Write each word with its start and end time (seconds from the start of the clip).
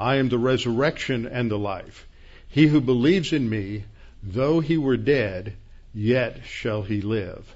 I 0.00 0.16
am 0.16 0.30
the 0.30 0.38
resurrection 0.38 1.26
and 1.26 1.50
the 1.50 1.58
life. 1.58 2.08
He 2.48 2.66
who 2.66 2.80
believes 2.80 3.34
in 3.34 3.48
me, 3.48 3.84
though 4.22 4.60
he 4.60 4.78
were 4.78 4.96
dead, 4.96 5.52
yet 5.92 6.40
shall 6.46 6.82
he 6.82 7.02
live. 7.02 7.54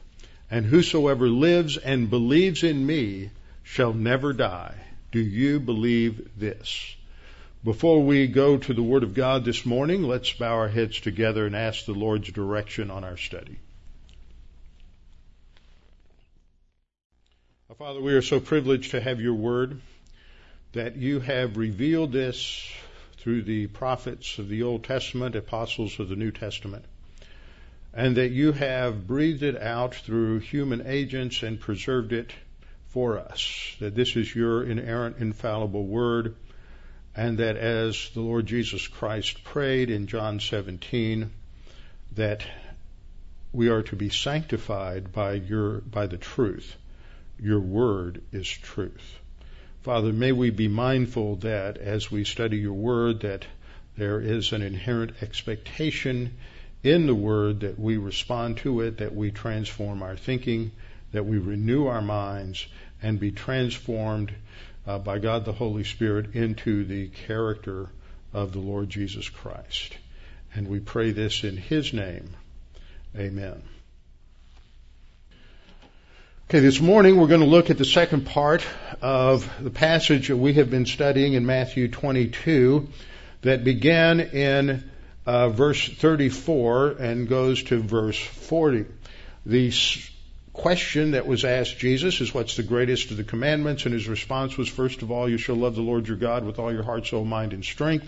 And 0.51 0.67
whosoever 0.67 1.27
lives 1.27 1.79
and 1.79 2.11
believes 2.11 2.63
in 2.63 2.85
me 2.85 3.31
shall 3.63 3.95
never 3.95 4.35
die. 4.35 4.75
Do 5.11 5.21
you 5.21 5.59
believe 5.59 6.29
this? 6.39 6.95
Before 7.65 8.03
we 8.03 8.27
go 8.27 8.59
to 8.59 8.75
the 8.75 8.83
Word 8.83 9.05
of 9.05 9.15
God 9.15 9.47
this 9.47 9.65
morning, 9.65 10.03
let's 10.03 10.31
bow 10.35 10.53
our 10.53 10.69
heads 10.69 11.01
together 11.01 11.47
and 11.47 11.57
ask 11.57 11.87
the 11.87 11.93
Lord's 11.95 12.31
direction 12.31 12.91
on 12.91 13.05
our 13.05 13.17
study. 13.17 13.57
Father, 17.79 18.01
we 18.01 18.13
are 18.13 18.23
so 18.23 18.39
privileged 18.39 18.93
to 18.93 19.01
have 19.01 19.21
your 19.21 19.35
Word 19.35 19.81
that 20.75 20.97
you 20.97 21.21
have 21.21 21.57
revealed 21.57 22.13
this 22.13 22.71
through 23.19 23.43
the 23.43 23.67
prophets 23.69 24.39
of 24.39 24.49
the 24.49 24.63
Old 24.63 24.85
Testament, 24.85 25.35
apostles 25.35 25.99
of 25.99 26.09
the 26.09 26.17
New 26.17 26.31
Testament, 26.31 26.85
and 27.93 28.17
that 28.17 28.31
you 28.31 28.53
have 28.53 29.07
breathed 29.07 29.43
it 29.43 29.61
out 29.61 29.95
through 29.95 30.41
human 30.41 30.87
agents 30.87 31.43
and 31.43 31.59
preserved 31.59 32.13
it 32.13 32.33
for 32.89 33.19
us, 33.19 33.77
that 33.81 33.95
this 33.95 34.15
is 34.17 34.35
your 34.35 34.65
inerrant, 34.65 35.19
infallible 35.19 35.87
word, 35.87 36.35
and 37.17 37.39
that 37.39 37.57
as 37.57 38.11
the 38.15 38.21
Lord 38.21 38.47
Jesus 38.47 38.87
Christ 38.89 39.43
prayed 39.45 39.91
in 39.91 40.09
John 40.09 40.41
17, 40.41 41.31
that 42.17 42.45
we 43.53 43.69
are 43.69 43.83
to 43.85 43.97
be 43.97 44.11
sanctified 44.11 45.13
by 45.13 45.35
your, 45.35 45.81
by 45.81 46.09
the 46.09 46.19
truth. 46.19 46.77
Your 47.39 47.61
word 47.61 48.23
is 48.33 48.49
truth. 48.49 49.19
Father, 49.85 50.15
may 50.15 50.33
we 50.33 50.49
be 50.49 50.67
mindful 50.67 51.37
that 51.37 51.77
as 51.77 52.11
we 52.11 52.25
study 52.25 52.57
your 52.57 52.73
word, 52.73 53.21
that 53.21 53.45
there 53.99 54.19
is 54.19 54.55
an 54.55 54.63
inherent 54.63 55.13
expectation 55.23 56.39
in 56.83 57.07
the 57.07 57.15
word 57.15 57.61
that 57.61 57.79
we 57.79 57.99
respond 57.99 58.57
to 58.57 58.81
it, 58.81 58.97
that 58.97 59.15
we 59.15 59.31
transform 59.31 60.03
our 60.03 60.17
thinking, 60.17 60.73
that 61.13 61.27
we 61.27 61.37
renew 61.37 61.87
our 61.87 62.01
minds, 62.01 62.67
and 63.03 63.21
be 63.21 63.31
transformed 63.31 64.33
uh, 64.87 64.99
by 64.99 65.19
God 65.19 65.45
the 65.45 65.53
Holy 65.53 65.85
Spirit 65.85 66.35
into 66.35 66.87
the 66.87 67.09
character 67.09 67.91
of 68.33 68.53
the 68.53 68.61
Lord 68.61 68.89
Jesus 68.89 69.29
Christ. 69.29 69.99
And 70.55 70.67
we 70.69 70.81
pray 70.81 71.11
this 71.11 71.45
in 71.45 71.59
His 71.59 71.93
name. 71.93 72.31
Amen. 73.15 73.63
Okay, 76.51 76.61
this 76.61 76.79
morning 76.79 77.17
we're 77.17 77.27
going 77.27 77.41
to 77.41 77.47
look 77.47 77.71
at 77.71 77.79
the 77.79 77.87
second 77.87 78.27
part 78.27 78.67
of 79.01 79.51
the 79.65 79.71
passage 79.71 80.29
that 80.29 80.37
we 80.37 80.53
have 80.53 80.71
been 80.71 80.85
studying 80.85 81.33
in 81.33 81.47
Matthew 81.47 81.89
22 81.89 82.87
that 83.41 83.65
began 83.65 84.21
in 84.21 84.91
uh, 85.25 85.49
verse 85.49 85.89
34 85.89 86.97
and 87.01 87.27
goes 87.27 87.63
to 87.65 87.81
verse 87.81 88.19
40. 88.19 88.85
The 89.47 89.73
question 90.53 91.13
that 91.13 91.27
was 91.27 91.47
asked 91.47 91.79
Jesus 91.79 92.21
is 92.21 92.35
what's 92.35 92.57
the 92.57 92.63
greatest 92.63 93.11
of 93.11 93.17
the 93.17 93.25
commandments? 93.25 93.87
And 93.87 93.95
his 93.95 94.07
response 94.07 94.59
was, 94.59 94.69
first 94.69 95.01
of 95.01 95.11
all, 95.11 95.27
you 95.27 95.39
shall 95.39 95.57
love 95.57 95.77
the 95.77 95.81
Lord 95.81 96.07
your 96.07 96.19
God 96.19 96.45
with 96.45 96.59
all 96.59 96.71
your 96.71 96.83
heart, 96.83 97.07
soul, 97.07 97.25
mind, 97.25 97.55
and 97.55 97.65
strength. 97.65 98.07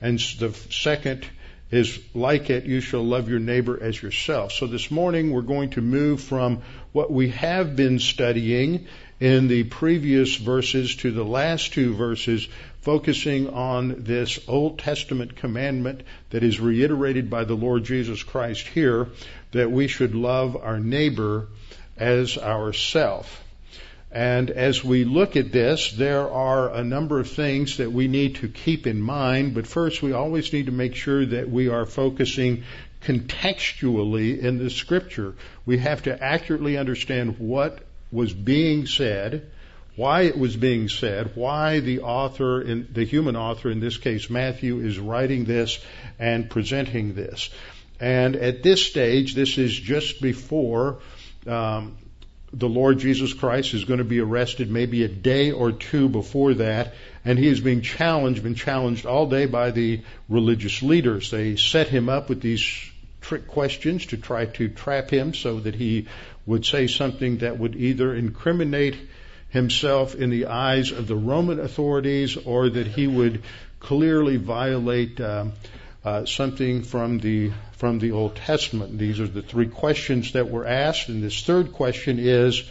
And 0.00 0.18
the 0.18 0.54
second 0.70 1.26
is 1.70 1.98
like 2.14 2.50
it, 2.50 2.64
you 2.64 2.80
shall 2.80 3.02
love 3.02 3.28
your 3.28 3.40
neighbor 3.40 3.78
as 3.82 4.00
yourself. 4.00 4.52
So 4.52 4.66
this 4.66 4.90
morning 4.90 5.32
we're 5.32 5.42
going 5.42 5.70
to 5.70 5.80
move 5.80 6.22
from 6.22 6.62
what 6.94 7.10
we 7.10 7.30
have 7.30 7.74
been 7.74 7.98
studying 7.98 8.86
in 9.18 9.48
the 9.48 9.64
previous 9.64 10.36
verses 10.36 10.94
to 10.94 11.10
the 11.10 11.24
last 11.24 11.72
two 11.72 11.92
verses, 11.92 12.46
focusing 12.82 13.48
on 13.48 14.04
this 14.04 14.38
Old 14.46 14.78
Testament 14.78 15.34
commandment 15.34 16.04
that 16.30 16.44
is 16.44 16.60
reiterated 16.60 17.28
by 17.28 17.42
the 17.42 17.56
Lord 17.56 17.82
Jesus 17.82 18.22
Christ 18.22 18.68
here, 18.68 19.08
that 19.50 19.72
we 19.72 19.88
should 19.88 20.14
love 20.14 20.56
our 20.56 20.78
neighbor 20.78 21.48
as 21.96 22.38
ourself. 22.38 23.42
And 24.12 24.48
as 24.48 24.84
we 24.84 25.02
look 25.02 25.34
at 25.34 25.50
this, 25.50 25.90
there 25.90 26.30
are 26.30 26.72
a 26.72 26.84
number 26.84 27.18
of 27.18 27.28
things 27.28 27.78
that 27.78 27.90
we 27.90 28.06
need 28.06 28.36
to 28.36 28.48
keep 28.48 28.86
in 28.86 29.00
mind, 29.00 29.54
but 29.54 29.66
first 29.66 30.00
we 30.00 30.12
always 30.12 30.52
need 30.52 30.66
to 30.66 30.72
make 30.72 30.94
sure 30.94 31.26
that 31.26 31.50
we 31.50 31.68
are 31.68 31.86
focusing 31.86 32.62
contextually 33.04 34.38
in 34.38 34.58
the 34.58 34.70
scripture. 34.70 35.34
We 35.66 35.78
have 35.78 36.02
to 36.04 36.22
accurately 36.22 36.76
understand 36.76 37.38
what 37.38 37.80
was 38.10 38.32
being 38.32 38.86
said, 38.86 39.50
why 39.96 40.22
it 40.22 40.38
was 40.38 40.56
being 40.56 40.88
said, 40.88 41.32
why 41.34 41.80
the 41.80 42.00
author, 42.00 42.62
in, 42.62 42.88
the 42.92 43.04
human 43.04 43.36
author 43.36 43.70
in 43.70 43.80
this 43.80 43.96
case 43.96 44.30
Matthew, 44.30 44.80
is 44.80 44.98
writing 44.98 45.44
this 45.44 45.78
and 46.18 46.48
presenting 46.48 47.14
this. 47.14 47.50
And 48.00 48.36
at 48.36 48.62
this 48.62 48.84
stage, 48.84 49.34
this 49.34 49.58
is 49.58 49.72
just 49.72 50.20
before 50.20 50.98
um, 51.46 51.96
the 52.52 52.68
Lord 52.68 52.98
Jesus 52.98 53.32
Christ 53.32 53.74
is 53.74 53.84
going 53.84 53.98
to 53.98 54.04
be 54.04 54.20
arrested 54.20 54.70
maybe 54.70 55.04
a 55.04 55.08
day 55.08 55.50
or 55.50 55.72
two 55.72 56.08
before 56.08 56.54
that, 56.54 56.94
and 57.24 57.38
he 57.38 57.48
is 57.48 57.60
being 57.60 57.82
challenged, 57.82 58.42
been 58.42 58.54
challenged 58.54 59.06
all 59.06 59.26
day 59.26 59.46
by 59.46 59.70
the 59.70 60.02
religious 60.28 60.82
leaders. 60.82 61.30
They 61.30 61.56
set 61.56 61.88
him 61.88 62.08
up 62.08 62.28
with 62.28 62.40
these 62.40 62.62
trick 63.24 63.48
questions 63.48 64.06
to 64.06 64.16
try 64.16 64.44
to 64.44 64.68
trap 64.68 65.10
him 65.10 65.34
so 65.34 65.58
that 65.60 65.74
he 65.74 66.06
would 66.46 66.64
say 66.64 66.86
something 66.86 67.38
that 67.38 67.58
would 67.58 67.74
either 67.74 68.14
incriminate 68.14 68.96
himself 69.48 70.14
in 70.14 70.30
the 70.30 70.46
eyes 70.46 70.92
of 70.92 71.06
the 71.06 71.16
Roman 71.16 71.58
authorities 71.58 72.36
or 72.36 72.68
that 72.68 72.86
he 72.86 73.06
would 73.06 73.42
clearly 73.80 74.36
violate 74.36 75.20
um, 75.20 75.52
uh, 76.04 76.26
something 76.26 76.82
from 76.82 77.18
the 77.18 77.50
from 77.72 77.98
the 77.98 78.12
Old 78.12 78.36
Testament. 78.36 78.98
These 78.98 79.20
are 79.20 79.26
the 79.26 79.42
three 79.42 79.68
questions 79.68 80.32
that 80.32 80.50
were 80.50 80.66
asked, 80.66 81.08
and 81.08 81.22
this 81.22 81.42
third 81.42 81.72
question 81.72 82.18
is, 82.18 82.62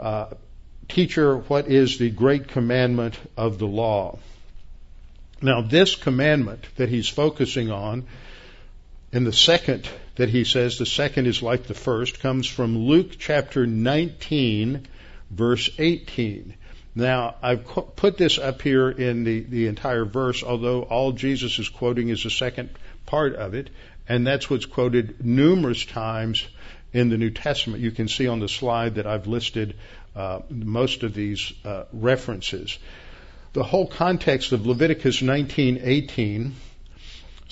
uh, 0.00 0.26
teacher, 0.88 1.36
what 1.36 1.68
is 1.68 1.98
the 1.98 2.10
great 2.10 2.48
commandment 2.48 3.18
of 3.36 3.58
the 3.58 3.66
law? 3.66 4.18
Now, 5.40 5.60
this 5.60 5.96
commandment 5.96 6.66
that 6.76 6.88
he's 6.88 7.08
focusing 7.08 7.70
on, 7.70 8.06
in 9.12 9.24
the 9.24 9.32
second 9.32 9.88
that 10.16 10.30
he 10.30 10.44
says, 10.44 10.78
the 10.78 10.86
second 10.86 11.26
is 11.26 11.42
like 11.42 11.64
the 11.64 11.74
first, 11.74 12.20
comes 12.20 12.46
from 12.46 12.78
Luke 12.78 13.12
chapter 13.18 13.66
19, 13.66 14.86
verse 15.30 15.70
18. 15.78 16.54
Now, 16.94 17.36
I've 17.42 17.64
put 17.64 18.18
this 18.18 18.38
up 18.38 18.60
here 18.62 18.90
in 18.90 19.24
the, 19.24 19.40
the 19.40 19.66
entire 19.66 20.04
verse, 20.04 20.42
although 20.42 20.82
all 20.82 21.12
Jesus 21.12 21.58
is 21.58 21.68
quoting 21.68 22.08
is 22.08 22.22
the 22.22 22.30
second 22.30 22.70
part 23.06 23.34
of 23.34 23.54
it, 23.54 23.70
and 24.08 24.26
that's 24.26 24.50
what's 24.50 24.66
quoted 24.66 25.24
numerous 25.24 25.84
times 25.84 26.46
in 26.92 27.08
the 27.08 27.16
New 27.16 27.30
Testament. 27.30 27.82
You 27.82 27.90
can 27.90 28.08
see 28.08 28.28
on 28.28 28.40
the 28.40 28.48
slide 28.48 28.96
that 28.96 29.06
I've 29.06 29.26
listed 29.26 29.74
uh, 30.14 30.40
most 30.50 31.02
of 31.02 31.14
these 31.14 31.52
uh, 31.64 31.84
references. 31.92 32.78
The 33.54 33.62
whole 33.62 33.86
context 33.86 34.52
of 34.52 34.66
Leviticus 34.66 35.22
19:18 35.22 36.52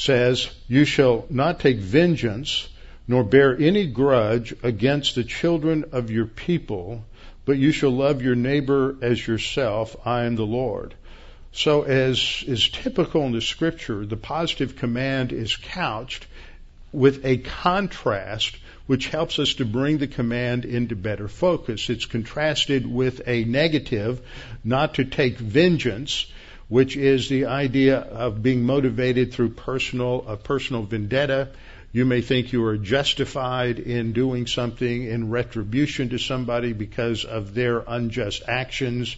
says, 0.01 0.49
"You 0.69 0.85
shall 0.85 1.27
not 1.31 1.61
take 1.61 1.79
vengeance, 1.79 2.69
nor 3.07 3.25
bear 3.25 3.57
any 3.59 3.87
grudge 3.87 4.55
against 4.63 5.15
the 5.15 5.25
children 5.25 5.85
of 5.93 6.11
your 6.11 6.27
people." 6.27 7.05
but 7.51 7.59
you 7.59 7.73
shall 7.73 7.91
love 7.91 8.23
your 8.23 8.37
neighbor 8.37 8.97
as 9.03 9.27
yourself. 9.27 9.97
I 10.05 10.25
am 10.25 10.37
the 10.37 10.47
Lord. 10.47 10.95
So 11.53 11.83
as 11.83 12.45
is 12.47 12.69
typical 12.69 13.25
in 13.25 13.33
the 13.33 13.41
scripture, 13.41 14.07
the 14.07 14.17
positive 14.17 14.77
command 14.77 15.33
is 15.33 15.57
couched 15.57 16.27
with 16.93 17.25
a 17.25 17.39
contrast 17.39 18.57
which 18.87 19.09
helps 19.09 19.39
us 19.39 19.55
to 19.55 19.65
bring 19.65 19.99
the 19.99 20.07
command 20.07 20.65
into 20.65 20.95
better 20.95 21.29
focus. 21.29 21.91
It's 21.91 22.07
contrasted 22.07 22.87
with 22.87 23.23
a 23.27 23.43
negative, 23.43 24.21
not 24.63 24.95
to 24.95 25.05
take 25.05 25.39
vengeance, 25.39 26.27
which 26.71 26.97
is 26.97 27.29
the 27.29 27.45
idea 27.45 27.99
of 27.99 28.43
being 28.43 28.65
motivated 28.65 29.35
through 29.35 29.51
personal, 29.51 30.25
a 30.27 30.39
personal 30.39 30.85
vendetta 30.85 31.51
you 31.93 32.05
may 32.05 32.21
think 32.21 32.53
you 32.53 32.65
are 32.67 32.77
justified 32.77 33.81
in 33.81 34.13
doing 34.13 34.47
something 34.47 35.05
in 35.05 35.31
retribution 35.31 36.11
to 36.11 36.19
somebody 36.19 36.73
because 36.73 37.25
of 37.25 37.53
their 37.53 37.81
unjust 37.81 38.43
actions. 38.47 39.17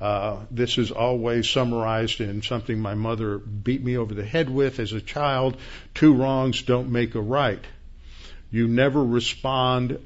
Uh, 0.00 0.40
this 0.50 0.76
is 0.76 0.90
always 0.90 1.48
summarized 1.48 2.20
in 2.20 2.42
something 2.42 2.78
my 2.78 2.94
mother 2.94 3.38
beat 3.38 3.82
me 3.82 3.96
over 3.96 4.12
the 4.12 4.24
head 4.24 4.50
with 4.50 4.80
as 4.80 4.92
a 4.92 5.00
child. 5.00 5.56
Two 5.94 6.14
wrongs 6.14 6.62
don't 6.62 6.90
make 6.90 7.14
a 7.14 7.20
right. 7.20 7.64
You 8.50 8.68
never 8.68 9.02
respond 9.02 9.98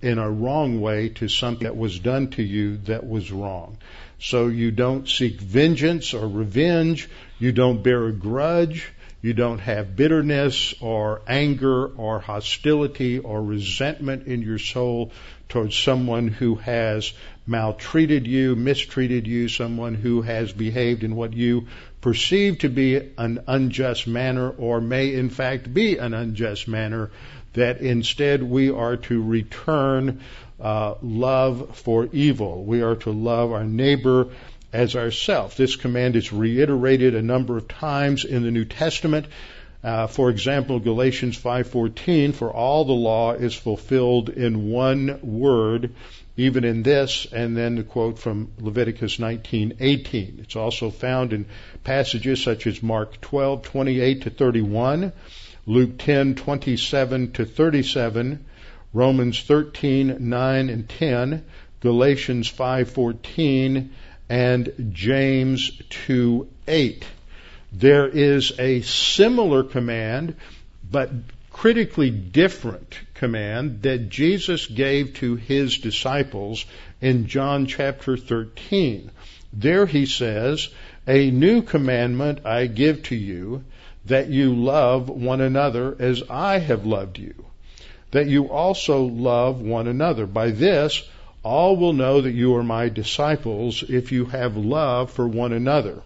in 0.00 0.18
a 0.18 0.30
wrong 0.30 0.80
way 0.80 1.10
to 1.10 1.28
something 1.28 1.64
that 1.64 1.76
was 1.76 1.98
done 1.98 2.30
to 2.30 2.42
you 2.42 2.78
that 2.78 3.06
was 3.06 3.30
wrong. 3.30 3.76
So 4.18 4.48
you 4.48 4.70
don't 4.70 5.08
seek 5.08 5.40
vengeance 5.40 6.12
or 6.12 6.26
revenge. 6.26 7.08
You 7.38 7.52
don't 7.52 7.82
bear 7.82 8.06
a 8.06 8.12
grudge. 8.12 8.92
You 9.20 9.32
don't 9.32 9.58
have 9.58 9.96
bitterness 9.96 10.74
or 10.80 11.22
anger 11.26 11.86
or 11.86 12.20
hostility 12.20 13.18
or 13.18 13.42
resentment 13.42 14.28
in 14.28 14.42
your 14.42 14.58
soul 14.58 15.10
towards 15.48 15.76
someone 15.76 16.28
who 16.28 16.54
has 16.56 17.12
maltreated 17.46 18.26
you, 18.26 18.54
mistreated 18.54 19.26
you, 19.26 19.48
someone 19.48 19.94
who 19.94 20.22
has 20.22 20.52
behaved 20.52 21.02
in 21.02 21.16
what 21.16 21.32
you 21.32 21.66
perceive 22.00 22.58
to 22.58 22.68
be 22.68 23.00
an 23.16 23.40
unjust 23.48 24.06
manner 24.06 24.50
or 24.50 24.80
may 24.80 25.14
in 25.14 25.30
fact 25.30 25.72
be 25.72 25.96
an 25.96 26.14
unjust 26.14 26.68
manner, 26.68 27.10
that 27.54 27.80
instead 27.80 28.42
we 28.42 28.70
are 28.70 28.96
to 28.96 29.20
return 29.22 30.20
uh, 30.60 30.94
love 31.02 31.76
for 31.76 32.08
evil. 32.12 32.64
We 32.64 32.82
are 32.82 32.96
to 32.96 33.10
love 33.10 33.52
our 33.52 33.64
neighbor 33.64 34.28
as 34.72 34.96
ourselves. 34.96 35.56
This 35.56 35.76
command 35.76 36.16
is 36.16 36.32
reiterated 36.32 37.14
a 37.14 37.22
number 37.22 37.56
of 37.56 37.68
times 37.68 38.24
in 38.24 38.42
the 38.42 38.50
New 38.50 38.64
Testament. 38.64 39.26
Uh, 39.82 40.08
for 40.08 40.28
example, 40.28 40.80
Galatians 40.80 41.38
5:14, 41.38 42.32
for 42.32 42.52
all 42.52 42.84
the 42.84 42.92
law 42.92 43.32
is 43.32 43.54
fulfilled 43.54 44.28
in 44.28 44.70
one 44.70 45.20
word, 45.22 45.90
even 46.36 46.64
in 46.64 46.82
this, 46.82 47.26
and 47.32 47.56
then 47.56 47.76
the 47.76 47.84
quote 47.84 48.18
from 48.18 48.50
Leviticus 48.60 49.18
19:18. 49.18 50.40
It's 50.40 50.56
also 50.56 50.90
found 50.90 51.32
in 51.32 51.46
passages 51.84 52.42
such 52.42 52.66
as 52.66 52.82
Mark 52.82 53.20
12:28 53.20 54.22
to 54.22 54.30
31, 54.30 55.12
Luke 55.66 55.96
10:27 55.96 57.32
to 57.34 57.44
37, 57.44 58.44
Romans 58.92 59.42
13:9 59.42 60.70
and 60.70 60.88
10, 60.88 61.44
Galatians 61.80 62.48
5:14, 62.50 63.90
and 64.28 64.72
James 64.92 65.70
2:8. 65.90 67.04
There 67.72 68.08
is 68.08 68.52
a 68.58 68.80
similar 68.80 69.62
command, 69.62 70.34
but 70.90 71.10
critically 71.50 72.08
different 72.08 72.98
command 73.14 73.82
that 73.82 74.08
Jesus 74.08 74.66
gave 74.66 75.12
to 75.14 75.36
his 75.36 75.78
disciples 75.78 76.64
in 77.00 77.26
John 77.26 77.66
chapter 77.66 78.16
13. 78.16 79.10
There 79.52 79.86
he 79.86 80.06
says, 80.06 80.68
A 81.06 81.30
new 81.30 81.62
commandment 81.62 82.46
I 82.46 82.66
give 82.66 83.02
to 83.04 83.16
you, 83.16 83.64
that 84.06 84.30
you 84.30 84.54
love 84.54 85.08
one 85.08 85.40
another 85.40 85.96
as 85.98 86.22
I 86.30 86.58
have 86.58 86.86
loved 86.86 87.18
you, 87.18 87.34
that 88.10 88.28
you 88.28 88.50
also 88.50 89.02
love 89.02 89.60
one 89.60 89.86
another. 89.86 90.26
By 90.26 90.50
this, 90.50 91.02
all 91.42 91.76
will 91.76 91.92
know 91.92 92.20
that 92.20 92.32
you 92.32 92.56
are 92.56 92.62
my 92.62 92.88
disciples 92.88 93.82
if 93.88 94.12
you 94.12 94.24
have 94.26 94.56
love 94.56 95.10
for 95.10 95.26
one 95.26 95.52
another. 95.52 96.02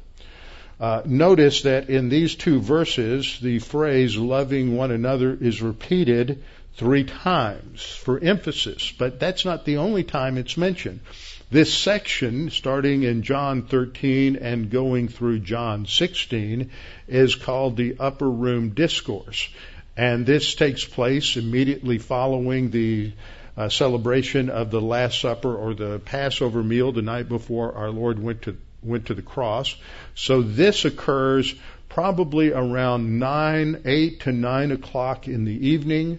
Uh, 0.80 1.02
notice 1.04 1.62
that 1.62 1.88
in 1.90 2.08
these 2.08 2.34
two 2.34 2.60
verses, 2.60 3.38
the 3.40 3.58
phrase 3.60 4.16
loving 4.16 4.76
one 4.76 4.90
another 4.90 5.36
is 5.40 5.62
repeated 5.62 6.42
three 6.74 7.04
times 7.04 7.82
for 7.82 8.18
emphasis, 8.18 8.92
but 8.98 9.20
that's 9.20 9.44
not 9.44 9.64
the 9.64 9.76
only 9.76 10.02
time 10.02 10.38
it's 10.38 10.56
mentioned. 10.56 11.00
This 11.50 11.72
section, 11.72 12.48
starting 12.50 13.02
in 13.02 13.22
John 13.22 13.62
13 13.62 14.36
and 14.36 14.70
going 14.70 15.08
through 15.08 15.40
John 15.40 15.86
16, 15.86 16.70
is 17.08 17.34
called 17.34 17.76
the 17.76 17.96
Upper 18.00 18.30
Room 18.30 18.70
Discourse. 18.70 19.48
And 19.96 20.24
this 20.24 20.54
takes 20.54 20.84
place 20.84 21.36
immediately 21.36 21.98
following 21.98 22.70
the 22.70 23.12
uh, 23.56 23.68
celebration 23.68 24.48
of 24.48 24.70
the 24.70 24.80
Last 24.80 25.20
Supper 25.20 25.54
or 25.54 25.74
the 25.74 25.98
Passover 25.98 26.62
meal 26.62 26.92
the 26.92 27.02
night 27.02 27.28
before 27.28 27.74
our 27.74 27.90
Lord 27.90 28.18
went 28.18 28.42
to 28.42 28.56
went 28.82 29.06
to 29.06 29.14
the 29.14 29.22
cross. 29.22 29.76
So 30.14 30.42
this 30.42 30.84
occurs 30.84 31.54
probably 31.88 32.52
around 32.52 33.18
9, 33.18 33.82
8 33.84 34.20
to 34.20 34.32
9 34.32 34.72
o'clock 34.72 35.28
in 35.28 35.44
the 35.44 35.68
evening, 35.68 36.18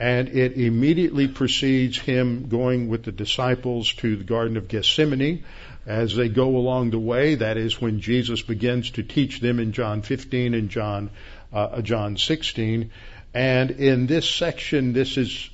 and 0.00 0.28
it 0.28 0.56
immediately 0.56 1.28
precedes 1.28 1.98
him 1.98 2.48
going 2.48 2.88
with 2.88 3.02
the 3.02 3.12
disciples 3.12 3.92
to 3.94 4.16
the 4.16 4.24
Garden 4.24 4.56
of 4.56 4.68
Gethsemane. 4.68 5.44
As 5.88 6.14
they 6.14 6.28
go 6.28 6.58
along 6.58 6.90
the 6.90 6.98
way, 6.98 7.36
that 7.36 7.56
is 7.56 7.80
when 7.80 8.00
Jesus 8.00 8.42
begins 8.42 8.90
to 8.90 9.02
teach 9.02 9.40
them 9.40 9.58
in 9.58 9.72
John 9.72 10.02
15 10.02 10.52
and 10.52 10.68
John, 10.68 11.08
uh, 11.50 11.80
John 11.80 12.18
16. 12.18 12.90
And 13.32 13.70
in 13.70 14.06
this 14.06 14.28
section, 14.28 14.92
this 14.92 15.16
is 15.16 15.48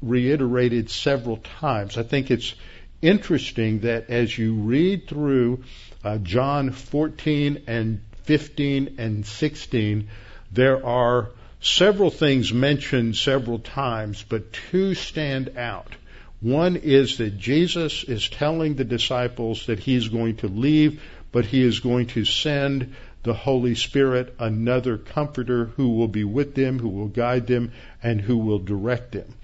reiterated 0.00 0.90
several 0.90 1.38
times. 1.38 1.98
I 1.98 2.04
think 2.04 2.30
it's 2.30 2.54
interesting 3.02 3.80
that 3.80 4.10
as 4.10 4.38
you 4.38 4.54
read 4.54 5.08
through 5.08 5.64
uh, 6.04 6.18
John 6.18 6.70
14 6.70 7.64
and 7.66 8.00
15 8.22 8.94
and 8.98 9.26
16, 9.26 10.08
there 10.52 10.86
are 10.86 11.30
several 11.60 12.10
things 12.10 12.52
mentioned 12.52 13.16
several 13.16 13.58
times, 13.58 14.24
but 14.28 14.52
two 14.52 14.94
stand 14.94 15.56
out. 15.56 15.96
One 16.40 16.76
is 16.76 17.18
that 17.18 17.38
Jesus 17.38 18.02
is 18.04 18.28
telling 18.28 18.74
the 18.74 18.84
disciples 18.84 19.66
that 19.66 19.78
he 19.78 19.94
is 19.94 20.08
going 20.08 20.36
to 20.36 20.48
leave, 20.48 21.02
but 21.32 21.44
he 21.44 21.62
is 21.62 21.80
going 21.80 22.06
to 22.08 22.24
send 22.24 22.94
the 23.22 23.34
Holy 23.34 23.74
Spirit, 23.74 24.34
another 24.38 24.96
comforter 24.96 25.66
who 25.76 25.90
will 25.90 26.08
be 26.08 26.24
with 26.24 26.54
them, 26.54 26.78
who 26.78 26.88
will 26.88 27.08
guide 27.08 27.46
them, 27.46 27.72
and 28.02 28.20
who 28.20 28.38
will 28.38 28.58
direct 28.58 29.12
them. 29.12 29.34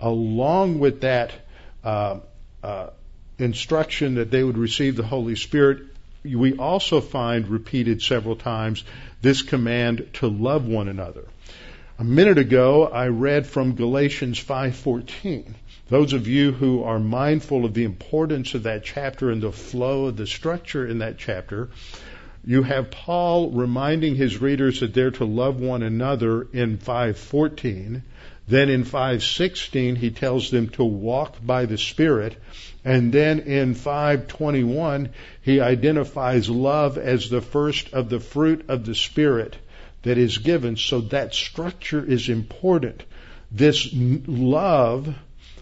Along 0.00 0.80
with 0.80 1.02
that 1.02 1.32
uh, 1.84 2.18
uh, 2.64 2.88
instruction 3.38 4.16
that 4.16 4.32
they 4.32 4.42
would 4.42 4.58
receive 4.58 4.96
the 4.96 5.06
Holy 5.06 5.36
Spirit, 5.36 5.82
we 6.24 6.56
also 6.56 7.00
find 7.00 7.46
repeated 7.46 8.02
several 8.02 8.34
times 8.34 8.82
this 9.22 9.42
command 9.42 10.08
to 10.14 10.26
love 10.26 10.66
one 10.66 10.88
another. 10.88 11.24
A 11.98 12.04
minute 12.04 12.38
ago, 12.38 12.86
I 12.86 13.08
read 13.08 13.46
from 13.46 13.76
Galatians 13.76 14.42
5:14. 14.42 15.54
Those 15.90 16.12
of 16.12 16.28
you 16.28 16.52
who 16.52 16.84
are 16.84 17.00
mindful 17.00 17.64
of 17.64 17.74
the 17.74 17.82
importance 17.82 18.54
of 18.54 18.62
that 18.62 18.84
chapter 18.84 19.28
and 19.28 19.42
the 19.42 19.50
flow 19.50 20.06
of 20.06 20.16
the 20.16 20.26
structure 20.26 20.86
in 20.86 20.98
that 20.98 21.18
chapter, 21.18 21.68
you 22.46 22.62
have 22.62 22.92
Paul 22.92 23.50
reminding 23.50 24.14
his 24.14 24.40
readers 24.40 24.80
that 24.80 24.94
they're 24.94 25.10
to 25.10 25.24
love 25.24 25.58
one 25.58 25.82
another 25.82 26.46
in 26.52 26.78
5:14. 26.78 28.02
Then 28.46 28.68
in 28.68 28.84
5:16 28.84 29.96
he 29.96 30.10
tells 30.10 30.52
them 30.52 30.68
to 30.70 30.84
walk 30.84 31.44
by 31.44 31.66
the 31.66 31.76
Spirit, 31.76 32.36
and 32.84 33.12
then 33.12 33.40
in 33.40 33.74
521 33.74 35.08
he 35.42 35.58
identifies 35.58 36.48
love 36.48 36.98
as 36.98 37.28
the 37.28 37.40
first 37.40 37.92
of 37.92 38.08
the 38.08 38.20
fruit 38.20 38.64
of 38.68 38.86
the 38.86 38.94
Spirit 38.94 39.56
that 40.02 40.18
is 40.18 40.38
given. 40.38 40.76
So 40.76 41.00
that 41.00 41.34
structure 41.34 42.04
is 42.04 42.28
important. 42.28 43.02
This 43.50 43.88
love 43.92 45.12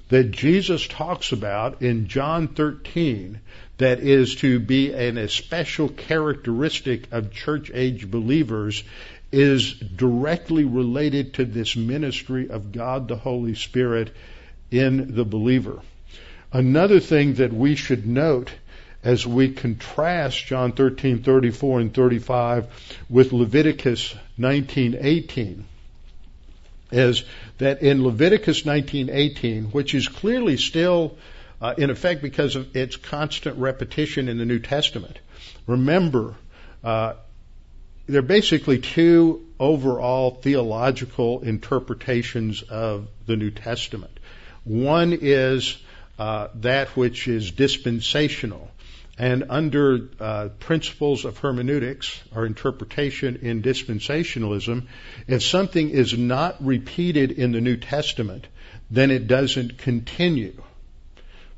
that 0.09 0.31
Jesus 0.31 0.87
talks 0.87 1.33
about 1.33 1.83
in 1.83 2.09
John 2.09 2.49
13 2.49 3.41
that 3.79 4.00
is 4.00 4.37
to 4.37 4.59
be 4.59 4.93
an 4.93 5.19
especial 5.19 5.88
characteristic 5.88 7.12
of 7.12 7.33
church 7.33 7.71
age 7.73 8.11
believers 8.11 8.83
is 9.31 9.75
directly 9.75 10.65
related 10.65 11.35
to 11.35 11.45
this 11.45 11.77
ministry 11.77 12.49
of 12.49 12.73
God 12.73 13.09
the 13.09 13.17
Holy 13.17 13.55
Spirit 13.55 14.11
in 14.71 15.15
the 15.15 15.25
believer. 15.25 15.81
Another 16.53 16.99
thing 16.99 17.35
that 17.35 17.53
we 17.53 17.75
should 17.75 18.07
note 18.07 18.50
as 19.05 19.27
we 19.27 19.53
contrast 19.53 20.47
John 20.47 20.73
13, 20.73 21.23
34 21.23 21.81
and 21.81 21.95
35 21.95 23.05
with 23.09 23.33
Leviticus 23.33 24.15
19:18 24.38 25.65
is 26.90 27.25
that 27.59 27.83
in 27.83 28.04
Leviticus 28.04 28.62
19:18, 28.62 29.73
which 29.73 29.95
is 29.95 30.09
clearly 30.09 30.57
still 30.57 31.16
uh, 31.61 31.75
in 31.76 31.90
effect 31.90 32.23
because 32.23 32.57
of 32.57 32.76
its 32.76 32.97
constant 32.97 33.59
repetition 33.59 34.28
in 34.28 34.38
the 34.38 34.45
New 34.45 34.59
Testament. 34.59 35.18
Remember, 35.66 36.35
uh, 36.85 37.14
there 38.07 38.21
are 38.21 38.23
basically 38.23 38.78
two 38.78 39.47
overall 39.61 40.30
theological 40.30 41.40
interpretations 41.40 42.62
of 42.62 43.09
the 43.26 43.37
New 43.37 43.50
Testament. 43.50 44.18
One 44.64 45.18
is 45.21 45.76
uh, 46.18 46.49
that 46.57 46.88
which 46.97 47.28
is 47.28 47.50
dispensational. 47.50 48.71
And 49.19 49.47
under 49.49 50.09
uh, 50.21 50.49
principles 50.61 51.25
of 51.25 51.39
hermeneutics 51.39 52.23
or 52.35 52.47
interpretation 52.47 53.41
in 53.43 53.63
dispensationalism, 53.63 54.87
if 55.27 55.43
something 55.43 55.91
is 55.91 56.17
not 56.17 56.65
repeated 56.65 57.33
in 57.33 57.51
the 57.51 57.61
New 57.61 57.77
Testament, 57.77 58.47
then 58.91 59.11
it 59.11 59.27
doesn't 59.27 59.79
continue. 59.79 60.63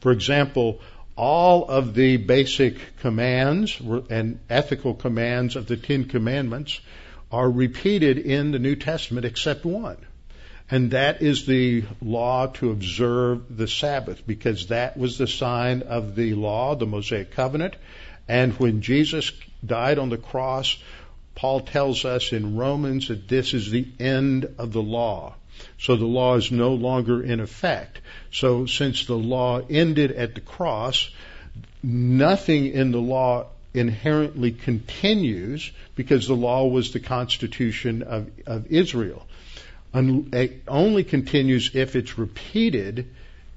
For 0.00 0.11
example, 0.11 0.81
all 1.17 1.69
of 1.69 1.93
the 1.93 2.17
basic 2.17 2.97
commands 3.00 3.79
and 4.09 4.40
ethical 4.49 4.95
commands 4.95 5.55
of 5.55 5.67
the 5.67 5.76
Ten 5.76 6.07
Commandments 6.07 6.81
are 7.31 7.50
repeated 7.50 8.17
in 8.17 8.52
the 8.52 8.59
New 8.59 8.75
Testament 8.75 9.26
except 9.26 9.67
one. 9.67 9.99
And 10.70 10.92
that 10.92 11.20
is 11.20 11.46
the 11.46 11.84
law 12.00 12.46
to 12.46 12.70
observe 12.70 13.56
the 13.56 13.66
Sabbath 13.66 14.24
because 14.24 14.68
that 14.68 14.96
was 14.96 15.18
the 15.18 15.26
sign 15.26 15.82
of 15.82 16.14
the 16.14 16.34
law, 16.34 16.76
the 16.76 16.86
Mosaic 16.86 17.32
covenant. 17.32 17.74
And 18.28 18.52
when 18.54 18.80
Jesus 18.80 19.32
died 19.66 19.98
on 19.98 20.10
the 20.10 20.16
cross, 20.16 20.78
Paul 21.34 21.60
tells 21.60 22.04
us 22.04 22.32
in 22.32 22.56
Romans 22.56 23.08
that 23.08 23.26
this 23.26 23.52
is 23.52 23.70
the 23.70 23.88
end 23.98 24.54
of 24.58 24.72
the 24.72 24.82
law. 24.82 25.34
So 25.78 25.96
the 25.96 26.06
law 26.06 26.36
is 26.36 26.52
no 26.52 26.74
longer 26.74 27.22
in 27.22 27.40
effect. 27.40 28.00
So 28.30 28.66
since 28.66 29.06
the 29.06 29.18
law 29.18 29.60
ended 29.68 30.12
at 30.12 30.34
the 30.34 30.40
cross, 30.40 31.10
nothing 31.82 32.66
in 32.66 32.92
the 32.92 33.00
law 33.00 33.46
inherently 33.74 34.52
continues 34.52 35.70
because 35.96 36.26
the 36.26 36.34
law 36.34 36.66
was 36.66 36.92
the 36.92 37.00
constitution 37.00 38.02
of, 38.02 38.30
of 38.46 38.66
Israel. 38.68 39.26
Only 39.92 41.04
continues 41.04 41.70
if 41.75 41.97
it's 41.97 42.18
repeated 42.18 43.09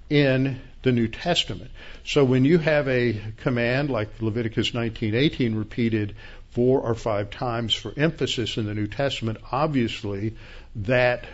in 0.09 0.59
the 0.81 0.91
New 0.91 1.07
Testament. 1.07 1.71
So 2.05 2.25
when 2.25 2.45
you 2.45 2.57
have 2.57 2.87
a 2.87 3.19
command 3.37 3.89
like 3.89 4.21
Leviticus 4.21 4.71
19:18 4.71 5.55
repeated 5.55 6.15
four 6.51 6.81
or 6.81 6.93
five 6.93 7.29
times 7.31 7.73
for 7.73 7.93
emphasis 7.95 8.57
in 8.57 8.65
the 8.65 8.73
New 8.73 8.87
Testament, 8.87 9.37
obviously 9.51 10.33
that 10.75 11.25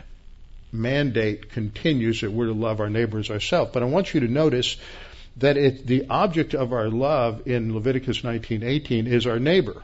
mandate 0.72 1.50
continues 1.50 2.22
that 2.22 2.32
we're 2.32 2.46
to 2.46 2.54
love 2.54 2.80
our 2.80 2.90
neighbors 2.90 3.32
ourselves. 3.32 3.72
But 3.74 3.82
I 3.84 3.88
want 3.88 4.14
you 4.14 4.20
to 4.22 4.28
notice 4.28 4.78
that 5.38 5.58
it, 5.58 5.88
the 5.88 6.06
object 6.10 6.54
of 6.54 6.74
our 6.74 6.90
love 6.90 7.48
in 7.48 7.74
Leviticus 7.74 8.22
19:18 8.22 9.08
is 9.08 9.26
our 9.26 9.40
neighbor. 9.40 9.82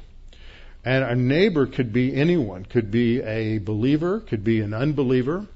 And 0.86 1.04
our 1.04 1.16
neighbor 1.16 1.66
could 1.66 1.92
be 1.92 2.16
anyone, 2.16 2.64
could 2.64 2.92
be 2.92 3.22
a 3.22 3.58
believer, 3.58 4.20
could 4.20 4.44
be 4.44 4.62
an 4.62 4.74
unbeliever. 4.74 5.48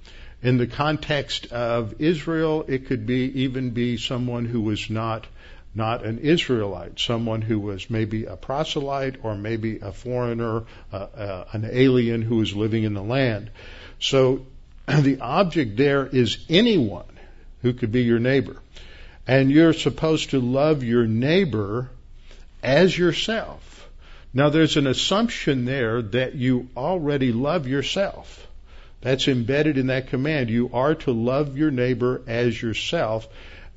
In 0.41 0.57
the 0.57 0.65
context 0.65 1.51
of 1.51 2.01
Israel, 2.01 2.65
it 2.67 2.87
could 2.87 3.05
be 3.05 3.43
even 3.43 3.69
be 3.69 3.97
someone 3.97 4.45
who 4.45 4.61
was 4.61 4.89
not 4.89 5.27
not 5.75 6.03
an 6.03 6.17
Israelite, 6.17 6.99
someone 6.99 7.43
who 7.43 7.59
was 7.59 7.91
maybe 7.91 8.25
a 8.25 8.35
proselyte 8.35 9.17
or 9.23 9.35
maybe 9.35 9.77
a 9.77 9.91
foreigner, 9.91 10.63
uh, 10.91 10.95
uh, 10.95 11.45
an 11.53 11.69
alien 11.71 12.23
who 12.23 12.37
was 12.37 12.55
living 12.55 12.83
in 12.83 12.95
the 12.95 13.03
land. 13.03 13.51
So 13.99 14.47
the 14.87 15.19
object 15.21 15.77
there 15.77 16.07
is 16.07 16.43
anyone 16.49 17.19
who 17.61 17.73
could 17.73 17.91
be 17.91 18.01
your 18.01 18.17
neighbor. 18.17 18.57
And 19.27 19.51
you're 19.51 19.73
supposed 19.73 20.31
to 20.31 20.39
love 20.39 20.83
your 20.83 21.05
neighbor 21.05 21.91
as 22.63 22.97
yourself. 22.97 23.68
Now 24.33 24.49
there's 24.49 24.77
an 24.77 24.87
assumption 24.87 25.65
there 25.65 26.01
that 26.01 26.35
you 26.35 26.69
already 26.77 27.31
love 27.31 27.67
yourself. 27.67 28.47
That's 29.01 29.27
embedded 29.27 29.77
in 29.77 29.87
that 29.87 30.07
command. 30.07 30.49
You 30.49 30.69
are 30.73 30.95
to 30.95 31.11
love 31.11 31.57
your 31.57 31.71
neighbor 31.71 32.21
as 32.27 32.61
yourself. 32.61 33.27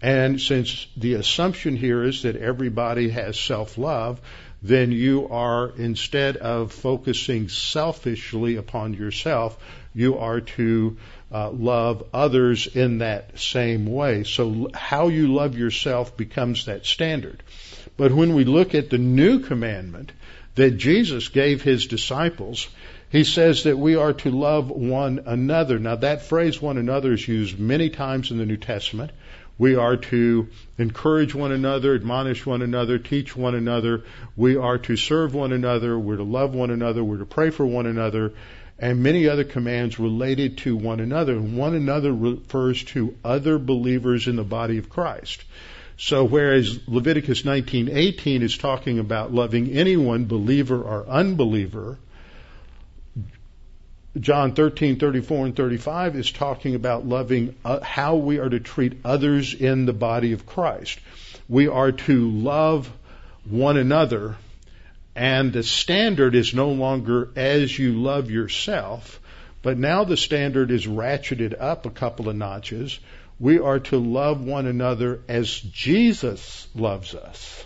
And 0.02 0.40
since 0.40 0.88
the 0.96 1.14
assumption 1.14 1.76
here 1.76 2.02
is 2.02 2.22
that 2.22 2.36
everybody 2.36 3.08
has 3.10 3.38
self-love, 3.38 4.20
then 4.62 4.92
you 4.92 5.28
are, 5.28 5.72
instead 5.76 6.36
of 6.36 6.72
focusing 6.72 7.48
selfishly 7.48 8.56
upon 8.56 8.94
yourself, 8.94 9.56
you 9.94 10.18
are 10.18 10.40
to 10.40 10.96
uh, 11.32 11.50
love 11.50 12.04
others 12.12 12.66
in 12.66 12.98
that 12.98 13.38
same 13.38 13.86
way. 13.86 14.24
So 14.24 14.68
how 14.74 15.08
you 15.08 15.32
love 15.32 15.56
yourself 15.56 16.16
becomes 16.16 16.66
that 16.66 16.84
standard. 16.84 17.42
But 17.96 18.12
when 18.12 18.34
we 18.34 18.44
look 18.44 18.74
at 18.74 18.90
the 18.90 18.98
new 18.98 19.40
commandment 19.40 20.12
that 20.54 20.72
Jesus 20.72 21.28
gave 21.28 21.62
his 21.62 21.86
disciples, 21.86 22.68
he 23.10 23.24
says 23.24 23.64
that 23.64 23.78
we 23.78 23.96
are 23.96 24.12
to 24.12 24.30
love 24.30 24.70
one 24.70 25.22
another. 25.26 25.78
Now 25.78 25.96
that 25.96 26.22
phrase 26.22 26.60
one 26.60 26.78
another 26.78 27.12
is 27.12 27.26
used 27.26 27.58
many 27.58 27.90
times 27.90 28.30
in 28.30 28.38
the 28.38 28.46
New 28.46 28.56
Testament. 28.56 29.12
We 29.58 29.76
are 29.76 29.96
to 29.96 30.48
encourage 30.78 31.34
one 31.34 31.52
another, 31.52 31.94
admonish 31.94 32.44
one 32.44 32.62
another, 32.62 32.98
teach 32.98 33.36
one 33.36 33.54
another. 33.54 34.04
We 34.34 34.56
are 34.56 34.78
to 34.78 34.96
serve 34.96 35.34
one 35.34 35.52
another. 35.52 35.98
We're 35.98 36.16
to 36.16 36.22
love 36.22 36.54
one 36.54 36.70
another. 36.70 37.04
We're 37.04 37.18
to 37.18 37.26
pray 37.26 37.50
for 37.50 37.66
one 37.66 37.86
another 37.86 38.32
and 38.78 39.02
many 39.02 39.28
other 39.28 39.44
commands 39.44 40.00
related 40.00 40.58
to 40.58 40.76
one 40.76 40.98
another. 40.98 41.34
And 41.34 41.56
one 41.56 41.74
another 41.74 42.12
refers 42.12 42.82
to 42.84 43.16
other 43.24 43.58
believers 43.58 44.26
in 44.26 44.36
the 44.36 44.42
body 44.42 44.78
of 44.78 44.90
Christ. 44.90 45.44
So 46.04 46.24
whereas 46.24 46.80
Leviticus 46.88 47.42
19:18 47.42 48.42
is 48.42 48.58
talking 48.58 48.98
about 48.98 49.32
loving 49.32 49.70
anyone, 49.70 50.24
believer 50.24 50.82
or 50.82 51.06
unbeliever, 51.08 51.96
John 54.18 54.52
13, 54.52 54.98
34, 54.98 55.46
and 55.46 55.54
35 55.54 56.16
is 56.16 56.32
talking 56.32 56.74
about 56.74 57.06
loving 57.06 57.54
uh, 57.64 57.78
how 57.84 58.16
we 58.16 58.40
are 58.40 58.48
to 58.48 58.58
treat 58.58 58.94
others 59.04 59.54
in 59.54 59.86
the 59.86 59.92
body 59.92 60.32
of 60.32 60.44
Christ. 60.44 60.98
We 61.48 61.68
are 61.68 61.92
to 61.92 62.30
love 62.30 62.90
one 63.48 63.76
another 63.76 64.34
and 65.14 65.52
the 65.52 65.62
standard 65.62 66.34
is 66.34 66.52
no 66.52 66.70
longer 66.70 67.28
as 67.36 67.78
you 67.78 67.92
love 67.92 68.28
yourself, 68.28 69.20
but 69.62 69.78
now 69.78 70.02
the 70.02 70.16
standard 70.16 70.72
is 70.72 70.84
ratcheted 70.84 71.54
up 71.60 71.86
a 71.86 71.90
couple 71.90 72.28
of 72.28 72.34
notches. 72.34 72.98
We 73.38 73.58
are 73.58 73.80
to 73.80 73.98
love 73.98 74.40
one 74.40 74.66
another 74.66 75.20
as 75.28 75.60
Jesus 75.60 76.68
loves 76.74 77.14
us. 77.14 77.64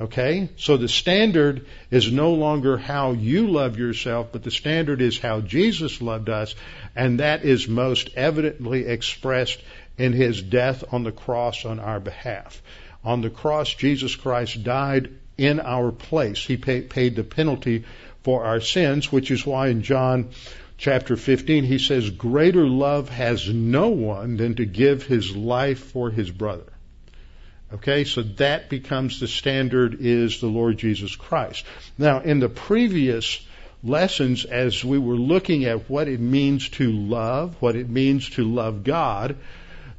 Okay? 0.00 0.48
So 0.56 0.76
the 0.76 0.88
standard 0.88 1.66
is 1.90 2.10
no 2.10 2.32
longer 2.32 2.78
how 2.78 3.12
you 3.12 3.48
love 3.48 3.78
yourself, 3.78 4.28
but 4.32 4.42
the 4.42 4.50
standard 4.50 5.00
is 5.00 5.18
how 5.18 5.40
Jesus 5.40 6.00
loved 6.00 6.28
us, 6.28 6.54
and 6.96 7.20
that 7.20 7.44
is 7.44 7.68
most 7.68 8.10
evidently 8.16 8.86
expressed 8.86 9.60
in 9.98 10.12
his 10.12 10.42
death 10.42 10.82
on 10.92 11.04
the 11.04 11.12
cross 11.12 11.64
on 11.64 11.78
our 11.78 12.00
behalf. 12.00 12.62
On 13.04 13.20
the 13.20 13.30
cross, 13.30 13.72
Jesus 13.74 14.16
Christ 14.16 14.64
died 14.64 15.10
in 15.36 15.60
our 15.60 15.92
place. 15.92 16.38
He 16.38 16.56
paid 16.56 17.16
the 17.16 17.24
penalty 17.24 17.84
for 18.22 18.44
our 18.44 18.60
sins, 18.60 19.10
which 19.10 19.30
is 19.30 19.44
why 19.44 19.68
in 19.68 19.82
John 19.82 20.30
chapter 20.82 21.16
15 21.16 21.62
he 21.62 21.78
says, 21.78 22.10
Greater 22.10 22.66
love 22.66 23.08
has 23.08 23.48
no 23.48 23.90
one 23.90 24.36
than 24.36 24.56
to 24.56 24.66
give 24.66 25.06
his 25.06 25.34
life 25.36 25.78
for 25.78 26.10
his 26.10 26.28
brother. 26.28 26.72
Okay, 27.72 28.02
so 28.02 28.22
that 28.22 28.68
becomes 28.68 29.20
the 29.20 29.28
standard 29.28 29.98
is 30.00 30.40
the 30.40 30.48
Lord 30.48 30.76
Jesus 30.76 31.14
Christ. 31.14 31.64
Now, 31.96 32.20
in 32.20 32.40
the 32.40 32.48
previous 32.48 33.40
lessons, 33.84 34.44
as 34.44 34.84
we 34.84 34.98
were 34.98 35.14
looking 35.14 35.66
at 35.66 35.88
what 35.88 36.08
it 36.08 36.18
means 36.18 36.68
to 36.70 36.90
love, 36.90 37.54
what 37.60 37.76
it 37.76 37.88
means 37.88 38.28
to 38.30 38.44
love 38.44 38.82
God, 38.82 39.36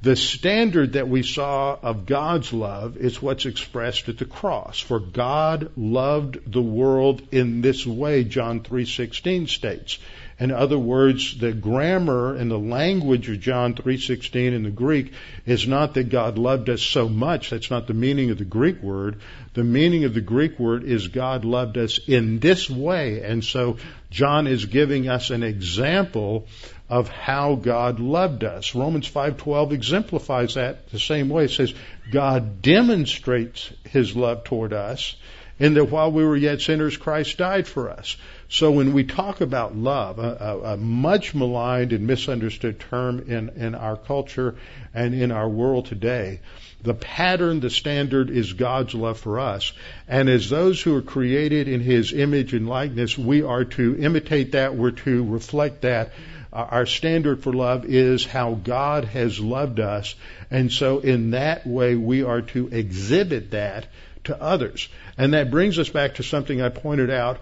the 0.02 0.18
standard 0.18 0.94
that 0.94 1.08
we 1.08 1.24
saw 1.24 1.78
of 1.82 2.06
God's 2.06 2.52
love 2.52 2.98
is 2.98 3.22
what's 3.22 3.46
expressed 3.46 4.10
at 4.10 4.18
the 4.18 4.26
cross. 4.26 4.78
For 4.78 5.00
God 5.00 5.72
loved 5.78 6.52
the 6.52 6.62
world 6.62 7.22
in 7.32 7.62
this 7.62 7.88
way, 7.88 8.26
John 8.26 8.60
3:16 8.60 9.48
states. 9.48 9.98
In 10.40 10.52
other 10.52 10.80
words, 10.80 11.38
the 11.38 11.52
grammar 11.52 12.36
and 12.36 12.50
the 12.50 12.60
language 12.60 13.30
of 13.30 13.40
John 13.40 13.76
3:16 13.76 14.54
in 14.54 14.64
the 14.64 14.72
Greek 14.72 15.14
is 15.46 15.68
not 15.68 15.94
that 15.94 16.10
God 16.10 16.38
loved 16.38 16.70
us 16.70 16.82
so 16.82 17.08
much. 17.08 17.52
That's 17.52 17.70
not 17.70 17.88
the 17.88 17.94
meaning 17.94 18.32
of 18.32 18.40
the 18.40 18.46
Greek 18.46 18.82
word. 18.82 19.18
The 19.54 19.64
meaning 19.64 20.06
of 20.06 20.14
the 20.14 20.22
Greek 20.22 20.60
word 20.60 20.84
is 20.84 21.08
God 21.08 21.46
loved 21.46 21.78
us 21.78 22.00
in 22.08 22.40
this 22.40 22.70
way. 22.70 23.22
And 23.22 23.44
so 23.44 23.78
John 24.10 24.48
is 24.48 24.66
giving 24.66 25.08
us 25.08 25.30
an 25.30 25.44
example 25.44 26.48
of 26.90 27.10
how 27.10 27.56
God 27.56 28.00
loved 28.00 28.44
us. 28.44 28.76
Romans 28.76 29.08
5:12 29.08 29.72
exemplifies 29.72 30.56
that 30.56 30.90
the 30.90 31.00
same 31.00 31.30
way. 31.30 31.46
It 31.46 31.52
says 31.52 31.74
God 32.12 32.62
demonstrates 32.62 33.72
his 33.90 34.16
love 34.16 34.44
toward 34.44 34.74
us 34.74 35.16
in 35.60 35.76
that 35.76 35.86
while 35.86 36.12
we 36.12 36.26
were 36.26 36.36
yet 36.36 36.62
sinners 36.62 36.98
Christ 36.98 37.38
died 37.38 37.68
for 37.68 37.90
us. 37.90 38.18
So 38.54 38.70
when 38.70 38.94
we 38.94 39.04
talk 39.04 39.42
about 39.42 39.76
love, 39.76 40.20
a, 40.20 40.38
a, 40.40 40.74
a 40.74 40.78
much 40.78 41.34
maligned 41.34 41.92
and 41.92 42.06
misunderstood 42.06 42.80
term 42.80 43.22
in, 43.28 43.50
in 43.56 43.74
our 43.74 43.98
culture 43.98 44.54
and 44.94 45.16
in 45.16 45.32
our 45.32 45.50
world 45.50 45.88
today, 45.88 46.40
the 46.84 46.94
pattern, 46.94 47.62
the 47.62 47.72
standard 47.72 48.30
is 48.30 48.54
God's 48.54 48.94
love 48.94 49.20
for 49.20 49.40
us. 49.40 49.74
And 50.08 50.30
as 50.30 50.52
those 50.52 50.80
who 50.80 50.96
are 50.96 51.02
created 51.02 51.68
in 51.68 51.82
His 51.82 52.14
image 52.14 52.54
and 52.54 52.70
likeness, 52.70 53.18
we 53.18 53.42
are 53.42 53.66
to 53.66 53.98
imitate 53.98 54.52
that, 54.52 54.76
we're 54.76 54.92
to 54.92 55.24
reflect 55.24 55.82
that, 55.82 56.12
our 56.54 56.86
standard 56.86 57.42
for 57.42 57.54
love 57.54 57.86
is 57.86 58.24
how 58.24 58.54
God 58.54 59.06
has 59.06 59.40
loved 59.40 59.80
us. 59.80 60.14
And 60.52 60.72
so 60.72 61.00
in 61.00 61.32
that 61.32 61.66
way, 61.66 61.96
we 61.96 62.22
are 62.22 62.44
to 62.44 62.68
exhibit 62.68 63.50
that 63.50 63.88
to 64.26 64.40
others. 64.40 64.90
And 65.18 65.34
that 65.34 65.50
brings 65.50 65.80
us 65.80 65.90
back 65.90 66.16
to 66.16 66.24
something 66.24 66.62
I 66.62 66.70
pointed 66.70 67.10
out 67.10 67.40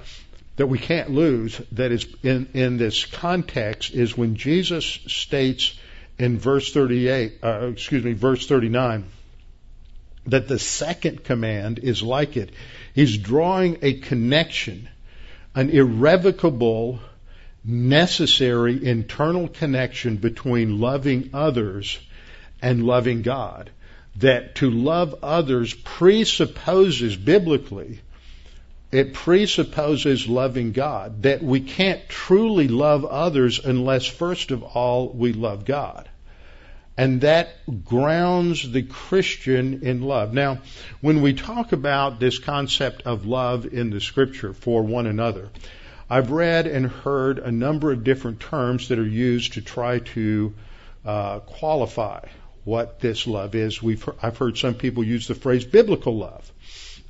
that 0.58 0.68
we 0.68 0.78
can't 0.78 1.10
lose 1.10 1.60
that 1.72 1.92
is 1.92 2.06
in, 2.24 2.50
in 2.54 2.78
this 2.78 3.06
context 3.06 3.94
is 3.94 4.18
when 4.18 4.36
Jesus 4.36 4.86
states 4.86 5.78
in 6.18 6.38
verse 6.38 6.72
38, 6.72 7.40
uh, 7.42 7.68
excuse 7.72 8.04
me, 8.04 8.14
verse 8.14 8.46
39, 8.48 9.06
that 10.28 10.48
the 10.48 10.60
second 10.60 11.24
command 11.24 11.80
is 11.80 12.04
like 12.04 12.38
it. 12.38 12.52
He's 12.94 13.18
drawing 13.18 13.80
a 13.82 13.94
connection, 13.94 14.88
an 15.56 15.70
irrevocable, 15.70 17.00
necessary 17.64 18.86
internal 18.86 19.48
connection 19.48 20.18
between 20.18 20.80
loving 20.80 21.32
others 21.34 22.00
and 22.62 22.86
loving 22.86 23.22
God. 23.22 23.72
That 24.18 24.56
to 24.56 24.70
love 24.70 25.16
others 25.24 25.74
presupposes 25.74 27.16
biblically, 27.16 28.02
it 28.92 29.14
presupposes 29.14 30.28
loving 30.28 30.72
God. 30.72 31.24
That 31.24 31.42
we 31.42 31.62
can't 31.62 32.08
truly 32.10 32.68
love 32.68 33.06
others 33.06 33.60
unless 33.64 34.06
first 34.06 34.52
of 34.52 34.64
all 34.64 35.10
we 35.10 35.34
love 35.34 35.66
God. 35.66 36.10
And 36.98 37.22
that 37.22 37.86
grounds 37.86 38.70
the 38.70 38.84
Christian 38.84 39.82
in 39.84 40.02
love. 40.02 40.34
Now, 40.34 40.60
when 41.00 41.22
we 41.22 41.34
talk 41.34 41.72
about 41.72 42.20
this 42.20 42.38
concept 42.38 43.04
of 43.04 43.26
love 43.26 43.66
in 43.66 43.90
the 43.90 44.02
scripture 44.02 44.54
for 44.54 44.84
one 44.84 45.08
another, 45.08 45.50
I've 46.10 46.32
read 46.32 46.68
and 46.68 46.86
heard 46.88 47.40
a 47.40 47.52
number 47.52 47.94
of 47.94 48.04
different 48.04 48.42
terms 48.42 48.90
that 48.90 49.00
are 49.00 49.08
used 49.08 49.54
to 49.54 49.62
try 49.62 50.00
to 50.00 50.54
uh, 51.06 51.40
qualify 51.40 52.26
what 52.66 53.00
this 53.00 53.26
love 53.26 53.56
is. 53.56 53.82
We've 53.82 54.08
I've 54.22 54.38
heard 54.38 54.58
some 54.58 54.76
people 54.76 55.04
use 55.04 55.28
the 55.28 55.36
phrase 55.36 55.64
biblical 55.64 56.18
love, 56.18 56.52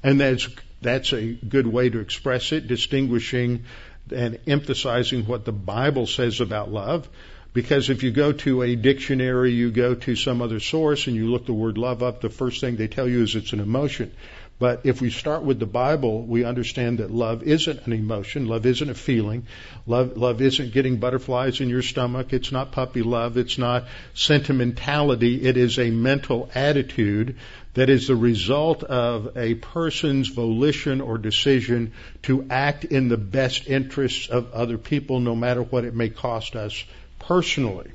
and 0.03 0.21
that's 0.21 0.47
that's 0.81 1.13
a 1.13 1.33
good 1.33 1.67
way 1.67 1.89
to 1.89 1.99
express 1.99 2.51
it, 2.51 2.67
distinguishing 2.67 3.65
and 4.13 4.39
emphasizing 4.47 5.25
what 5.25 5.45
the 5.45 5.51
Bible 5.51 6.07
says 6.07 6.41
about 6.41 6.71
love. 6.71 7.07
Because 7.53 7.89
if 7.89 8.01
you 8.03 8.11
go 8.11 8.31
to 8.31 8.61
a 8.61 8.75
dictionary, 8.75 9.51
you 9.51 9.71
go 9.71 9.93
to 9.93 10.15
some 10.15 10.41
other 10.41 10.59
source 10.61 11.07
and 11.07 11.15
you 11.15 11.29
look 11.29 11.45
the 11.45 11.53
word 11.53 11.77
love 11.77 12.01
up, 12.01 12.21
the 12.21 12.29
first 12.29 12.61
thing 12.61 12.77
they 12.77 12.87
tell 12.87 13.07
you 13.07 13.23
is 13.23 13.35
it's 13.35 13.51
an 13.51 13.59
emotion. 13.59 14.11
But 14.57 14.81
if 14.83 15.01
we 15.01 15.09
start 15.09 15.41
with 15.41 15.59
the 15.59 15.65
Bible, 15.65 16.21
we 16.21 16.45
understand 16.45 16.99
that 16.99 17.09
love 17.09 17.41
isn't 17.41 17.87
an 17.87 17.93
emotion. 17.93 18.45
Love 18.45 18.67
isn't 18.67 18.91
a 18.91 18.93
feeling. 18.93 19.47
Love, 19.87 20.17
love 20.17 20.39
isn't 20.39 20.71
getting 20.71 20.97
butterflies 20.97 21.61
in 21.61 21.67
your 21.67 21.81
stomach. 21.81 22.31
It's 22.31 22.51
not 22.51 22.71
puppy 22.71 23.01
love. 23.01 23.37
It's 23.37 23.57
not 23.57 23.85
sentimentality. 24.13 25.41
It 25.41 25.57
is 25.57 25.79
a 25.79 25.89
mental 25.89 26.47
attitude 26.53 27.37
that 27.73 27.89
is 27.89 28.07
the 28.07 28.15
result 28.15 28.83
of 28.83 29.37
a 29.37 29.55
person's 29.55 30.27
volition 30.27 30.99
or 31.01 31.17
decision 31.17 31.93
to 32.23 32.45
act 32.49 32.83
in 32.83 33.07
the 33.07 33.17
best 33.17 33.67
interests 33.67 34.27
of 34.27 34.51
other 34.53 34.77
people, 34.77 35.19
no 35.19 35.35
matter 35.35 35.61
what 35.61 35.85
it 35.85 35.95
may 35.95 36.09
cost 36.09 36.55
us 36.55 36.83
personally. 37.19 37.91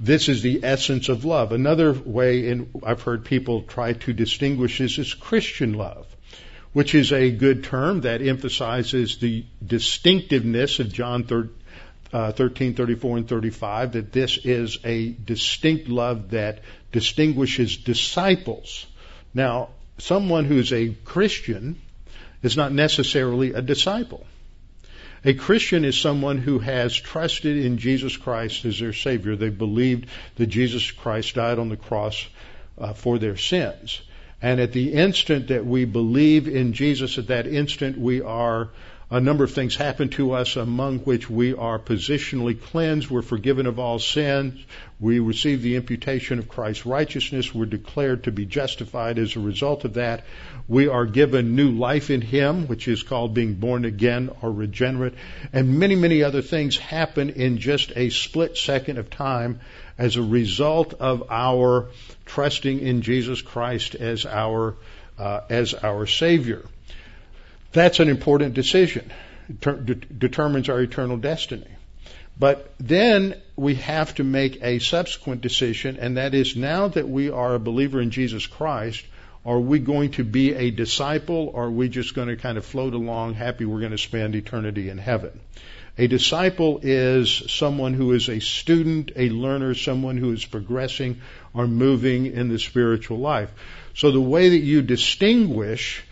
This 0.00 0.28
is 0.28 0.42
the 0.42 0.64
essence 0.64 1.08
of 1.08 1.24
love. 1.24 1.52
Another 1.52 1.92
way 1.92 2.48
in, 2.48 2.70
I've 2.84 3.02
heard 3.02 3.24
people 3.24 3.62
try 3.62 3.92
to 3.92 4.12
distinguish 4.12 4.78
this 4.78 4.98
is 4.98 5.14
Christian 5.14 5.74
love, 5.74 6.06
which 6.72 6.94
is 6.94 7.12
a 7.12 7.30
good 7.30 7.62
term 7.62 8.00
that 8.00 8.20
emphasizes 8.20 9.18
the 9.18 9.44
distinctiveness 9.64 10.80
of 10.80 10.92
John 10.92 11.22
13, 11.22 11.54
uh, 12.12 12.32
13, 12.32 12.74
34, 12.74 13.16
and 13.18 13.28
35, 13.28 13.92
that 13.92 14.12
this 14.12 14.38
is 14.44 14.78
a 14.84 15.10
distinct 15.10 15.88
love 15.88 16.30
that 16.30 16.60
distinguishes 16.92 17.76
disciples. 17.76 18.86
Now, 19.32 19.70
someone 19.98 20.44
who's 20.44 20.72
a 20.72 20.90
Christian 21.04 21.80
is 22.42 22.56
not 22.56 22.72
necessarily 22.72 23.52
a 23.52 23.62
disciple. 23.62 24.26
A 25.24 25.34
Christian 25.34 25.84
is 25.84 25.98
someone 25.98 26.38
who 26.38 26.58
has 26.58 26.94
trusted 26.94 27.64
in 27.64 27.78
Jesus 27.78 28.16
Christ 28.16 28.64
as 28.64 28.80
their 28.80 28.92
Savior. 28.92 29.36
They 29.36 29.50
believed 29.50 30.08
that 30.36 30.48
Jesus 30.48 30.90
Christ 30.90 31.36
died 31.36 31.60
on 31.60 31.68
the 31.68 31.76
cross 31.76 32.26
uh, 32.76 32.92
for 32.92 33.18
their 33.18 33.36
sins. 33.36 34.02
And 34.40 34.60
at 34.60 34.72
the 34.72 34.92
instant 34.92 35.48
that 35.48 35.64
we 35.64 35.84
believe 35.84 36.48
in 36.48 36.72
Jesus, 36.72 37.18
at 37.18 37.28
that 37.28 37.46
instant 37.46 37.96
we 37.96 38.20
are 38.20 38.70
a 39.12 39.20
number 39.20 39.44
of 39.44 39.52
things 39.52 39.76
happen 39.76 40.08
to 40.08 40.32
us, 40.32 40.56
among 40.56 41.00
which 41.00 41.28
we 41.28 41.52
are 41.52 41.78
positionally 41.78 42.58
cleansed. 42.58 43.10
We're 43.10 43.20
forgiven 43.20 43.66
of 43.66 43.78
all 43.78 43.98
sins. 43.98 44.58
We 44.98 45.18
receive 45.18 45.60
the 45.60 45.76
imputation 45.76 46.38
of 46.38 46.48
Christ's 46.48 46.86
righteousness. 46.86 47.54
We're 47.54 47.66
declared 47.66 48.24
to 48.24 48.32
be 48.32 48.46
justified 48.46 49.18
as 49.18 49.36
a 49.36 49.40
result 49.40 49.84
of 49.84 49.94
that. 49.94 50.24
We 50.66 50.88
are 50.88 51.04
given 51.04 51.56
new 51.56 51.72
life 51.72 52.08
in 52.08 52.22
Him, 52.22 52.66
which 52.68 52.88
is 52.88 53.02
called 53.02 53.34
being 53.34 53.52
born 53.52 53.84
again 53.84 54.30
or 54.40 54.50
regenerate. 54.50 55.12
And 55.52 55.78
many, 55.78 55.94
many 55.94 56.22
other 56.22 56.40
things 56.40 56.78
happen 56.78 57.28
in 57.28 57.58
just 57.58 57.92
a 57.94 58.08
split 58.08 58.56
second 58.56 58.96
of 58.96 59.10
time 59.10 59.60
as 59.98 60.16
a 60.16 60.22
result 60.22 60.94
of 60.94 61.24
our 61.28 61.90
trusting 62.24 62.80
in 62.80 63.02
Jesus 63.02 63.42
Christ 63.42 63.94
as 63.94 64.24
our, 64.24 64.76
uh, 65.18 65.40
as 65.50 65.74
our 65.74 66.06
Savior. 66.06 66.62
That's 67.72 68.00
an 68.00 68.08
important 68.08 68.54
decision. 68.54 69.10
It 69.48 70.18
determines 70.18 70.68
our 70.68 70.80
eternal 70.80 71.16
destiny. 71.16 71.68
But 72.38 72.74
then 72.78 73.40
we 73.56 73.74
have 73.76 74.14
to 74.14 74.24
make 74.24 74.62
a 74.62 74.78
subsequent 74.78 75.42
decision, 75.42 75.98
and 75.98 76.16
that 76.16 76.34
is 76.34 76.56
now 76.56 76.88
that 76.88 77.08
we 77.08 77.30
are 77.30 77.54
a 77.54 77.60
believer 77.60 78.00
in 78.00 78.10
Jesus 78.10 78.46
Christ, 78.46 79.04
are 79.44 79.60
we 79.60 79.80
going 79.80 80.12
to 80.12 80.24
be 80.24 80.54
a 80.54 80.70
disciple, 80.70 81.50
or 81.52 81.64
are 81.64 81.70
we 81.70 81.88
just 81.88 82.14
going 82.14 82.28
to 82.28 82.36
kind 82.36 82.56
of 82.56 82.64
float 82.64 82.94
along 82.94 83.34
happy 83.34 83.64
we're 83.64 83.80
going 83.80 83.90
to 83.92 83.98
spend 83.98 84.34
eternity 84.34 84.88
in 84.88 84.98
heaven? 84.98 85.40
A 85.98 86.06
disciple 86.06 86.80
is 86.82 87.42
someone 87.48 87.92
who 87.92 88.12
is 88.12 88.28
a 88.30 88.40
student, 88.40 89.12
a 89.14 89.28
learner, 89.28 89.74
someone 89.74 90.16
who 90.16 90.32
is 90.32 90.44
progressing 90.44 91.20
or 91.52 91.66
moving 91.66 92.26
in 92.26 92.48
the 92.48 92.58
spiritual 92.58 93.18
life. 93.18 93.50
So 93.94 94.10
the 94.10 94.20
way 94.20 94.50
that 94.50 94.64
you 94.64 94.80
distinguish 94.80 96.02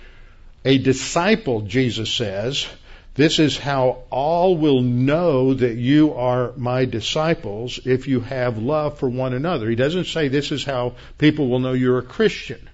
a 0.64 0.78
disciple, 0.78 1.62
Jesus 1.62 2.10
says, 2.12 2.66
this 3.14 3.38
is 3.38 3.58
how 3.58 4.04
all 4.10 4.56
will 4.56 4.82
know 4.82 5.52
that 5.54 5.76
you 5.76 6.14
are 6.14 6.52
my 6.56 6.84
disciples 6.84 7.80
if 7.84 8.06
you 8.06 8.20
have 8.20 8.58
love 8.58 8.98
for 8.98 9.08
one 9.08 9.34
another. 9.34 9.68
He 9.68 9.76
doesn't 9.76 10.06
say 10.06 10.28
this 10.28 10.52
is 10.52 10.64
how 10.64 10.94
people 11.18 11.48
will 11.48 11.58
know 11.58 11.72
you're 11.72 11.98
a 11.98 12.02
Christian. 12.02 12.70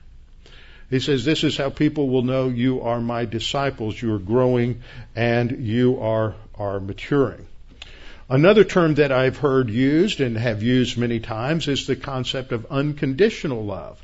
He 0.90 1.00
says 1.00 1.24
this 1.24 1.42
is 1.42 1.56
how 1.56 1.70
people 1.70 2.08
will 2.08 2.22
know 2.22 2.48
you 2.48 2.82
are 2.82 3.00
my 3.00 3.24
disciples. 3.24 4.00
You 4.00 4.14
are 4.14 4.20
growing 4.20 4.82
and 5.16 5.66
you 5.66 6.00
are, 6.00 6.36
are 6.54 6.78
maturing. 6.80 7.46
Another 8.28 8.64
term 8.64 8.94
that 8.96 9.12
I've 9.12 9.38
heard 9.38 9.70
used 9.70 10.20
and 10.20 10.36
have 10.36 10.62
used 10.62 10.98
many 10.98 11.18
times 11.18 11.66
is 11.66 11.86
the 11.86 11.96
concept 11.96 12.52
of 12.52 12.66
unconditional 12.66 13.64
love 13.64 14.00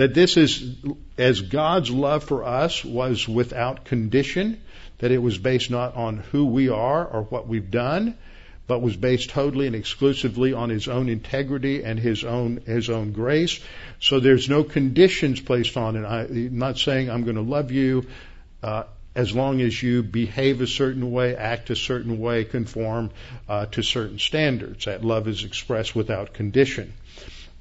that 0.00 0.14
this 0.14 0.38
is 0.38 0.76
as 1.18 1.42
God's 1.42 1.90
love 1.90 2.24
for 2.24 2.42
us 2.42 2.82
was 2.82 3.28
without 3.28 3.84
condition, 3.84 4.58
that 4.96 5.10
it 5.10 5.18
was 5.18 5.36
based 5.36 5.70
not 5.70 5.94
on 5.94 6.16
who 6.16 6.46
we 6.46 6.70
are 6.70 7.06
or 7.06 7.24
what 7.24 7.46
we've 7.46 7.70
done, 7.70 8.16
but 8.66 8.80
was 8.80 8.96
based 8.96 9.28
totally 9.28 9.66
and 9.66 9.76
exclusively 9.76 10.54
on 10.54 10.70
his 10.70 10.88
own 10.88 11.10
integrity 11.10 11.84
and 11.84 12.00
his 12.00 12.24
own 12.24 12.62
his 12.64 12.88
own 12.88 13.12
grace. 13.12 13.60
So 14.00 14.20
there's 14.20 14.48
no 14.48 14.64
conditions 14.64 15.38
placed 15.38 15.76
on 15.76 15.96
it. 15.96 16.06
I'm 16.06 16.56
not 16.56 16.78
saying 16.78 17.10
I'm 17.10 17.24
going 17.24 17.36
to 17.36 17.42
love 17.42 17.70
you 17.70 18.06
uh, 18.62 18.84
as 19.14 19.34
long 19.34 19.60
as 19.60 19.82
you 19.82 20.02
behave 20.02 20.62
a 20.62 20.66
certain 20.66 21.10
way, 21.10 21.36
act 21.36 21.68
a 21.68 21.76
certain 21.76 22.18
way, 22.18 22.44
conform 22.44 23.10
uh, 23.50 23.66
to 23.66 23.82
certain 23.82 24.18
standards. 24.18 24.86
That 24.86 25.04
love 25.04 25.28
is 25.28 25.44
expressed 25.44 25.94
without 25.94 26.32
condition. 26.32 26.94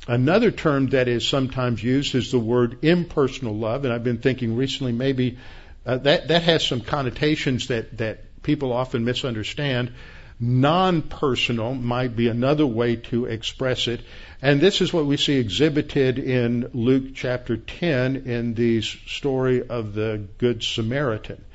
Another 0.10 0.50
term 0.50 0.88
that 0.88 1.08
is 1.08 1.28
sometimes 1.28 1.84
used 1.84 2.16
is 2.16 2.32
the 2.32 2.40
word 2.40 2.84
impersonal 2.84 3.56
love, 3.56 3.86
and 3.86 3.94
I've 3.94 4.04
been 4.04 4.18
thinking 4.18 4.56
recently 4.56 4.92
maybe 4.92 5.38
uh, 5.86 5.98
that 5.98 6.30
that 6.30 6.42
has 6.42 6.66
some 6.66 6.82
connotations 6.82 7.68
that 7.68 7.96
that 8.00 8.42
people 8.42 8.74
often 8.74 9.06
misunderstand. 9.06 9.92
Non-personal 10.40 11.76
might 11.76 12.16
be 12.16 12.28
another 12.28 12.66
way 12.66 12.96
to 12.96 13.26
express 13.26 13.88
it, 13.88 14.02
and 14.42 14.60
this 14.60 14.82
is 14.82 14.92
what 14.92 15.06
we 15.06 15.16
see 15.16 15.36
exhibited 15.36 16.18
in 16.18 16.72
Luke 16.74 17.14
chapter 17.14 17.56
10 17.56 18.16
in 18.26 18.56
the 18.56 18.82
story 18.82 19.62
of 19.62 19.94
the 19.94 20.26
Good 20.40 20.64
Samaritan, 20.64 21.46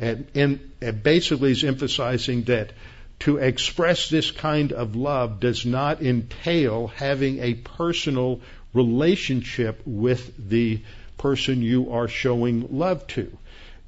and, 0.00 0.26
and 0.34 0.72
it 0.80 1.04
basically 1.04 1.52
is 1.52 1.62
emphasizing 1.62 2.42
that 2.44 2.72
to 3.20 3.36
express 3.36 4.08
this 4.08 4.30
kind 4.30 4.72
of 4.72 4.96
love 4.96 5.40
does 5.40 5.66
not 5.66 6.02
entail 6.02 6.88
having 6.88 7.38
a 7.40 7.54
personal 7.54 8.40
relationship 8.72 9.80
with 9.84 10.48
the 10.48 10.80
person 11.18 11.62
you 11.62 11.92
are 11.92 12.08
showing 12.08 12.78
love 12.78 13.06
to. 13.08 13.36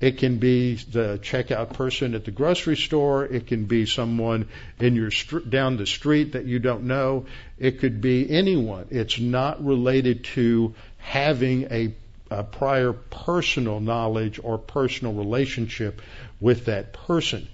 It 0.02 0.18
can 0.18 0.38
be 0.38 0.74
the 0.74 1.20
checkout 1.22 1.74
person 1.74 2.14
at 2.14 2.24
the 2.24 2.32
grocery 2.32 2.76
store. 2.76 3.24
It 3.24 3.46
can 3.46 3.66
be 3.66 3.86
someone 3.86 4.48
in 4.80 4.96
your 4.96 5.10
down 5.48 5.76
the 5.76 5.86
street 5.86 6.32
that 6.32 6.44
you 6.44 6.58
don't 6.58 6.84
know. 6.84 7.26
It 7.56 7.78
could 7.78 8.00
be 8.00 8.28
anyone. 8.28 8.86
It's 8.90 9.20
not 9.20 9.64
related 9.64 10.24
to 10.34 10.74
having 10.98 11.68
a, 11.70 11.94
a 12.32 12.42
prior 12.42 12.92
personal 12.92 13.78
knowledge 13.78 14.40
or 14.42 14.58
personal 14.58 15.14
relationship 15.14 16.02
with 16.40 16.64
that 16.64 16.92
person. 16.92 17.46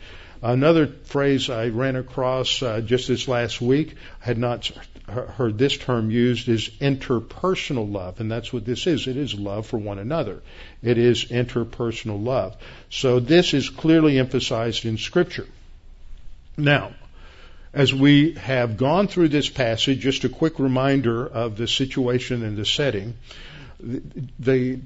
Another 0.43 0.87
phrase 0.87 1.51
I 1.51 1.69
ran 1.69 1.97
across 1.97 2.63
uh, 2.63 2.81
just 2.81 3.09
this 3.09 3.27
last 3.29 3.61
week, 3.61 3.95
I 4.23 4.27
had 4.27 4.39
not 4.39 4.71
heard 5.09 5.59
this 5.59 5.77
term 5.77 6.11
used, 6.11 6.49
is 6.49 6.69
interpersonal 6.81 7.91
love. 7.91 8.21
And 8.21 8.31
that's 8.31 8.53
what 8.53 8.65
this 8.65 8.87
is. 8.87 9.07
It 9.07 9.17
is 9.17 9.35
love 9.35 9.67
for 9.67 9.79
one 9.79 9.99
another. 9.99 10.43
It 10.83 10.99
is 10.99 11.27
interpersonal 11.27 12.23
love. 12.25 12.57
So 12.91 13.21
this 13.21 13.55
is 13.55 13.71
clearly 13.71 14.19
emphasized 14.19 14.85
in 14.85 14.99
Scripture. 14.99 15.47
Now, 16.57 16.93
as 17.73 17.93
we 17.95 18.35
have 18.35 18.77
gone 18.77 19.09
through 19.09 19.29
this 19.29 19.49
passage, 19.49 20.01
just 20.01 20.25
a 20.25 20.29
quick 20.29 20.59
reminder 20.59 21.27
of 21.27 21.57
the 21.57 21.69
situation 21.69 22.43
and 22.43 22.57
the 22.57 22.65
setting. 22.65 23.15
The 23.81 24.81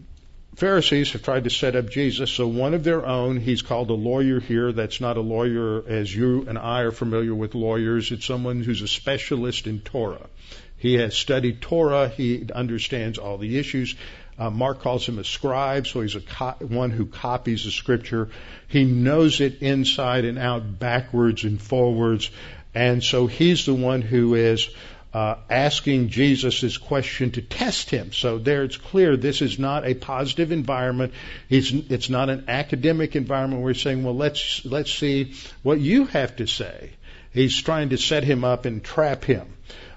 Pharisees 0.56 1.12
have 1.12 1.22
tried 1.22 1.44
to 1.44 1.50
set 1.50 1.76
up 1.76 1.88
Jesus, 1.88 2.30
so 2.30 2.46
one 2.46 2.74
of 2.74 2.84
their 2.84 3.06
own, 3.06 3.38
he's 3.38 3.62
called 3.62 3.88
a 3.88 3.94
lawyer 3.94 4.38
here. 4.38 4.70
That's 4.70 5.00
not 5.00 5.16
a 5.16 5.22
lawyer 5.22 5.82
as 5.88 6.14
you 6.14 6.44
and 6.46 6.58
I 6.58 6.80
are 6.80 6.92
familiar 6.92 7.34
with 7.34 7.54
lawyers. 7.54 8.12
It's 8.12 8.26
someone 8.26 8.62
who's 8.62 8.82
a 8.82 8.88
specialist 8.88 9.66
in 9.66 9.80
Torah. 9.80 10.28
He 10.76 10.94
has 10.94 11.16
studied 11.16 11.62
Torah. 11.62 12.08
He 12.08 12.46
understands 12.54 13.16
all 13.16 13.38
the 13.38 13.58
issues. 13.58 13.94
Uh, 14.38 14.50
Mark 14.50 14.80
calls 14.82 15.06
him 15.06 15.18
a 15.18 15.24
scribe, 15.24 15.86
so 15.86 16.02
he's 16.02 16.16
a 16.16 16.20
co- 16.20 16.56
one 16.60 16.90
who 16.90 17.06
copies 17.06 17.64
the 17.64 17.70
scripture. 17.70 18.28
He 18.68 18.84
knows 18.84 19.40
it 19.40 19.62
inside 19.62 20.24
and 20.26 20.38
out, 20.38 20.78
backwards 20.78 21.44
and 21.44 21.60
forwards. 21.60 22.30
And 22.74 23.02
so 23.02 23.26
he's 23.26 23.66
the 23.66 23.74
one 23.74 24.02
who 24.02 24.34
is 24.34 24.68
uh, 25.14 25.36
asking 25.50 26.08
Jesus 26.08 26.60
this 26.60 26.78
question 26.78 27.30
to 27.32 27.42
test 27.42 27.90
him. 27.90 28.12
So 28.12 28.38
there 28.38 28.64
it's 28.64 28.76
clear 28.76 29.16
this 29.16 29.42
is 29.42 29.58
not 29.58 29.86
a 29.86 29.94
positive 29.94 30.52
environment. 30.52 31.12
It's, 31.50 31.70
it's 31.70 32.08
not 32.08 32.30
an 32.30 32.44
academic 32.48 33.14
environment 33.14 33.62
where 33.62 33.72
he's 33.72 33.82
saying, 33.82 34.04
well, 34.04 34.16
let's, 34.16 34.64
let's 34.64 34.92
see 34.92 35.34
what 35.62 35.80
you 35.80 36.06
have 36.06 36.36
to 36.36 36.46
say. 36.46 36.92
He's 37.32 37.60
trying 37.60 37.90
to 37.90 37.98
set 37.98 38.24
him 38.24 38.44
up 38.44 38.64
and 38.64 38.82
trap 38.82 39.24
him. 39.24 39.52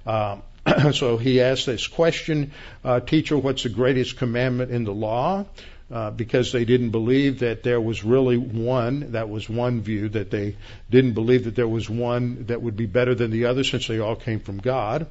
Um, 0.05 0.43
so 0.93 1.17
he 1.17 1.41
asks 1.41 1.65
this 1.65 1.87
question, 1.87 2.51
uh, 2.83 2.99
teacher, 2.99 3.37
what's 3.37 3.63
the 3.63 3.69
greatest 3.69 4.17
commandment 4.17 4.71
in 4.71 4.83
the 4.83 4.93
law? 4.93 5.45
Uh, 5.91 6.09
because 6.09 6.51
they 6.51 6.65
didn't 6.65 6.89
believe 6.89 7.39
that 7.39 7.61
there 7.61 7.79
was 7.79 8.03
really 8.03 8.37
one. 8.37 9.11
That 9.11 9.29
was 9.29 9.47
one 9.47 9.81
view 9.81 10.09
that 10.09 10.31
they 10.31 10.55
didn't 10.89 11.13
believe 11.13 11.43
that 11.43 11.55
there 11.55 11.67
was 11.67 11.87
one 11.87 12.45
that 12.45 12.59
would 12.59 12.75
be 12.75 12.87
better 12.87 13.13
than 13.13 13.29
the 13.29 13.45
other 13.45 13.63
since 13.63 13.85
they 13.85 13.99
all 13.99 14.15
came 14.15 14.39
from 14.39 14.57
God. 14.57 15.05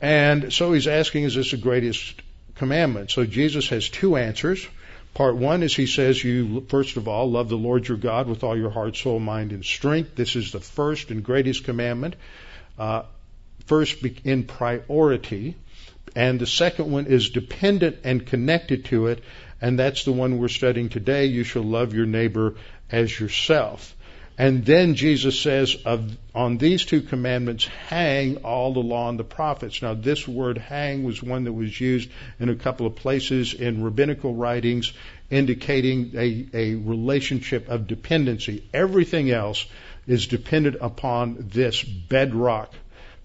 And 0.00 0.50
so 0.54 0.72
he's 0.72 0.86
asking, 0.86 1.24
is 1.24 1.34
this 1.34 1.50
the 1.50 1.58
greatest 1.58 2.22
commandment? 2.54 3.10
So 3.10 3.26
Jesus 3.26 3.68
has 3.68 3.90
two 3.90 4.16
answers. 4.16 4.66
Part 5.12 5.36
one 5.36 5.62
is 5.62 5.76
he 5.76 5.86
says, 5.86 6.24
you 6.24 6.62
first 6.70 6.96
of 6.96 7.06
all 7.06 7.30
love 7.30 7.50
the 7.50 7.58
Lord 7.58 7.86
your 7.86 7.98
God 7.98 8.26
with 8.26 8.42
all 8.42 8.56
your 8.56 8.70
heart, 8.70 8.96
soul, 8.96 9.20
mind, 9.20 9.52
and 9.52 9.62
strength. 9.62 10.14
This 10.16 10.34
is 10.34 10.50
the 10.50 10.60
first 10.60 11.10
and 11.10 11.22
greatest 11.22 11.64
commandment. 11.64 12.16
Uh, 12.78 13.02
first 13.66 14.02
in 14.24 14.44
priority. 14.44 15.56
And 16.16 16.40
the 16.40 16.46
second 16.46 16.90
one 16.90 17.06
is 17.06 17.30
dependent 17.30 17.98
and 18.02 18.26
connected 18.26 18.86
to 18.86 19.08
it, 19.08 19.22
and 19.60 19.78
that's 19.78 20.04
the 20.04 20.12
one 20.12 20.38
we're 20.38 20.48
studying 20.48 20.88
today. 20.88 21.26
You 21.26 21.44
shall 21.44 21.62
love 21.62 21.94
your 21.94 22.06
neighbor 22.06 22.54
as 22.90 23.18
yourself. 23.18 23.94
And 24.38 24.64
then 24.64 24.94
Jesus 24.94 25.38
says, 25.38 25.76
of, 25.84 26.16
on 26.34 26.56
these 26.56 26.86
two 26.86 27.02
commandments 27.02 27.66
hang 27.66 28.38
all 28.38 28.72
the 28.72 28.80
law 28.80 29.10
and 29.10 29.18
the 29.18 29.24
prophets. 29.24 29.82
Now, 29.82 29.92
this 29.92 30.26
word 30.26 30.56
hang 30.56 31.04
was 31.04 31.22
one 31.22 31.44
that 31.44 31.52
was 31.52 31.78
used 31.78 32.08
in 32.38 32.48
a 32.48 32.54
couple 32.54 32.86
of 32.86 32.96
places 32.96 33.52
in 33.52 33.84
rabbinical 33.84 34.34
writings, 34.34 34.94
indicating 35.28 36.12
a, 36.14 36.46
a 36.54 36.74
relationship 36.74 37.68
of 37.68 37.86
dependency. 37.86 38.66
Everything 38.72 39.30
else 39.30 39.66
is 40.06 40.26
dependent 40.26 40.76
upon 40.80 41.48
this 41.52 41.82
bedrock 41.82 42.72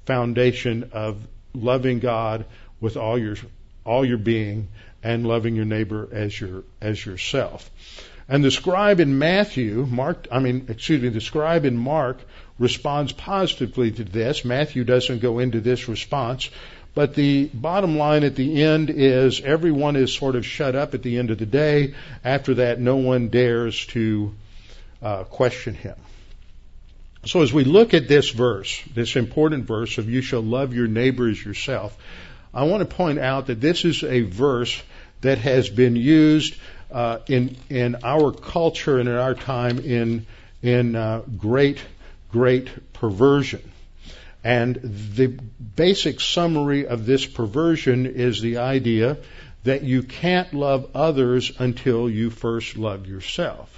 foundation 0.05 0.89
of 0.91 1.25
loving 1.53 1.99
God 1.99 2.43
with 2.81 2.97
all 2.97 3.17
your 3.17 3.37
all 3.85 4.03
your 4.03 4.17
being 4.17 4.67
and 5.05 5.23
loving 5.27 5.55
your 5.55 5.65
neighbor 5.65 6.09
as 6.11 6.37
your 6.41 6.63
as 6.81 7.05
yourself. 7.05 7.69
And 8.27 8.43
the 8.43 8.49
scribe 8.49 8.99
in 8.99 9.19
Matthew, 9.19 9.85
Mark, 9.85 10.27
I 10.31 10.39
mean, 10.39 10.65
excuse 10.67 10.99
me, 10.99 11.09
the 11.09 11.21
scribe 11.21 11.63
in 11.63 11.77
Mark 11.77 12.17
responds 12.57 13.11
positively 13.11 13.91
to 13.91 14.03
this. 14.03 14.43
Matthew 14.43 14.83
doesn't 14.83 15.19
go 15.19 15.37
into 15.37 15.61
this 15.61 15.87
response, 15.87 16.49
but 16.95 17.13
the 17.13 17.45
bottom 17.53 17.99
line 17.99 18.23
at 18.23 18.35
the 18.35 18.63
end 18.63 18.89
is 18.89 19.41
everyone 19.41 19.95
is 19.95 20.11
sort 20.11 20.35
of 20.35 20.43
shut 20.43 20.73
up 20.75 20.95
at 20.95 21.03
the 21.03 21.19
end 21.19 21.29
of 21.29 21.37
the 21.37 21.45
day. 21.45 21.93
After 22.23 22.55
that, 22.55 22.79
no 22.79 22.95
one 22.95 23.27
dares 23.27 23.85
to 23.87 24.33
uh, 25.03 25.25
question 25.25 25.75
him. 25.75 25.95
So 27.25 27.43
as 27.43 27.53
we 27.53 27.63
look 27.63 27.93
at 27.93 28.07
this 28.07 28.31
verse, 28.31 28.81
this 28.91 29.15
important 29.15 29.65
verse 29.65 29.99
of 29.99 30.09
you 30.09 30.23
shall 30.23 30.41
love 30.41 30.73
your 30.73 30.87
neighbor 30.87 31.29
as 31.29 31.45
yourself, 31.45 31.95
I 32.55 32.63
want 32.63 32.89
to 32.89 32.95
point 32.95 33.19
out 33.19 33.47
that 33.47 33.59
this 33.59 33.83
is 33.83 34.03
a 34.03 34.21
verse 34.21 34.81
that 35.25 35.39
has 35.39 35.69
been 35.69 35.95
used 35.95 36.55
uh, 36.91 37.19
in 37.27 37.55
in 37.69 37.97
our 38.03 38.31
culture 38.31 38.99
and 38.99 39.09
in 39.09 39.15
our 39.15 39.35
time 39.35 39.79
in 39.79 40.25
in 40.61 40.95
uh, 40.95 41.21
great 41.38 41.79
great 42.31 42.93
perversion. 42.93 43.61
And 44.43 44.75
the 45.15 45.27
basic 45.27 46.21
summary 46.21 46.85
of 46.85 47.05
this 47.05 47.25
perversion 47.25 48.05
is 48.05 48.41
the 48.41 48.57
idea 48.57 49.17
that 49.63 49.81
you 49.81 50.03
can't 50.03 50.53
love 50.53 50.91
others 50.93 51.51
until 51.57 52.07
you 52.09 52.29
first 52.29 52.77
love 52.77 53.07
yourself. 53.07 53.71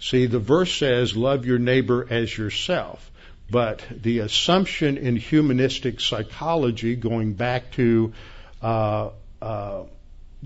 See, 0.00 0.26
the 0.26 0.40
verse 0.40 0.72
says, 0.74 1.16
love 1.16 1.46
your 1.46 1.60
neighbor 1.60 2.06
as 2.10 2.36
yourself. 2.36 3.10
But 3.48 3.84
the 3.90 4.18
assumption 4.20 4.96
in 4.96 5.16
humanistic 5.16 6.00
psychology, 6.00 6.96
going 6.96 7.34
back 7.34 7.70
to 7.72 8.12
uh, 8.60 9.10
uh, 9.40 9.82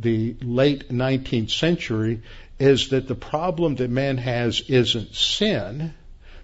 the 0.01 0.37
late 0.41 0.91
19th 0.91 1.51
century 1.51 2.23
is 2.59 2.91
that 2.91 3.09
the 3.09 3.15
problem 3.15 3.77
that 3.77 3.91
man 3.91 4.17
has 4.19 4.61
isn't 4.69 5.15
sin. 5.15 5.95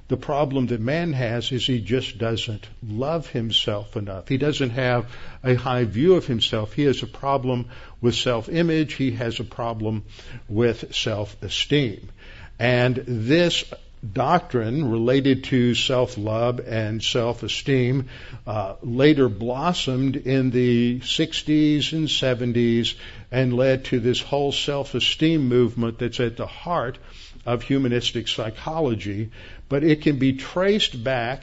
The 0.09 0.17
problem 0.17 0.67
that 0.67 0.81
man 0.81 1.15
has 1.15 1.51
is 1.51 1.67
he 1.67 1.81
just 1.81 2.19
doesn't 2.19 2.69
love 2.87 3.27
himself 3.29 3.97
enough. 3.97 4.29
He 4.29 4.37
doesn't 4.37 4.71
have 4.71 5.11
a 5.43 5.55
high 5.55 5.85
view 5.85 6.15
of 6.15 6.27
himself. 6.27 6.75
He 6.75 6.83
has 6.83 7.03
a 7.03 7.07
problem 7.07 7.67
with 8.03 8.15
self-image. 8.15 8.95
He 8.95 9.13
has 9.13 9.41
a 9.41 9.45
problem 9.45 10.05
with 10.47 10.95
self-esteem. 10.95 12.11
And 12.59 12.97
this 13.07 13.65
doctrine 14.13 14.91
related 14.91 15.45
to 15.45 15.75
self-love 15.75 16.61
and 16.61 17.03
self-esteem 17.03 18.09
uh, 18.47 18.75
later 18.83 19.29
blossomed 19.29 20.17
in 20.17 20.51
the 20.51 21.01
60s 21.01 21.93
and 21.93 22.09
70s 22.09 22.97
and 23.35 23.53
led 23.53 23.85
to 23.87 23.99
this 23.99 24.21
whole 24.21 24.53
self-esteem 24.53 25.49
movement 25.49 25.99
that's 25.99 26.21
at 26.21 26.37
the 26.37 26.47
heart 26.47 26.99
of 27.45 27.65
humanistic 27.65 28.29
psychology. 28.29 29.31
But 29.69 29.83
it 29.83 30.03
can 30.03 30.21
be 30.21 30.35
traced 30.35 31.03
back 31.03 31.43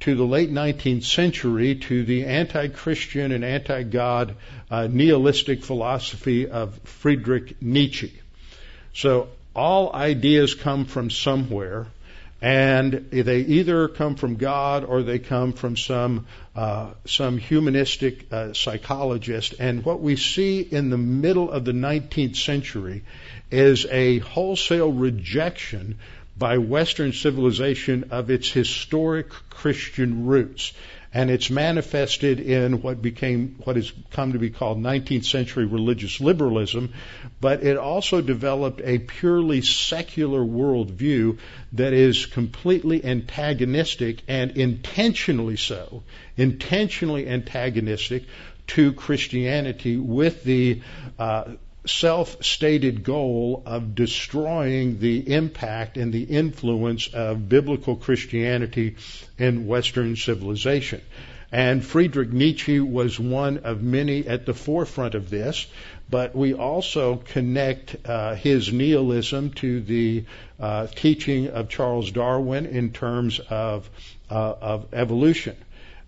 to 0.00 0.14
the 0.14 0.24
late 0.24 0.50
19th 0.50 1.04
century 1.04 1.74
to 1.74 2.04
the 2.06 2.24
anti-Christian 2.24 3.32
and 3.32 3.44
anti-God 3.44 4.34
uh, 4.70 4.86
nihilistic 4.90 5.62
philosophy 5.62 6.48
of 6.48 6.78
Friedrich 6.84 7.60
Nietzsche. 7.60 8.14
So 8.94 9.28
all 9.54 9.94
ideas 9.94 10.54
come 10.54 10.86
from 10.86 11.10
somewhere, 11.10 11.86
and 12.42 13.08
they 13.10 13.40
either 13.40 13.88
come 13.88 14.14
from 14.14 14.36
God 14.36 14.84
or 14.84 15.02
they 15.02 15.18
come 15.18 15.52
from 15.52 15.76
some 15.76 16.26
uh, 16.54 16.90
some 17.06 17.38
humanistic 17.38 18.30
uh, 18.32 18.52
psychologist. 18.52 19.54
And 19.58 19.84
what 19.84 20.00
we 20.00 20.16
see 20.16 20.60
in 20.60 20.90
the 20.90 20.98
middle 20.98 21.50
of 21.50 21.64
the 21.64 21.72
19th 21.72 22.36
century 22.36 23.04
is 23.50 23.86
a 23.86 24.18
wholesale 24.18 24.92
rejection 24.92 25.98
by 26.36 26.58
Western 26.58 27.12
civilization 27.12 28.08
of 28.10 28.30
its 28.30 28.50
historic 28.50 29.30
Christian 29.48 30.26
roots 30.26 30.72
and 31.12 31.30
it's 31.30 31.50
manifested 31.50 32.40
in 32.40 32.82
what 32.82 33.00
became 33.00 33.56
what 33.64 33.76
has 33.76 33.92
come 34.10 34.32
to 34.32 34.38
be 34.38 34.50
called 34.50 34.78
19th 34.78 35.24
century 35.24 35.64
religious 35.64 36.20
liberalism, 36.20 36.92
but 37.40 37.62
it 37.62 37.76
also 37.76 38.20
developed 38.20 38.80
a 38.84 38.98
purely 38.98 39.62
secular 39.62 40.40
worldview 40.40 41.38
that 41.72 41.92
is 41.92 42.26
completely 42.26 43.04
antagonistic 43.04 44.22
and 44.28 44.56
intentionally 44.56 45.56
so, 45.56 46.02
intentionally 46.36 47.26
antagonistic 47.26 48.24
to 48.66 48.92
Christianity 48.92 49.96
with 49.96 50.42
the 50.42 50.82
uh, 51.18 51.44
self 51.86 52.44
stated 52.44 53.02
goal 53.04 53.62
of 53.66 53.94
destroying 53.94 54.98
the 54.98 55.32
impact 55.32 55.96
and 55.96 56.12
the 56.12 56.24
influence 56.24 57.08
of 57.08 57.48
biblical 57.48 57.96
Christianity 57.96 58.96
in 59.38 59.66
Western 59.66 60.16
civilization. 60.16 61.00
And 61.52 61.84
Friedrich 61.84 62.32
Nietzsche 62.32 62.80
was 62.80 63.20
one 63.20 63.58
of 63.58 63.82
many 63.82 64.26
at 64.26 64.46
the 64.46 64.54
forefront 64.54 65.14
of 65.14 65.30
this, 65.30 65.66
but 66.10 66.34
we 66.34 66.54
also 66.54 67.16
connect 67.16 67.96
uh, 68.04 68.34
his 68.34 68.72
nihilism 68.72 69.50
to 69.50 69.80
the 69.80 70.24
uh, 70.58 70.88
teaching 70.88 71.48
of 71.48 71.68
Charles 71.68 72.10
Darwin 72.10 72.66
in 72.66 72.92
terms 72.92 73.38
of, 73.38 73.88
uh, 74.28 74.54
of 74.60 74.92
evolution 74.92 75.56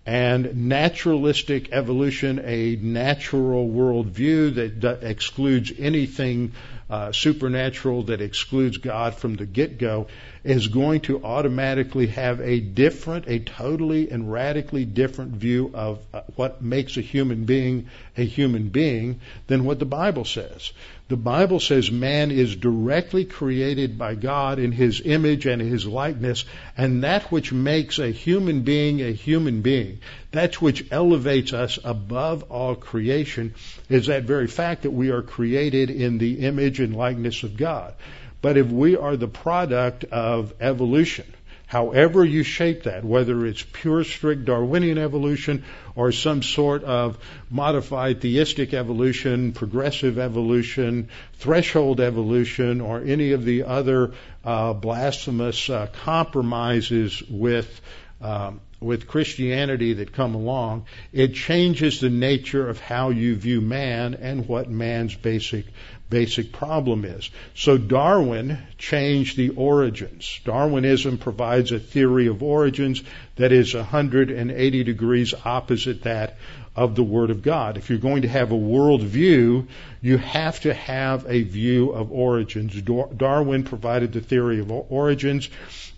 and 0.05 0.67
naturalistic 0.69 1.71
evolution, 1.71 2.41
a 2.43 2.75
natural 2.77 3.67
worldview 3.69 4.55
that 4.55 4.79
d- 4.79 5.07
excludes 5.07 5.71
anything 5.77 6.53
uh, 6.89 7.11
supernatural, 7.11 8.03
that 8.03 8.19
excludes 8.19 8.77
God 8.77 9.13
from 9.13 9.35
the 9.35 9.45
get-go, 9.45 10.07
is 10.43 10.67
going 10.67 11.01
to 11.01 11.23
automatically 11.23 12.07
have 12.07 12.41
a 12.41 12.59
different, 12.59 13.27
a 13.27 13.39
totally 13.39 14.09
and 14.09 14.31
radically 14.31 14.85
different 14.85 15.33
view 15.33 15.69
of 15.73 15.99
uh, 16.13 16.21
what 16.35 16.61
makes 16.61 16.97
a 16.97 17.01
human 17.01 17.45
being 17.45 17.89
a 18.17 18.23
human 18.23 18.69
being 18.69 19.19
than 19.47 19.65
what 19.65 19.77
the 19.79 19.85
Bible 19.85 20.25
says. 20.25 20.71
The 21.09 21.17
Bible 21.17 21.59
says 21.59 21.91
man 21.91 22.29
is 22.29 22.55
directly 22.55 23.25
created 23.25 23.97
by 23.97 24.13
God 24.13 24.59
in 24.59 24.71
his 24.71 25.01
image 25.03 25.47
and 25.47 25.59
his 25.59 25.87
likeness, 25.87 26.45
and 26.77 27.03
that 27.03 27.31
which 27.31 27.51
makes 27.51 27.97
a 27.97 28.11
human 28.11 28.61
being 28.61 29.01
a 29.01 29.11
human 29.11 29.63
being, 29.63 30.01
that 30.33 30.61
which 30.61 30.85
elevates 30.91 31.51
us 31.51 31.79
above 31.83 32.43
all 32.51 32.75
creation, 32.75 33.55
is 33.89 34.05
that 34.05 34.25
very 34.25 34.45
fact 34.45 34.83
that 34.83 34.91
we 34.91 35.09
are 35.09 35.23
created 35.23 35.89
in 35.89 36.19
the 36.19 36.41
image 36.41 36.79
and 36.79 36.95
likeness 36.95 37.41
of 37.41 37.57
God. 37.57 37.95
But 38.43 38.57
if 38.57 38.67
we 38.67 38.95
are 38.95 39.17
the 39.17 39.27
product 39.27 40.03
of 40.05 40.53
evolution, 40.61 41.25
however 41.69 42.25
you 42.25 42.41
shape 42.41 42.83
that, 42.83 43.05
whether 43.05 43.45
it's 43.45 43.61
pure, 43.61 44.03
strict 44.03 44.45
Darwinian 44.45 44.97
evolution 44.97 45.63
or 45.95 46.11
some 46.11 46.41
sort 46.41 46.83
of 46.83 47.19
modified 47.47 48.21
theistic 48.21 48.73
evolution, 48.73 49.53
progressive 49.53 50.17
evolution, 50.17 51.09
threshold 51.33 52.01
evolution, 52.01 52.81
or 52.81 53.01
any 53.01 53.33
of 53.33 53.45
the 53.45 53.65
other 53.65 54.13
uh, 54.43 54.73
blasphemous 54.73 55.69
uh, 55.69 55.85
compromises 56.03 57.21
with 57.29 57.81
um, 58.19 58.59
with 58.81 59.07
Christianity 59.07 59.93
that 59.93 60.13
come 60.13 60.35
along, 60.35 60.85
it 61.11 61.33
changes 61.33 61.99
the 61.99 62.09
nature 62.09 62.67
of 62.67 62.79
how 62.79 63.09
you 63.09 63.35
view 63.35 63.61
man 63.61 64.13
and 64.15 64.47
what 64.47 64.69
man's 64.69 65.15
basic 65.15 65.65
basic 66.09 66.51
problem 66.51 67.05
is. 67.05 67.29
So 67.55 67.77
Darwin 67.77 68.57
changed 68.77 69.37
the 69.37 69.49
origins. 69.49 70.39
Darwinism 70.43 71.17
provides 71.17 71.71
a 71.71 71.79
theory 71.79 72.27
of 72.27 72.41
origins 72.41 73.03
that 73.35 73.51
is 73.51 73.73
180 73.73 74.83
degrees 74.83 75.33
opposite 75.45 76.03
that 76.03 76.37
of 76.75 76.95
the 76.95 77.03
Word 77.03 77.29
of 77.29 77.41
God. 77.41 77.77
If 77.77 77.89
you're 77.89 77.99
going 77.99 78.21
to 78.21 78.27
have 78.27 78.51
a 78.51 78.57
world 78.57 79.03
view, 79.03 79.67
you 80.01 80.17
have 80.17 80.59
to 80.61 80.73
have 80.73 81.25
a 81.27 81.43
view 81.43 81.91
of 81.91 82.11
origins. 82.11 82.81
Darwin 82.81 83.63
provided 83.63 84.13
the 84.13 84.21
theory 84.21 84.59
of 84.59 84.71
origins. 84.71 85.49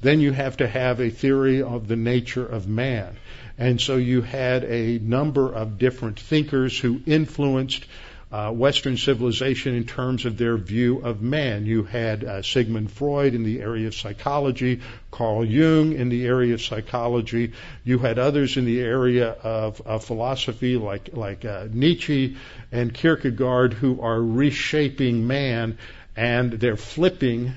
Then 0.02 0.19
you 0.19 0.32
have 0.32 0.58
to 0.58 0.67
have 0.67 1.00
a 1.00 1.10
theory 1.10 1.62
of 1.62 1.88
the 1.88 1.95
nature 1.95 2.45
of 2.45 2.67
man. 2.67 3.15
And 3.58 3.80
so 3.80 3.97
you 3.97 4.21
had 4.21 4.63
a 4.63 4.97
number 4.97 5.54
of 5.54 5.78
different 5.78 6.19
thinkers 6.19 6.80
who 6.80 7.02
influenced 7.06 7.86
uh, 8.32 8.52
Western 8.52 8.96
civilization 8.96 9.76
in 9.76 9.86
terms 9.86 10.26
of 10.26 10.38
their 10.38 10.58
view 10.58 11.00
of 11.00 11.22
man. 11.22 11.65
You 11.65 11.84
had 11.84 12.24
uh, 12.24 12.41
Sigmund 12.41 12.91
Freud 12.91 13.36
in 13.36 13.44
the 13.44 13.62
area 13.62 13.88
of 13.88 13.96
psychology, 13.96 14.82
Carl 15.12 15.44
Jung 15.44 15.94
in 15.94 16.10
the 16.10 16.26
area 16.26 16.54
of 16.54 16.62
psychology. 16.62 17.52
You 17.84 18.00
had 18.00 18.20
others 18.20 18.56
in 18.56 18.65
the 18.65 18.80
area 18.80 19.30
of, 19.30 19.82
of 19.82 20.06
philosophy 20.06 20.78
like 20.78 21.10
like 21.13 21.44
uh, 21.44 21.67
Nietzsche 21.72 22.38
and 22.72 22.94
Kierkegaard 22.94 23.74
who 23.74 24.02
are 24.02 24.22
reshaping 24.22 25.28
man 25.28 25.78
and 26.15 26.54
they're 26.54 26.78
flipping 26.78 27.54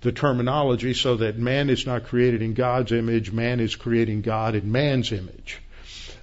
the 0.00 0.12
terminology 0.12 0.94
so 0.94 1.16
that 1.16 1.38
man 1.38 1.70
is 1.70 1.86
not 1.86 2.04
created 2.04 2.42
in 2.42 2.54
God's 2.54 2.92
image, 2.92 3.32
man 3.32 3.60
is 3.60 3.74
creating 3.76 4.22
God 4.22 4.54
in 4.54 4.70
man's 4.70 5.12
image. 5.12 5.60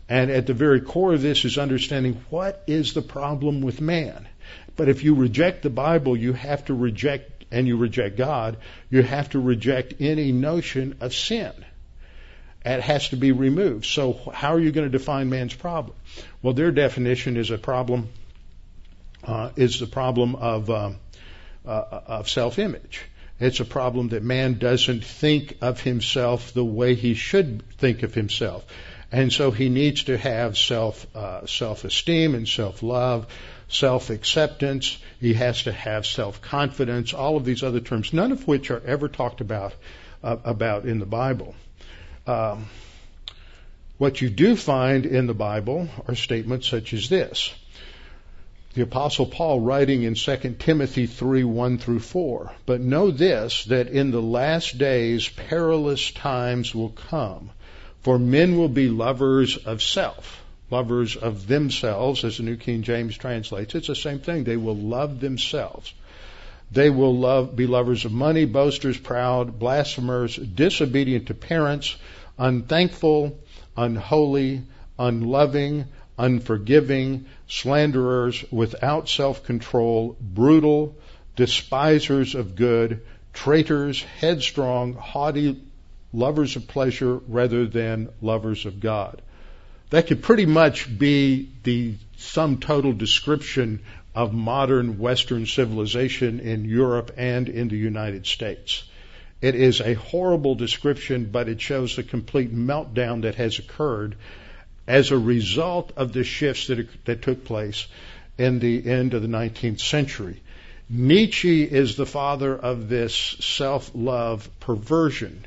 And 0.10 0.30
at 0.30 0.48
the 0.48 0.54
very 0.54 0.82
core 0.82 1.13
of 1.13 1.22
this 1.22 1.46
is 1.46 1.58
understanding 1.58 2.24
what 2.30 2.63
is 2.68 2.94
the 2.94 3.02
problem 3.02 3.62
with 3.62 3.80
man. 3.82 4.28
But 4.76 4.89
if 4.89 5.04
you 5.04 5.16
reject 5.16 5.62
the 5.62 5.70
Bible, 5.70 6.18
you 6.18 6.34
have 6.34 6.66
to 6.66 6.74
reject, 6.74 7.46
and 7.52 7.68
you 7.68 7.78
reject 7.78 8.18
God, 8.18 8.58
you 8.89 9.02
have 9.02 9.30
to 9.32 9.39
reject 9.39 9.96
any 10.00 10.32
notion 10.32 10.98
of 11.00 11.13
sin. 11.13 11.54
It 12.66 12.82
has 12.82 13.10
to 13.10 13.18
be 13.18 13.32
removed. 13.32 13.86
So 13.86 14.13
how 14.34 14.54
are 14.54 14.60
you 14.60 14.72
going 14.72 14.89
to 14.89 14.98
define 14.98 15.30
man's 15.30 15.54
problem? 15.54 15.96
Well, 16.42 16.54
their 16.54 16.72
definition 16.72 17.38
is 17.38 17.52
a 17.52 17.58
problem, 17.58 18.10
uh, 19.24 19.52
is 19.56 19.80
the 19.80 19.88
problem 19.88 20.36
of, 20.36 20.70
um, 20.70 20.98
uh, 21.66 21.84
of 22.08 22.30
self-image. 22.30 23.02
It's 23.39 23.60
a 23.60 23.66
problem 23.66 24.10
that 24.10 24.24
man 24.24 24.58
doesn't 24.60 25.04
think 25.04 25.58
of 25.62 25.82
himself 25.82 26.54
the 26.54 26.63
way 26.63 26.96
he 26.96 27.13
should 27.13 27.63
think 27.78 28.04
of 28.04 28.13
himself. 28.13 28.66
And 29.13 29.32
so 29.32 29.52
he 29.52 29.69
needs 29.69 30.06
to 30.06 30.17
have 30.17 30.58
self 30.58 31.06
uh, 31.15 31.45
self 31.45 31.84
esteem 31.84 32.34
and 32.34 32.47
self 32.47 32.82
love, 32.82 33.28
self 33.67 34.10
acceptance. 34.10 34.97
He 35.21 35.36
has 35.36 35.63
to 35.63 35.71
have 35.71 36.08
self 36.08 36.41
confidence. 36.41 37.13
All 37.13 37.38
of 37.38 37.45
these 37.45 37.62
other 37.62 37.80
terms, 37.80 38.12
none 38.12 38.32
of 38.32 38.47
which 38.47 38.71
are 38.71 38.82
ever 38.84 39.08
talked 39.08 39.39
about 39.39 39.76
uh, 40.23 40.38
about 40.43 40.86
in 40.86 40.97
the 40.97 41.06
Bible. 41.06 41.54
Um, 42.26 42.65
what 43.99 44.19
you 44.19 44.32
do 44.32 44.56
find 44.56 45.06
in 45.06 45.28
the 45.28 45.36
Bible 45.36 45.89
are 46.08 46.15
statements 46.15 46.67
such 46.67 46.91
as 46.95 47.08
this. 47.08 47.54
The 48.73 48.82
apostle 48.82 49.28
Paul 49.28 49.60
writing 49.60 50.02
in 50.02 50.15
2 50.15 50.56
Timothy 50.58 51.06
3, 51.06 51.43
1 51.43 51.78
through 51.78 51.99
4. 51.99 52.52
But 52.65 52.82
know 52.82 53.12
this, 53.12 53.65
that 53.65 53.89
in 53.89 54.10
the 54.10 54.23
last 54.23 54.80
days 54.80 55.30
perilous 55.30 56.10
times 56.10 56.73
will 56.73 56.89
come 56.89 57.52
for 58.04 58.20
men 58.20 58.58
will 58.58 58.70
be 58.70 58.89
lovers 58.89 59.58
of 59.58 59.82
self, 59.82 60.44
lovers 60.70 61.16
of 61.16 61.48
themselves, 61.48 62.24
as 62.24 62.38
the 62.38 62.44
New 62.44 62.58
King 62.58 62.84
James 62.84 63.18
translates. 63.18 63.76
It's 63.76 63.88
the 63.88 63.96
same 63.96 64.20
thing. 64.20 64.44
They 64.44 64.58
will 64.58 64.76
love 64.76 65.20
themselves. 65.22 65.94
They 66.72 66.89
will 66.89 67.16
love, 67.16 67.56
be 67.56 67.66
lovers 67.66 68.04
of 68.04 68.12
money, 68.12 68.46
boasters, 68.46 68.98
proud, 68.98 69.58
blasphemers, 69.58 70.36
disobedient 70.36 71.28
to 71.28 71.34
parents, 71.34 71.96
unthankful, 72.38 73.39
unholy, 73.78 74.63
unloving, 75.00 75.86
unforgiving, 76.18 77.26
slanderers, 77.48 78.44
without 78.52 79.08
self-control, 79.08 80.18
brutal, 80.20 80.98
despisers 81.36 82.36
of 82.36 82.56
good, 82.56 83.02
traitors, 83.34 84.02
headstrong, 84.02 84.94
haughty, 84.94 85.62
lovers 86.13 86.56
of 86.56 86.67
pleasure 86.67 87.15
rather 87.28 87.65
than 87.65 88.10
lovers 88.21 88.65
of 88.65 88.80
God. 88.80 89.21
That 89.89 90.08
could 90.08 90.23
pretty 90.23 90.45
much 90.45 90.88
be 90.97 91.49
the 91.63 91.95
sum 92.17 92.60
total 92.60 92.93
description 92.93 93.82
of 94.15 94.34
modern 94.34 94.99
Western 94.99 95.45
civilization 95.45 96.39
in 96.39 96.65
Europe 96.65 97.12
and 97.17 97.49
in 97.49 97.67
the 97.67 97.78
United 97.78 98.26
States. 98.28 98.84
It 99.41 99.56
is 99.56 99.82
a 99.82 99.95
horrible 99.95 100.56
description, 100.56 101.30
but 101.32 101.49
it 101.49 101.60
shows 101.60 101.95
the 101.95 102.04
complete 102.04 102.56
meltdown 102.56 103.23
that 103.23 103.36
has 103.36 103.60
occurred 103.60 104.15
as 104.88 105.12
a 105.12 105.17
result 105.17 105.91
of 105.95 106.13
the 106.13 106.23
shifts 106.23 106.67
that, 106.67 106.88
that 107.06 107.21
took 107.21 107.43
place 107.43 107.88
in 108.38 108.60
the 108.60 108.86
end 108.89 109.13
of 109.13 109.21
the 109.21 109.28
19th 109.28 109.80
century. 109.80 110.41
Nietzsche 110.89 111.63
is 111.63 111.95
the 111.95 112.06
father 112.06 112.56
of 112.56 112.89
this 112.89 113.15
self-love 113.15 114.49
perversion. 114.60 115.45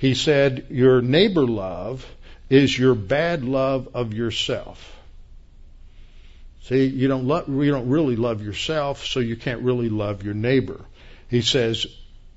He 0.00 0.14
said, 0.14 0.68
Your 0.70 1.02
neighbor 1.02 1.46
love 1.46 2.06
is 2.48 2.76
your 2.76 2.94
bad 2.94 3.44
love 3.44 3.90
of 3.92 4.14
yourself. 4.14 4.96
See, 6.62 6.86
you 6.86 7.06
don't, 7.06 7.26
love, 7.26 7.50
you 7.50 7.70
don't 7.70 7.90
really 7.90 8.16
love 8.16 8.42
yourself, 8.42 9.04
so 9.04 9.20
you 9.20 9.36
can't 9.36 9.60
really 9.60 9.90
love 9.90 10.22
your 10.22 10.32
neighbor. 10.32 10.80
He 11.28 11.42
says, 11.42 11.86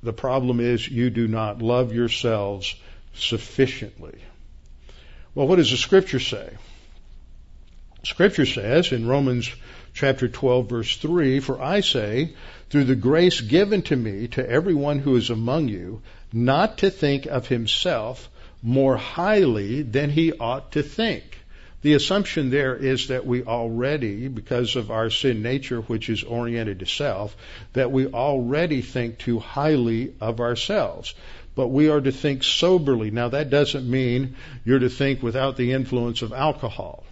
the 0.03 0.11
problem 0.11 0.59
is 0.59 0.89
you 0.89 1.09
do 1.09 1.29
not 1.29 1.61
love 1.61 1.93
yourselves 1.93 2.75
sufficiently. 3.13 4.19
Well, 5.33 5.47
what 5.47 5.55
does 5.55 5.71
the 5.71 5.77
scripture 5.77 6.19
say? 6.19 6.49
Scripture 8.03 8.45
says 8.45 8.91
in 8.91 9.07
Romans 9.07 9.49
chapter 9.93 10.27
12 10.27 10.69
verse 10.69 10.97
3, 10.97 11.39
For 11.39 11.61
I 11.61 11.79
say, 11.79 12.33
through 12.69 12.83
the 12.83 12.95
grace 12.95 13.39
given 13.39 13.83
to 13.83 13.95
me 13.95 14.27
to 14.29 14.47
everyone 14.47 14.99
who 14.99 15.15
is 15.15 15.29
among 15.29 15.69
you, 15.69 16.01
not 16.33 16.79
to 16.79 16.89
think 16.89 17.27
of 17.27 17.47
himself 17.47 18.29
more 18.61 18.97
highly 18.97 19.83
than 19.83 20.09
he 20.09 20.33
ought 20.33 20.71
to 20.71 20.81
think, 20.81 21.23
the 21.83 21.93
assumption 21.93 22.49
there 22.49 22.75
is 22.75 23.09
that 23.09 23.25
we 23.25 23.43
already, 23.43 24.29
because 24.29 24.77
of 24.77 24.89
our 24.89 25.09
sin 25.09 25.41
nature, 25.43 25.81
which 25.81 26.09
is 26.09 26.23
oriented 26.23 26.79
to 26.79 26.85
self, 26.85 27.35
that 27.73 27.91
we 27.91 28.07
already 28.07 28.81
think 28.81 29.17
too 29.17 29.37
highly 29.37 30.13
of 30.21 30.39
ourselves. 30.39 31.13
But 31.55 31.67
we 31.67 31.89
are 31.89 31.99
to 31.99 32.11
think 32.11 32.43
soberly. 32.43 33.11
Now 33.11 33.29
that 33.29 33.49
doesn't 33.49 33.87
mean 33.87 34.37
you're 34.63 34.79
to 34.79 34.89
think 34.89 35.21
without 35.21 35.57
the 35.57 35.73
influence 35.73 36.21
of 36.21 36.31
alcohol. 36.31 37.03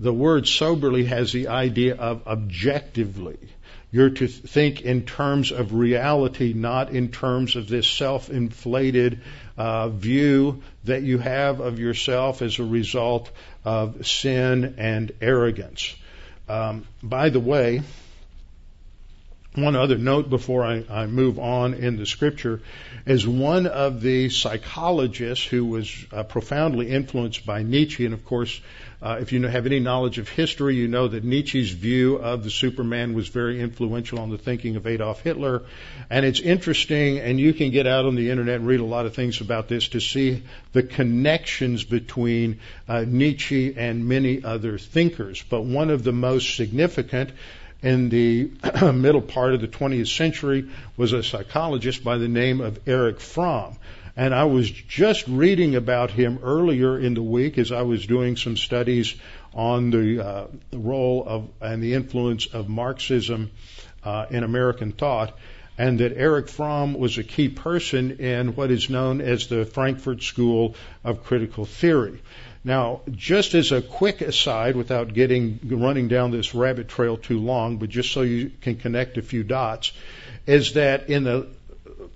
The 0.00 0.12
word 0.12 0.48
soberly 0.48 1.04
has 1.04 1.32
the 1.32 1.46
idea 1.46 1.94
of 1.94 2.26
objectively. 2.26 3.38
You're 3.94 4.10
to 4.10 4.26
think 4.26 4.80
in 4.82 5.02
terms 5.02 5.52
of 5.52 5.72
reality, 5.72 6.52
not 6.52 6.90
in 6.90 7.12
terms 7.12 7.54
of 7.54 7.68
this 7.68 7.86
self-inflated 7.86 9.20
uh, 9.56 9.88
view 9.90 10.64
that 10.82 11.04
you 11.04 11.18
have 11.18 11.60
of 11.60 11.78
yourself 11.78 12.42
as 12.42 12.58
a 12.58 12.64
result 12.64 13.30
of 13.64 14.04
sin 14.04 14.74
and 14.78 15.12
arrogance. 15.20 15.94
Um, 16.48 16.88
by 17.04 17.28
the 17.28 17.38
way, 17.38 17.82
one 19.54 19.76
other 19.76 19.96
note 19.96 20.28
before 20.28 20.64
I, 20.64 20.84
I, 20.90 21.06
move 21.06 21.38
on 21.38 21.74
in 21.74 21.96
the 21.96 22.06
scripture 22.06 22.60
is 23.06 23.26
one 23.26 23.66
of 23.66 24.00
the 24.00 24.28
psychologists 24.28 25.44
who 25.44 25.64
was 25.64 26.06
uh, 26.12 26.24
profoundly 26.24 26.90
influenced 26.90 27.46
by 27.46 27.62
Nietzsche, 27.62 28.04
and 28.04 28.14
of 28.14 28.24
course, 28.24 28.60
uh, 29.00 29.18
if 29.20 29.32
you 29.32 29.46
have 29.46 29.66
any 29.66 29.78
knowledge 29.78 30.18
of 30.18 30.28
history, 30.28 30.74
you 30.74 30.88
know 30.88 31.06
that 31.06 31.22
Nietzsche's 31.22 31.70
view 31.70 32.16
of 32.16 32.42
the 32.42 32.50
Superman 32.50 33.14
was 33.14 33.28
very 33.28 33.60
influential 33.60 34.18
on 34.18 34.30
the 34.30 34.38
thinking 34.38 34.76
of 34.76 34.86
Adolf 34.86 35.20
Hitler. 35.20 35.62
And 36.08 36.24
it's 36.24 36.40
interesting, 36.40 37.18
and 37.18 37.38
you 37.38 37.52
can 37.52 37.70
get 37.70 37.86
out 37.86 38.06
on 38.06 38.14
the 38.14 38.30
internet 38.30 38.56
and 38.56 38.66
read 38.66 38.80
a 38.80 38.84
lot 38.84 39.04
of 39.04 39.14
things 39.14 39.42
about 39.42 39.68
this 39.68 39.88
to 39.88 40.00
see 40.00 40.42
the 40.72 40.82
connections 40.82 41.84
between 41.84 42.60
uh, 42.88 43.04
Nietzsche 43.06 43.76
and 43.76 44.08
many 44.08 44.42
other 44.42 44.78
thinkers. 44.78 45.44
But 45.48 45.62
one 45.62 45.90
of 45.90 46.02
the 46.02 46.12
most 46.12 46.56
significant 46.56 47.30
in 47.84 48.08
the 48.08 48.50
middle 48.94 49.20
part 49.20 49.52
of 49.52 49.60
the 49.60 49.68
20th 49.68 50.08
century 50.08 50.70
was 50.96 51.12
a 51.12 51.22
psychologist 51.22 52.02
by 52.02 52.16
the 52.16 52.28
name 52.28 52.62
of 52.62 52.88
Erich 52.88 53.20
Fromm. 53.20 53.76
And 54.16 54.34
I 54.34 54.44
was 54.44 54.70
just 54.70 55.28
reading 55.28 55.74
about 55.74 56.10
him 56.10 56.38
earlier 56.42 56.98
in 56.98 57.14
the 57.14 57.22
week 57.22 57.58
as 57.58 57.72
I 57.72 57.82
was 57.82 58.06
doing 58.06 58.36
some 58.36 58.56
studies 58.56 59.14
on 59.52 59.90
the, 59.90 60.26
uh, 60.26 60.46
the 60.70 60.78
role 60.78 61.24
of 61.26 61.48
and 61.60 61.82
the 61.82 61.94
influence 61.94 62.46
of 62.46 62.68
Marxism 62.68 63.50
uh, 64.02 64.26
in 64.30 64.44
American 64.44 64.92
thought, 64.92 65.36
and 65.76 65.98
that 65.98 66.16
Erich 66.16 66.48
Fromm 66.48 66.94
was 66.94 67.18
a 67.18 67.24
key 67.24 67.48
person 67.48 68.12
in 68.18 68.54
what 68.54 68.70
is 68.70 68.88
known 68.88 69.20
as 69.20 69.48
the 69.48 69.66
Frankfurt 69.66 70.22
School 70.22 70.74
of 71.02 71.24
Critical 71.24 71.66
Theory. 71.66 72.20
Now, 72.64 73.02
just 73.10 73.54
as 73.54 73.72
a 73.72 73.82
quick 73.82 74.22
aside, 74.22 74.74
without 74.74 75.12
getting 75.12 75.60
running 75.64 76.08
down 76.08 76.30
this 76.30 76.54
rabbit 76.54 76.88
trail 76.88 77.18
too 77.18 77.38
long, 77.38 77.76
but 77.76 77.90
just 77.90 78.10
so 78.10 78.22
you 78.22 78.50
can 78.62 78.76
connect 78.76 79.18
a 79.18 79.22
few 79.22 79.42
dots, 79.44 79.92
is 80.46 80.72
that 80.72 81.10
in 81.10 81.24
the 81.24 81.46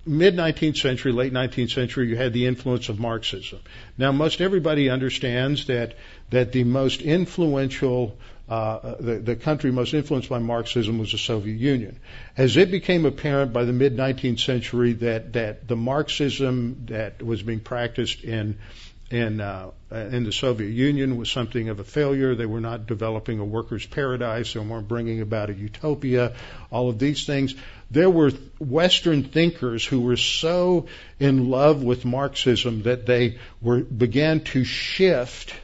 mid 0.06 0.34
19th 0.34 0.78
century, 0.78 1.12
late 1.12 1.34
19th 1.34 1.70
century, 1.70 2.08
you 2.08 2.16
had 2.16 2.32
the 2.32 2.46
influence 2.46 2.88
of 2.88 2.98
Marxism. 2.98 3.58
Now, 3.98 4.10
most 4.10 4.40
everybody 4.40 4.88
understands 4.88 5.66
that 5.66 5.96
that 6.30 6.52
the 6.52 6.64
most 6.64 7.02
influential 7.02 8.16
uh, 8.48 8.94
the, 8.98 9.16
the 9.16 9.36
country 9.36 9.70
most 9.70 9.92
influenced 9.92 10.30
by 10.30 10.38
Marxism 10.38 10.98
was 10.98 11.12
the 11.12 11.18
Soviet 11.18 11.58
Union. 11.58 12.00
As 12.34 12.56
it 12.56 12.70
became 12.70 13.04
apparent 13.04 13.52
by 13.52 13.64
the 13.64 13.74
mid 13.74 13.94
19th 13.94 14.40
century 14.40 14.94
that 14.94 15.34
that 15.34 15.68
the 15.68 15.76
Marxism 15.76 16.86
that 16.86 17.22
was 17.22 17.42
being 17.42 17.60
practiced 17.60 18.24
in 18.24 18.58
in 19.10 19.40
uh, 19.40 19.70
in 19.90 20.24
the 20.24 20.32
Soviet 20.32 20.68
Union 20.68 21.16
was 21.16 21.30
something 21.30 21.68
of 21.70 21.80
a 21.80 21.84
failure. 21.84 22.34
They 22.34 22.46
were 22.46 22.60
not 22.60 22.86
developing 22.86 23.38
a 23.38 23.44
workers' 23.44 23.86
paradise. 23.86 24.52
They 24.52 24.60
weren't 24.60 24.88
bringing 24.88 25.20
about 25.20 25.50
a 25.50 25.54
utopia. 25.54 26.34
All 26.70 26.90
of 26.90 26.98
these 26.98 27.24
things. 27.24 27.54
There 27.90 28.10
were 28.10 28.30
Western 28.58 29.24
thinkers 29.24 29.84
who 29.84 30.00
were 30.00 30.18
so 30.18 30.88
in 31.18 31.48
love 31.48 31.82
with 31.82 32.04
Marxism 32.04 32.82
that 32.82 33.06
they 33.06 33.38
were 33.62 33.80
began 33.80 34.40
to 34.40 34.64
shift 34.64 35.54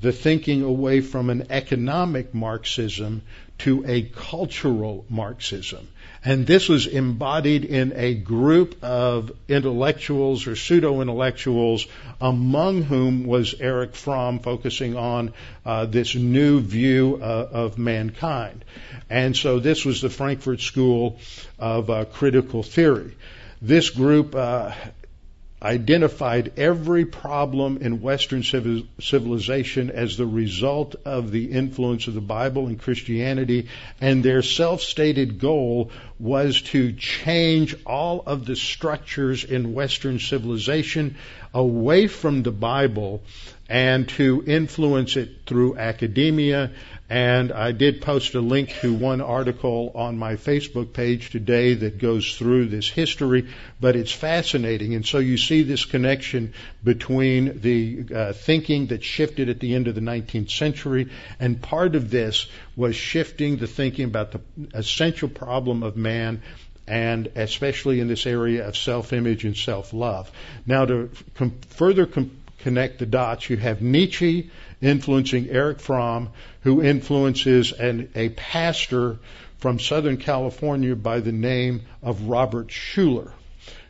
the 0.00 0.12
thinking 0.12 0.62
away 0.62 1.00
from 1.00 1.30
an 1.30 1.46
economic 1.50 2.34
Marxism 2.34 3.22
to 3.58 3.84
a 3.86 4.02
cultural 4.02 5.04
Marxism. 5.10 5.86
And 6.24 6.46
this 6.46 6.68
was 6.68 6.86
embodied 6.86 7.64
in 7.64 7.92
a 7.94 8.14
group 8.14 8.82
of 8.82 9.32
intellectuals 9.48 10.46
or 10.46 10.56
pseudo 10.56 11.00
intellectuals, 11.00 11.86
among 12.20 12.82
whom 12.82 13.24
was 13.24 13.54
Erich 13.58 13.94
Fromm, 13.94 14.38
focusing 14.38 14.96
on 14.96 15.32
uh, 15.64 15.86
this 15.86 16.14
new 16.14 16.60
view 16.60 17.18
uh, 17.22 17.48
of 17.52 17.78
mankind. 17.78 18.64
And 19.08 19.36
so 19.36 19.60
this 19.60 19.84
was 19.84 20.00
the 20.00 20.10
Frankfurt 20.10 20.60
School 20.60 21.18
of 21.58 21.88
uh, 21.88 22.04
Critical 22.06 22.62
Theory. 22.62 23.16
This 23.62 23.90
group 23.90 24.34
uh, 24.34 24.72
identified 25.62 26.52
every 26.56 27.04
problem 27.04 27.78
in 27.78 28.00
Western 28.00 28.42
civilization 28.42 29.90
as 29.90 30.16
the 30.16 30.26
result 30.26 30.94
of 31.04 31.30
the 31.30 31.52
influence 31.52 32.06
of 32.06 32.14
the 32.14 32.20
Bible 32.20 32.66
and 32.66 32.80
Christianity, 32.80 33.68
and 34.00 34.22
their 34.22 34.42
self-stated 34.42 35.38
goal 35.38 35.90
was 36.18 36.62
to 36.62 36.92
change 36.92 37.76
all 37.84 38.22
of 38.26 38.46
the 38.46 38.56
structures 38.56 39.44
in 39.44 39.74
Western 39.74 40.18
civilization 40.18 41.16
away 41.52 42.06
from 42.06 42.42
the 42.42 42.52
Bible 42.52 43.22
and 43.70 44.08
to 44.10 44.44
influence 44.46 45.16
it 45.16 45.46
through 45.46 45.78
academia 45.78 46.70
and 47.10 47.50
I 47.50 47.72
did 47.72 48.02
post 48.02 48.36
a 48.36 48.40
link 48.40 48.72
to 48.82 48.94
one 48.94 49.20
article 49.20 49.90
on 49.96 50.16
my 50.16 50.34
Facebook 50.36 50.92
page 50.92 51.30
today 51.30 51.74
that 51.74 51.98
goes 51.98 52.36
through 52.36 52.66
this 52.66 52.88
history, 52.88 53.48
but 53.80 53.96
it's 53.96 54.12
fascinating. 54.12 54.94
And 54.94 55.04
so 55.04 55.18
you 55.18 55.36
see 55.36 55.64
this 55.64 55.84
connection 55.84 56.54
between 56.84 57.60
the 57.62 58.06
uh, 58.14 58.32
thinking 58.32 58.86
that 58.86 59.02
shifted 59.02 59.48
at 59.48 59.58
the 59.58 59.74
end 59.74 59.88
of 59.88 59.96
the 59.96 60.00
19th 60.00 60.50
century, 60.50 61.10
and 61.40 61.60
part 61.60 61.96
of 61.96 62.10
this 62.10 62.46
was 62.76 62.94
shifting 62.94 63.56
the 63.56 63.66
thinking 63.66 64.04
about 64.04 64.30
the 64.30 64.40
essential 64.72 65.28
problem 65.28 65.82
of 65.82 65.96
man 65.96 66.42
and 66.86 67.30
especially 67.36 68.00
in 68.00 68.08
this 68.08 68.26
area 68.26 68.66
of 68.66 68.76
self-image 68.76 69.44
and 69.44 69.56
self-love. 69.56 70.30
Now, 70.66 70.86
to 70.86 71.10
com- 71.34 71.58
further 71.68 72.04
com- 72.04 72.32
connect 72.62 72.98
the 72.98 73.06
dots, 73.06 73.50
you 73.50 73.56
have 73.56 73.82
Nietzsche 73.82 74.50
influencing 74.80 75.48
Erich 75.48 75.80
Fromm, 75.80 76.30
who 76.62 76.82
influences 76.82 77.72
an, 77.72 78.10
a 78.14 78.30
pastor 78.30 79.18
from 79.58 79.78
Southern 79.78 80.16
California 80.16 80.96
by 80.96 81.20
the 81.20 81.32
name 81.32 81.82
of 82.02 82.22
Robert 82.22 82.68
Schuller. 82.68 83.32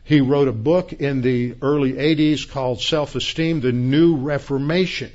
He 0.03 0.19
wrote 0.19 0.47
a 0.47 0.53
book 0.53 0.93
in 0.93 1.21
the 1.21 1.55
early 1.61 1.93
80s 1.93 2.49
called 2.49 2.81
Self 2.81 3.15
Esteem, 3.15 3.61
the 3.61 3.71
New 3.71 4.17
Reformation. 4.17 5.11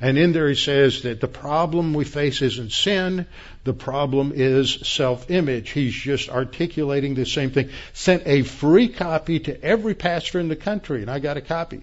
And 0.00 0.16
in 0.16 0.32
there 0.32 0.48
he 0.48 0.54
says 0.54 1.02
that 1.02 1.20
the 1.20 1.28
problem 1.28 1.92
we 1.92 2.04
face 2.04 2.40
isn't 2.40 2.72
sin, 2.72 3.26
the 3.64 3.74
problem 3.74 4.32
is 4.34 4.78
self-image. 4.82 5.70
He's 5.70 5.92
just 5.92 6.30
articulating 6.30 7.14
the 7.14 7.26
same 7.26 7.50
thing. 7.50 7.68
Sent 7.92 8.22
a 8.26 8.42
free 8.42 8.88
copy 8.88 9.40
to 9.40 9.62
every 9.62 9.94
pastor 9.94 10.40
in 10.40 10.48
the 10.48 10.56
country, 10.56 11.02
and 11.02 11.10
I 11.10 11.18
got 11.18 11.36
a 11.36 11.42
copy. 11.42 11.82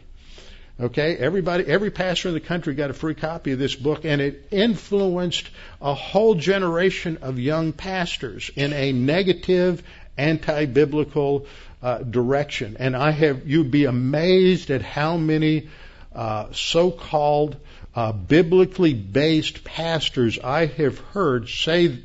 Okay, 0.79 1.17
everybody, 1.17 1.65
every 1.65 1.89
pastor 1.89 2.27
in 2.27 2.35
the 2.35 2.39
country 2.39 2.75
got 2.75 2.91
a 2.91 2.93
free 2.93 3.15
copy 3.15 3.51
of 3.51 3.57
this 3.57 3.73
book, 3.73 4.05
and 4.05 4.21
it 4.21 4.47
influenced 4.51 5.49
a 5.81 5.95
whole 5.95 6.35
generation 6.35 7.17
of 7.23 7.39
young 7.39 7.73
pastors 7.73 8.51
in 8.55 8.73
a 8.73 8.91
negative, 8.91 9.81
anti-biblical 10.19 11.47
uh, 11.81 11.97
direction. 12.03 12.77
And 12.79 12.95
I 12.95 13.09
have, 13.09 13.47
you'd 13.47 13.71
be 13.71 13.85
amazed 13.85 14.69
at 14.69 14.83
how 14.83 15.17
many 15.17 15.67
uh, 16.13 16.49
so-called 16.51 17.57
uh, 17.95 18.11
biblically 18.11 18.93
based 18.93 19.63
pastors 19.63 20.37
I 20.37 20.67
have 20.67 20.99
heard 20.99 21.49
say 21.49 22.03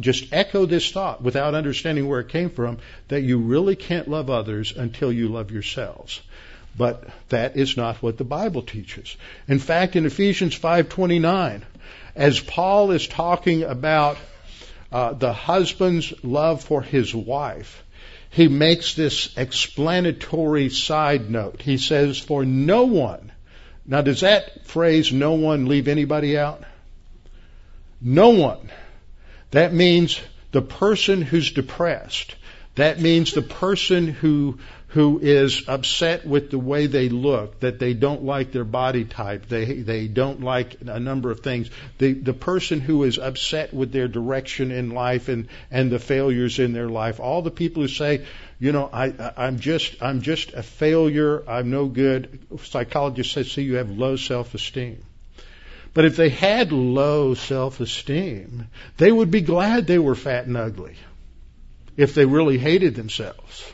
just 0.00 0.32
echo 0.32 0.66
this 0.66 0.90
thought 0.90 1.22
without 1.22 1.54
understanding 1.54 2.08
where 2.08 2.18
it 2.18 2.30
came 2.30 2.50
from 2.50 2.78
that 3.08 3.20
you 3.20 3.38
really 3.38 3.76
can't 3.76 4.08
love 4.08 4.28
others 4.28 4.72
until 4.76 5.12
you 5.12 5.28
love 5.28 5.52
yourselves. 5.52 6.20
But 6.78 7.04
that 7.28 7.56
is 7.56 7.76
not 7.76 7.96
what 7.96 8.16
the 8.16 8.24
Bible 8.24 8.62
teaches. 8.62 9.16
In 9.48 9.58
fact, 9.58 9.96
in 9.96 10.06
Ephesians 10.06 10.56
5:29, 10.56 11.62
as 12.14 12.38
Paul 12.38 12.92
is 12.92 13.08
talking 13.08 13.64
about 13.64 14.16
uh, 14.92 15.12
the 15.12 15.32
husband's 15.32 16.14
love 16.22 16.62
for 16.62 16.80
his 16.80 17.12
wife, 17.14 17.82
he 18.30 18.46
makes 18.46 18.94
this 18.94 19.36
explanatory 19.36 20.68
side 20.68 21.28
note. 21.28 21.62
He 21.62 21.78
says, 21.78 22.18
"For 22.18 22.44
no 22.44 22.84
one." 22.84 23.32
Now, 23.84 24.02
does 24.02 24.20
that 24.20 24.66
phrase 24.66 25.12
"no 25.12 25.32
one" 25.32 25.66
leave 25.66 25.88
anybody 25.88 26.38
out? 26.38 26.62
No 28.00 28.30
one. 28.30 28.70
That 29.50 29.74
means 29.74 30.20
the 30.52 30.62
person 30.62 31.22
who's 31.22 31.50
depressed. 31.50 32.36
That 32.76 33.00
means 33.00 33.32
the 33.32 33.42
person 33.42 34.06
who 34.06 34.60
who 34.88 35.18
is 35.18 35.68
upset 35.68 36.26
with 36.26 36.50
the 36.50 36.58
way 36.58 36.86
they 36.86 37.10
look, 37.10 37.60
that 37.60 37.78
they 37.78 37.92
don't 37.92 38.24
like 38.24 38.52
their 38.52 38.64
body 38.64 39.04
type, 39.04 39.46
they 39.46 39.66
they 39.82 40.08
don't 40.08 40.40
like 40.40 40.76
a 40.80 40.98
number 40.98 41.30
of 41.30 41.40
things. 41.40 41.68
The 41.98 42.14
the 42.14 42.32
person 42.32 42.80
who 42.80 43.04
is 43.04 43.18
upset 43.18 43.74
with 43.74 43.92
their 43.92 44.08
direction 44.08 44.70
in 44.70 44.90
life 44.90 45.28
and 45.28 45.48
and 45.70 45.90
the 45.90 45.98
failures 45.98 46.58
in 46.58 46.72
their 46.72 46.88
life, 46.88 47.20
all 47.20 47.42
the 47.42 47.50
people 47.50 47.82
who 47.82 47.88
say, 47.88 48.24
you 48.58 48.72
know, 48.72 48.88
I 48.90 49.12
I'm 49.36 49.58
just 49.58 50.02
I'm 50.02 50.22
just 50.22 50.54
a 50.54 50.62
failure, 50.62 51.44
I'm 51.46 51.70
no 51.70 51.86
good. 51.86 52.40
Psychologists 52.62 53.34
say, 53.34 53.42
see, 53.42 53.62
you 53.62 53.76
have 53.76 53.90
low 53.90 54.16
self-esteem. 54.16 55.04
But 55.92 56.06
if 56.06 56.16
they 56.16 56.30
had 56.30 56.72
low 56.72 57.34
self-esteem, 57.34 58.68
they 58.96 59.12
would 59.12 59.30
be 59.30 59.42
glad 59.42 59.86
they 59.86 59.98
were 59.98 60.14
fat 60.14 60.46
and 60.46 60.56
ugly. 60.56 60.96
If 61.96 62.14
they 62.14 62.24
really 62.24 62.56
hated 62.56 62.94
themselves. 62.94 63.64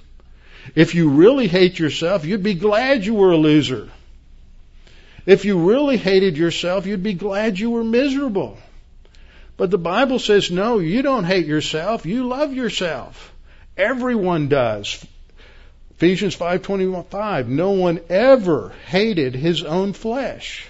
If 0.75 0.95
you 0.95 1.11
really 1.11 1.47
hate 1.47 1.79
yourself, 1.79 2.25
you'd 2.25 2.43
be 2.43 2.55
glad 2.55 3.05
you 3.05 3.15
were 3.15 3.33
a 3.33 3.37
loser. 3.37 3.91
If 5.27 5.45
you 5.45 5.71
really 5.71 5.97
hated 5.97 6.37
yourself, 6.37 6.87
you'd 6.87 7.03
be 7.03 7.15
glad 7.15 7.59
you 7.59 7.71
were 7.71 7.85
miserable. 7.85 8.59
But 9.57 9.71
the 9.71 9.79
Bible 9.79 10.19
says, 10.19 10.51
no, 10.51 10.79
you 10.79 11.03
don't 11.03 11.25
hate 11.25 11.47
yourself. 11.47 12.05
You 12.07 12.27
love 12.27 12.53
yourself. 12.53 13.33
Everyone 13.77 14.49
does. 14.49 15.05
Ephesians 15.97 16.37
5:25 16.37 17.47
no 17.47 17.71
one 17.71 18.01
ever 18.09 18.73
hated 18.87 19.35
his 19.35 19.62
own 19.62 19.93
flesh. 19.93 20.67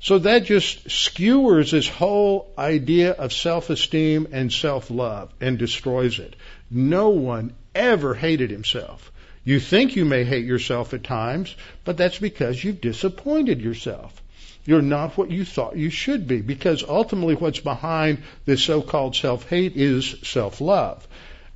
So 0.00 0.18
that 0.18 0.44
just 0.44 0.90
skewers 0.90 1.70
this 1.70 1.88
whole 1.88 2.52
idea 2.56 3.12
of 3.12 3.32
self-esteem 3.32 4.28
and 4.32 4.52
self-love 4.52 5.32
and 5.40 5.58
destroys 5.58 6.18
it. 6.18 6.36
No 6.70 7.10
one 7.10 7.54
ever 7.78 8.12
hated 8.12 8.50
himself. 8.50 9.10
You 9.44 9.60
think 9.60 9.96
you 9.96 10.04
may 10.04 10.24
hate 10.24 10.44
yourself 10.44 10.92
at 10.92 11.04
times, 11.04 11.56
but 11.84 11.96
that's 11.96 12.18
because 12.18 12.62
you've 12.62 12.82
disappointed 12.82 13.62
yourself. 13.62 14.22
You're 14.66 14.82
not 14.82 15.16
what 15.16 15.30
you 15.30 15.46
thought 15.46 15.78
you 15.78 15.88
should 15.88 16.28
be 16.28 16.42
because 16.42 16.84
ultimately 16.86 17.34
what's 17.34 17.60
behind 17.60 18.22
this 18.44 18.62
so-called 18.62 19.16
self-hate 19.16 19.76
is 19.76 20.16
self-love. 20.22 21.08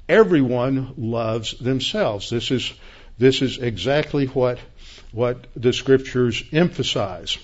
Everyone 0.09 0.95
loves 0.97 1.53
themselves. 1.59 2.31
This 2.31 2.51
is, 2.51 2.73
this 3.19 3.43
is 3.43 3.59
exactly 3.59 4.27
what, 4.27 4.59
what 5.11 5.47
the 5.55 5.75
scriptures 5.75 6.43
emphasize. 6.53 7.37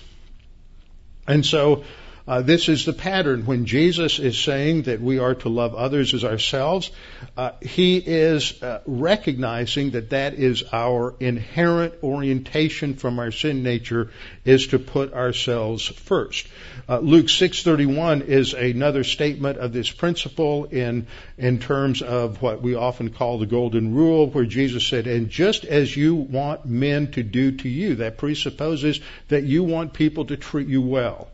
And 1.27 1.45
so 1.45 1.83
uh, 2.29 2.43
this 2.43 2.69
is 2.69 2.85
the 2.85 2.93
pattern. 2.93 3.43
When 3.47 3.65
Jesus 3.65 4.19
is 4.19 4.37
saying 4.37 4.83
that 4.83 5.01
we 5.01 5.17
are 5.17 5.33
to 5.33 5.49
love 5.49 5.73
others 5.73 6.13
as 6.13 6.23
ourselves, 6.23 6.91
uh, 7.35 7.53
he 7.59 7.97
is 7.97 8.61
uh, 8.61 8.81
recognizing 8.85 9.91
that 9.91 10.11
that 10.11 10.35
is 10.35 10.63
our 10.71 11.15
inherent 11.19 11.95
orientation 12.03 12.93
from 12.93 13.17
our 13.17 13.31
sin 13.31 13.63
nature 13.63 14.11
is 14.45 14.67
to 14.67 14.77
put 14.77 15.11
ourselves 15.11 15.87
first. 15.87 16.47
Uh, 16.87 16.99
Luke 16.99 17.29
6:31 17.29 18.21
is 18.27 18.53
another 18.53 19.03
statement 19.03 19.57
of 19.57 19.73
this 19.73 19.89
principle 19.89 20.65
in 20.65 21.07
in 21.39 21.57
terms 21.57 22.03
of 22.03 22.43
what 22.43 22.61
we 22.61 22.75
often 22.75 23.09
call 23.09 23.39
the 23.39 23.47
golden 23.47 23.95
rule, 23.95 24.27
where 24.27 24.45
Jesus 24.45 24.85
said, 24.85 25.07
"And 25.07 25.31
just 25.31 25.65
as 25.65 25.97
you 25.97 26.13
want 26.13 26.67
men 26.67 27.07
to 27.13 27.23
do 27.23 27.53
to 27.53 27.67
you, 27.67 27.95
that 27.95 28.19
presupposes 28.19 28.99
that 29.29 29.45
you 29.45 29.63
want 29.63 29.93
people 29.93 30.25
to 30.25 30.37
treat 30.37 30.67
you 30.67 30.83
well." 30.83 31.31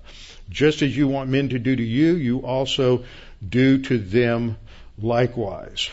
Just 0.50 0.82
as 0.82 0.96
you 0.96 1.08
want 1.08 1.30
men 1.30 1.50
to 1.50 1.60
do 1.60 1.76
to 1.76 1.84
you, 1.84 2.16
you 2.16 2.40
also 2.40 3.04
do 3.48 3.80
to 3.84 3.98
them 3.98 4.58
likewise. 4.98 5.90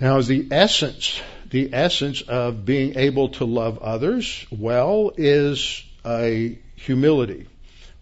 Now, 0.00 0.20
the 0.22 0.48
essence, 0.50 1.20
the 1.50 1.70
essence 1.72 2.22
of 2.22 2.64
being 2.64 2.96
able 2.96 3.30
to 3.30 3.44
love 3.44 3.78
others 3.80 4.46
well 4.50 5.12
is 5.16 5.84
a 6.06 6.58
humility. 6.76 7.46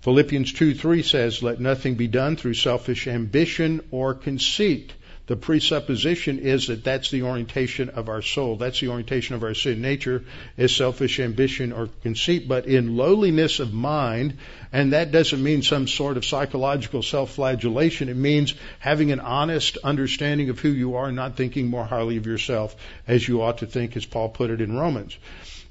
Philippians 0.03 0.53
2 0.53 0.75
3 0.75 1.03
says, 1.03 1.43
Let 1.43 1.61
nothing 1.61 1.97
be 1.97 2.07
done 2.07 2.37
through 2.37 2.55
selfish 2.55 3.09
ambition 3.09 3.81
or 3.91 4.15
conceit 4.15 4.93
the 5.29 5.37
presupposition 5.37 6.39
is 6.39 6.69
that 6.69 6.83
that's 6.83 7.11
the 7.11 7.25
orientation 7.25 7.91
of 7.91 8.09
our 8.09 8.23
soul. 8.23 8.57
That's 8.57 8.81
the 8.81 8.89
orientation 8.89 9.35
of 9.37 9.43
our 9.43 9.53
sin 9.53 9.83
nature 9.83 10.25
is 10.57 10.75
selfish 10.75 11.21
ambition 11.21 11.73
or 11.73 11.91
conceit, 12.03 12.49
but 12.49 12.65
in 12.65 12.97
lowliness 12.97 13.61
of 13.61 13.75
mind, 13.75 14.39
and 14.73 14.95
that 14.95 15.13
doesn't 15.13 15.43
mean 15.43 15.61
some 15.61 15.87
sort 15.87 16.17
of 16.17 16.25
psychological 16.25 17.03
self-flagellation. 17.03 18.09
It 18.09 18.17
means 18.17 18.55
having 18.79 19.13
an 19.13 19.21
honest 19.21 19.77
understanding 19.85 20.49
of 20.49 20.61
who 20.61 20.71
you 20.71 20.97
are, 20.97 21.09
and 21.09 21.17
not 21.17 21.37
thinking 21.37 21.67
more 21.69 21.85
highly 21.85 22.17
of 22.17 22.27
yourself 22.27 22.75
as 23.07 23.29
you 23.29 23.43
ought 23.43 23.59
to 23.59 23.67
think, 23.67 23.99
as 23.99 24.07
Paul 24.07 24.31
put 24.31 24.51
it 24.51 24.63
in 24.63 24.77
Romans 24.77 25.17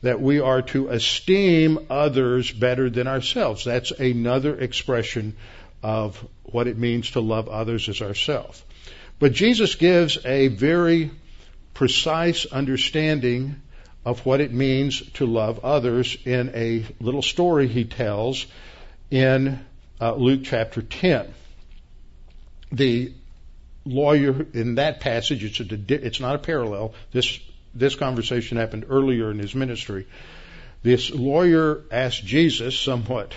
that 0.04 0.22
we 0.22 0.40
are 0.40 0.62
to 0.62 0.90
esteem 0.90 1.88
others 1.90 2.52
better 2.52 2.92
than 2.92 3.08
ourselves. 3.08 3.66
That's 3.66 3.90
another 3.90 4.56
expression 4.56 5.36
of 5.82 6.24
what 6.44 6.68
it 6.68 6.78
means 6.78 7.12
to 7.12 7.20
love 7.20 7.50
others 7.50 7.90
as 7.90 8.04
ourselves. 8.04 8.64
But 9.20 9.34
Jesus 9.34 9.76
gives 9.76 10.24
a 10.26 10.48
very 10.48 11.12
precise 11.74 12.46
understanding 12.46 13.62
of 14.06 14.26
what 14.26 14.42
it 14.42 14.54
means 14.54 15.02
to 15.14 15.26
love 15.26 15.66
others 15.66 16.18
in 16.24 16.52
a 16.54 16.86
little 17.00 17.22
story 17.22 17.68
he 17.68 17.84
tells 17.84 18.46
in 19.10 19.60
uh, 20.00 20.14
Luke 20.16 20.42
chapter 20.44 20.82
10. 20.82 21.34
The 22.72 23.14
lawyer 23.86 24.46
in 24.54 24.76
that 24.76 25.00
passage, 25.00 25.44
it's, 25.44 25.60
a, 25.60 26.06
it's 26.06 26.20
not 26.20 26.36
a 26.36 26.40
parallel. 26.40 26.94
This, 27.12 27.40
this 27.74 27.96
conversation 27.96 28.58
happened 28.58 28.86
earlier 28.90 29.32
in 29.32 29.40
his 29.40 29.56
ministry. 29.56 30.08
This 30.84 31.10
lawyer 31.10 31.84
asked 31.90 32.24
Jesus 32.24 32.80
somewhat 32.80 33.34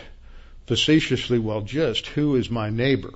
facetiously, 0.66 1.38
well, 1.38 1.62
just 1.62 2.06
who 2.08 2.36
is 2.36 2.50
my 2.50 2.70
neighbor? 2.70 3.14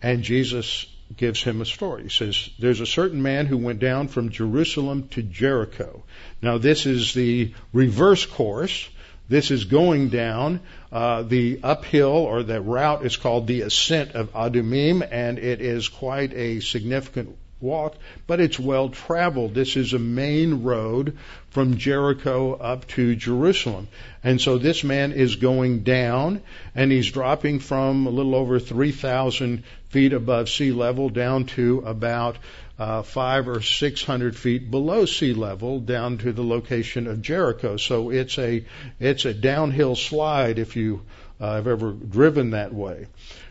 And 0.00 0.22
Jesus 0.22 0.86
gives 1.16 1.42
him 1.42 1.60
a 1.60 1.64
story. 1.64 2.04
He 2.04 2.08
says, 2.08 2.50
There's 2.58 2.80
a 2.80 2.86
certain 2.86 3.22
man 3.22 3.46
who 3.46 3.56
went 3.56 3.78
down 3.78 4.08
from 4.08 4.30
Jerusalem 4.30 5.08
to 5.08 5.22
Jericho. 5.22 6.02
Now, 6.42 6.58
this 6.58 6.86
is 6.86 7.14
the 7.14 7.52
reverse 7.72 8.26
course. 8.26 8.88
This 9.28 9.50
is 9.50 9.64
going 9.64 10.08
down. 10.08 10.60
Uh, 10.90 11.22
the 11.22 11.60
uphill 11.62 12.08
or 12.08 12.42
the 12.42 12.60
route 12.60 13.04
is 13.04 13.16
called 13.16 13.46
the 13.46 13.62
ascent 13.62 14.12
of 14.12 14.32
Adumim, 14.32 15.06
and 15.10 15.38
it 15.38 15.60
is 15.60 15.88
quite 15.88 16.32
a 16.34 16.60
significant 16.60 17.36
walk, 17.60 17.96
but 18.26 18.40
it's 18.40 18.58
well 18.58 18.88
traveled. 18.88 19.54
This 19.54 19.76
is 19.76 19.92
a 19.92 19.98
main 19.98 20.62
road 20.62 21.16
from 21.50 21.76
Jericho 21.76 22.54
up 22.54 22.86
to 22.88 23.16
Jerusalem. 23.16 23.88
And 24.22 24.40
so 24.40 24.58
this 24.58 24.84
man 24.84 25.12
is 25.12 25.36
going 25.36 25.80
down 25.82 26.42
and 26.74 26.92
he's 26.92 27.10
dropping 27.10 27.60
from 27.60 28.06
a 28.06 28.10
little 28.10 28.34
over 28.34 28.58
3,000 28.58 29.64
feet 29.88 30.12
above 30.12 30.48
sea 30.48 30.72
level 30.72 31.08
down 31.08 31.44
to 31.46 31.82
about 31.86 32.36
uh, 32.78 33.02
five 33.02 33.48
or 33.48 33.60
six 33.60 34.04
hundred 34.04 34.36
feet 34.36 34.70
below 34.70 35.04
sea 35.04 35.34
level 35.34 35.80
down 35.80 36.18
to 36.18 36.32
the 36.32 36.44
location 36.44 37.08
of 37.08 37.20
Jericho. 37.20 37.76
So 37.76 38.10
it's 38.10 38.38
a 38.38 38.64
it's 39.00 39.24
a 39.24 39.34
downhill 39.34 39.96
slide 39.96 40.60
if 40.60 40.76
you 40.76 41.02
uh, 41.40 41.56
have 41.56 41.66
ever 41.66 41.90
driven 41.90 42.50
that 42.50 42.72
way. 42.72 43.06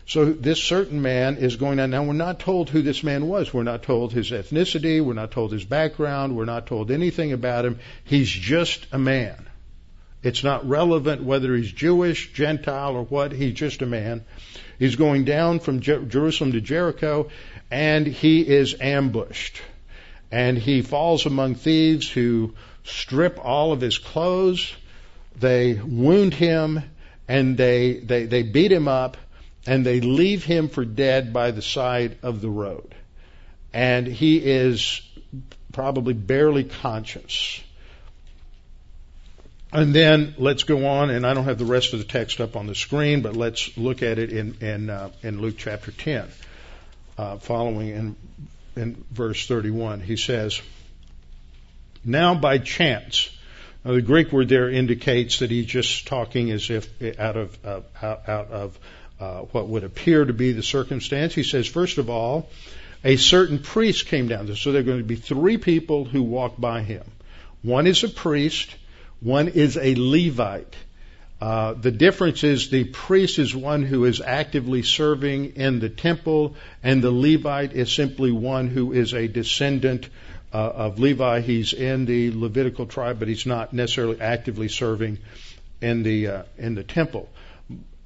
So 0.08 0.24
this 0.32 0.58
certain 0.58 1.02
man 1.02 1.36
is 1.36 1.56
going 1.56 1.78
on. 1.78 1.90
Now 1.90 2.02
we're 2.02 2.14
not 2.14 2.40
told 2.40 2.70
who 2.70 2.80
this 2.80 3.04
man 3.04 3.28
was. 3.28 3.52
We're 3.52 3.62
not 3.62 3.82
told 3.82 4.10
his 4.10 4.30
ethnicity. 4.30 5.04
We're 5.04 5.12
not 5.12 5.32
told 5.32 5.52
his 5.52 5.66
background. 5.66 6.34
We're 6.34 6.46
not 6.46 6.66
told 6.66 6.90
anything 6.90 7.34
about 7.34 7.66
him. 7.66 7.78
He's 8.04 8.30
just 8.30 8.86
a 8.90 8.98
man. 8.98 9.46
It's 10.22 10.42
not 10.42 10.66
relevant 10.66 11.24
whether 11.24 11.54
he's 11.54 11.70
Jewish, 11.70 12.32
Gentile, 12.32 12.96
or 12.96 13.02
what. 13.02 13.32
He's 13.32 13.52
just 13.52 13.82
a 13.82 13.86
man. 13.86 14.24
He's 14.78 14.96
going 14.96 15.24
down 15.24 15.60
from 15.60 15.80
Jer- 15.80 16.06
Jerusalem 16.06 16.52
to 16.52 16.62
Jericho, 16.62 17.28
and 17.70 18.06
he 18.06 18.40
is 18.40 18.76
ambushed. 18.80 19.60
And 20.32 20.56
he 20.56 20.80
falls 20.80 21.26
among 21.26 21.56
thieves 21.56 22.10
who 22.10 22.54
strip 22.82 23.38
all 23.44 23.72
of 23.72 23.82
his 23.82 23.98
clothes. 23.98 24.74
They 25.38 25.74
wound 25.74 26.32
him, 26.32 26.82
and 27.28 27.58
they, 27.58 27.92
they, 27.98 28.24
they 28.24 28.42
beat 28.42 28.72
him 28.72 28.88
up 28.88 29.18
and 29.68 29.84
they 29.84 30.00
leave 30.00 30.44
him 30.44 30.70
for 30.70 30.82
dead 30.82 31.30
by 31.30 31.50
the 31.50 31.60
side 31.60 32.16
of 32.22 32.40
the 32.40 32.48
road. 32.48 32.94
And 33.74 34.06
he 34.06 34.38
is 34.38 35.02
probably 35.74 36.14
barely 36.14 36.64
conscious. 36.64 37.60
And 39.70 39.94
then 39.94 40.34
let's 40.38 40.62
go 40.62 40.86
on, 40.86 41.10
and 41.10 41.26
I 41.26 41.34
don't 41.34 41.44
have 41.44 41.58
the 41.58 41.66
rest 41.66 41.92
of 41.92 41.98
the 41.98 42.06
text 42.06 42.40
up 42.40 42.56
on 42.56 42.66
the 42.66 42.74
screen, 42.74 43.20
but 43.20 43.36
let's 43.36 43.76
look 43.76 44.02
at 44.02 44.18
it 44.18 44.32
in 44.32 44.54
in, 44.62 44.88
uh, 44.88 45.10
in 45.22 45.42
Luke 45.42 45.56
chapter 45.58 45.92
10, 45.92 46.26
uh, 47.18 47.36
following 47.36 47.88
in 47.88 48.16
in 48.74 49.04
verse 49.10 49.46
31. 49.46 50.00
He 50.00 50.16
says, 50.16 50.62
"Now 52.06 52.34
by 52.34 52.56
chance." 52.56 53.28
Now 53.84 53.92
the 53.92 54.00
Greek 54.00 54.32
word 54.32 54.48
there 54.48 54.70
indicates 54.70 55.40
that 55.40 55.50
he's 55.50 55.66
just 55.66 56.06
talking 56.06 56.50
as 56.50 56.70
if 56.70 56.88
out 57.20 57.36
of 57.36 57.58
uh, 57.66 57.80
out, 58.02 58.28
out 58.30 58.50
of 58.50 58.78
uh, 59.20 59.40
what 59.52 59.68
would 59.68 59.84
appear 59.84 60.24
to 60.24 60.32
be 60.32 60.52
the 60.52 60.62
circumstance. 60.62 61.34
He 61.34 61.42
says, 61.42 61.66
first 61.66 61.98
of 61.98 62.08
all, 62.08 62.48
a 63.04 63.16
certain 63.16 63.58
priest 63.58 64.06
came 64.06 64.28
down. 64.28 64.54
So 64.56 64.72
there 64.72 64.80
are 64.80 64.84
going 64.84 64.98
to 64.98 65.04
be 65.04 65.16
three 65.16 65.58
people 65.58 66.04
who 66.04 66.22
walk 66.22 66.58
by 66.58 66.82
him. 66.82 67.04
One 67.62 67.86
is 67.86 68.04
a 68.04 68.08
priest, 68.08 68.74
one 69.20 69.48
is 69.48 69.76
a 69.76 69.94
Levite. 69.94 70.74
Uh, 71.40 71.74
the 71.74 71.92
difference 71.92 72.42
is 72.42 72.68
the 72.68 72.84
priest 72.84 73.38
is 73.38 73.54
one 73.54 73.82
who 73.84 74.04
is 74.04 74.20
actively 74.20 74.82
serving 74.82 75.54
in 75.54 75.78
the 75.78 75.88
temple, 75.88 76.56
and 76.82 77.00
the 77.00 77.12
Levite 77.12 77.72
is 77.74 77.92
simply 77.92 78.32
one 78.32 78.68
who 78.68 78.92
is 78.92 79.14
a 79.14 79.28
descendant 79.28 80.08
uh, 80.52 80.56
of 80.56 80.98
Levi. 80.98 81.40
He's 81.40 81.72
in 81.72 82.06
the 82.06 82.32
Levitical 82.32 82.86
tribe, 82.86 83.20
but 83.20 83.28
he's 83.28 83.46
not 83.46 83.72
necessarily 83.72 84.20
actively 84.20 84.68
serving 84.68 85.18
in 85.80 86.02
the 86.02 86.26
uh, 86.26 86.42
in 86.56 86.74
the 86.74 86.82
temple. 86.82 87.28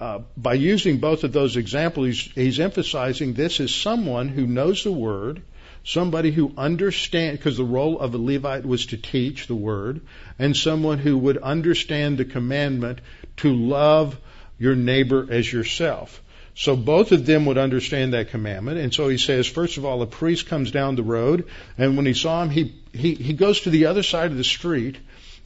Uh, 0.02 0.20
by 0.36 0.54
using 0.54 0.98
both 0.98 1.22
of 1.22 1.32
those 1.32 1.56
examples, 1.56 2.06
he's, 2.08 2.32
he's 2.32 2.58
emphasizing 2.58 3.34
this 3.34 3.60
is 3.60 3.72
someone 3.72 4.26
who 4.26 4.48
knows 4.48 4.82
the 4.82 4.90
word, 4.90 5.40
somebody 5.84 6.32
who 6.32 6.52
understands, 6.58 7.38
because 7.38 7.56
the 7.56 7.64
role 7.64 8.00
of 8.00 8.12
a 8.12 8.18
Levite 8.18 8.66
was 8.66 8.86
to 8.86 8.96
teach 8.96 9.46
the 9.46 9.54
word, 9.54 10.00
and 10.40 10.56
someone 10.56 10.98
who 10.98 11.16
would 11.16 11.38
understand 11.38 12.18
the 12.18 12.24
commandment 12.24 13.00
to 13.36 13.54
love 13.54 14.18
your 14.58 14.74
neighbor 14.74 15.24
as 15.30 15.52
yourself. 15.52 16.20
So 16.56 16.74
both 16.74 17.12
of 17.12 17.24
them 17.24 17.46
would 17.46 17.56
understand 17.56 18.12
that 18.12 18.30
commandment. 18.30 18.78
And 18.78 18.92
so 18.92 19.08
he 19.08 19.18
says, 19.18 19.46
first 19.46 19.76
of 19.76 19.84
all, 19.84 20.02
a 20.02 20.06
priest 20.06 20.48
comes 20.48 20.72
down 20.72 20.96
the 20.96 21.04
road, 21.04 21.46
and 21.78 21.96
when 21.96 22.06
he 22.06 22.14
saw 22.14 22.42
him, 22.42 22.50
he, 22.50 22.74
he, 22.92 23.14
he 23.14 23.34
goes 23.34 23.60
to 23.60 23.70
the 23.70 23.86
other 23.86 24.02
side 24.02 24.32
of 24.32 24.36
the 24.36 24.42
street 24.42 24.98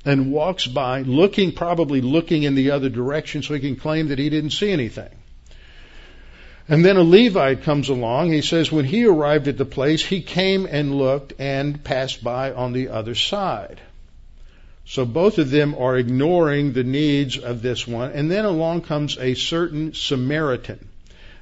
and 0.07 0.32
walks 0.32 0.66
by, 0.66 1.02
looking, 1.02 1.52
probably 1.52 2.00
looking 2.00 2.44
in 2.44 2.54
the 2.54 2.70
other 2.70 2.88
direction 2.88 3.42
so 3.42 3.54
he 3.54 3.61
can 3.61 3.76
claim 3.76 4.09
that 4.09 4.18
he 4.18 4.30
didn't 4.30 4.50
see 4.50 4.70
anything. 4.70 5.11
And 6.68 6.84
then 6.84 6.96
a 6.96 7.02
Levite 7.02 7.62
comes 7.62 7.88
along. 7.88 8.32
He 8.32 8.40
says 8.40 8.72
when 8.72 8.84
he 8.84 9.04
arrived 9.04 9.48
at 9.48 9.59
the 9.59 9.64
place, 9.64 10.04
he 10.04 10.22
came 10.22 10.66
and 10.66 10.96
looked 10.96 11.34
and 11.38 11.82
passed 11.82 12.24
by 12.24 12.52
on 12.52 12.72
the 12.72 12.88
other 12.88 13.14
side. 13.14 13.80
So 14.84 15.04
both 15.04 15.38
of 15.38 15.50
them 15.50 15.74
are 15.76 15.96
ignoring 15.96 16.72
the 16.72 16.84
needs 16.84 17.38
of 17.38 17.61
this 17.61 17.86
one. 17.86 18.12
And 18.12 18.30
then 18.30 18.44
along 18.44 18.82
comes 18.82 19.18
a 19.18 19.34
certain 19.34 19.94
Samaritan. 19.94 20.88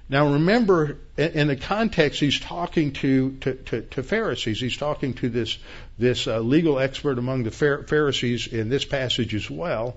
Now 0.09 0.33
remember, 0.33 0.99
in 1.17 1.49
the 1.49 1.57
context, 1.57 2.21
he's 2.21 2.39
talking 2.39 2.93
to, 2.95 3.33
to, 3.41 3.55
to, 3.55 3.83
to 3.83 4.03
Pharisees. 4.03 4.61
He's 4.61 4.77
talking 4.77 5.15
to 5.15 5.31
this, 5.31 5.57
this 5.99 6.27
uh, 6.27 6.41
legal 6.41 6.79
expert 6.79 7.19
among 7.19 7.45
the 7.45 7.51
Pharisees 7.51 8.47
in 8.47 8.69
this 8.69 8.85
passage 8.85 9.35
as 9.35 9.49
well. 9.49 9.97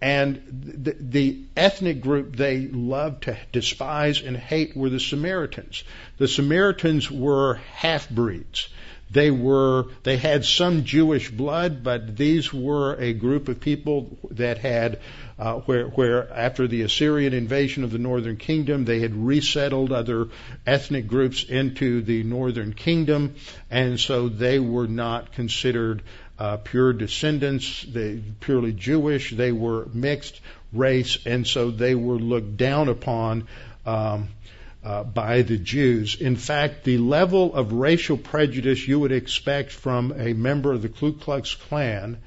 And 0.00 0.42
the, 0.46 0.96
the, 0.98 1.42
ethnic 1.56 2.02
group 2.02 2.36
they 2.36 2.66
loved 2.66 3.24
to 3.24 3.36
despise 3.50 4.20
and 4.20 4.36
hate 4.36 4.76
were 4.76 4.90
the 4.90 5.00
Samaritans. 5.00 5.84
The 6.18 6.28
Samaritans 6.28 7.10
were 7.10 7.54
half 7.54 8.08
breeds. 8.10 8.68
They 9.10 9.30
were, 9.30 9.86
they 10.02 10.16
had 10.16 10.44
some 10.44 10.84
Jewish 10.84 11.30
blood, 11.30 11.82
but 11.84 12.16
these 12.16 12.52
were 12.52 12.96
a 12.96 13.12
group 13.12 13.48
of 13.48 13.60
people 13.60 14.18
that 14.32 14.58
had, 14.58 14.98
uh, 15.38 15.54
where, 15.60 15.86
where 15.86 16.32
after 16.32 16.66
the 16.66 16.82
Assyrian 16.82 17.32
invasion 17.32 17.84
of 17.84 17.92
the 17.92 17.98
northern 17.98 18.36
kingdom, 18.36 18.84
they 18.84 19.00
had 19.00 19.14
resettled 19.14 19.92
other 19.92 20.28
ethnic 20.66 21.06
groups 21.06 21.44
into 21.44 22.02
the 22.02 22.24
northern 22.24 22.72
kingdom, 22.72 23.36
and 23.70 24.00
so 24.00 24.28
they 24.28 24.58
were 24.58 24.88
not 24.88 25.32
considered 25.32 26.02
uh, 26.38 26.56
pure 26.58 26.92
descendants, 26.92 27.84
they 27.88 28.20
purely 28.40 28.72
Jewish. 28.72 29.30
They 29.30 29.52
were 29.52 29.86
mixed 29.94 30.40
race, 30.72 31.18
and 31.24 31.46
so 31.46 31.70
they 31.70 31.94
were 31.94 32.18
looked 32.18 32.56
down 32.56 32.88
upon 32.88 33.46
um, 33.86 34.28
uh, 34.86 35.02
by 35.02 35.42
the 35.42 35.56
Jews. 35.56 36.14
In 36.20 36.36
fact, 36.36 36.84
the 36.84 36.98
level 36.98 37.52
of 37.52 37.72
racial 37.72 38.16
prejudice 38.16 38.86
you 38.86 39.00
would 39.00 39.10
expect 39.10 39.72
from 39.72 40.14
a 40.16 40.32
member 40.32 40.72
of 40.72 40.82
the 40.82 40.88
Ku 40.88 41.12
Klux 41.12 41.56
Klan 41.56 42.18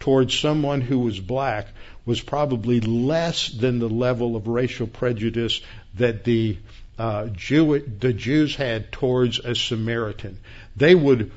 towards 0.00 0.32
someone 0.38 0.80
who 0.80 1.00
was 1.00 1.20
black 1.20 1.66
was 2.06 2.22
probably 2.22 2.80
less 2.80 3.48
than 3.48 3.80
the 3.80 3.90
level 3.90 4.34
of 4.34 4.48
racial 4.48 4.86
prejudice 4.86 5.60
that 5.98 6.24
the 6.24 6.56
uh, 6.98 7.26
Jew, 7.26 7.80
the 7.80 8.14
Jews 8.14 8.56
had 8.56 8.90
towards 8.92 9.38
a 9.38 9.54
Samaritan. 9.54 10.38
They 10.74 10.94
would 10.94 11.32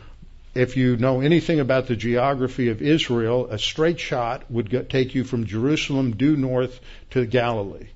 if 0.56 0.78
you 0.78 0.96
know 0.96 1.20
anything 1.20 1.60
about 1.60 1.88
the 1.88 1.96
geography 1.98 2.70
of 2.70 2.82
Israel, 2.82 3.48
a 3.52 3.60
straight 3.60 4.00
shot 4.00 4.50
would 4.50 4.90
take 4.90 5.14
you 5.14 5.26
from 5.26 5.46
Jerusalem 5.46 6.16
due 6.16 6.38
north 6.38 6.80
to 7.12 7.26
Galilee. 7.26 7.90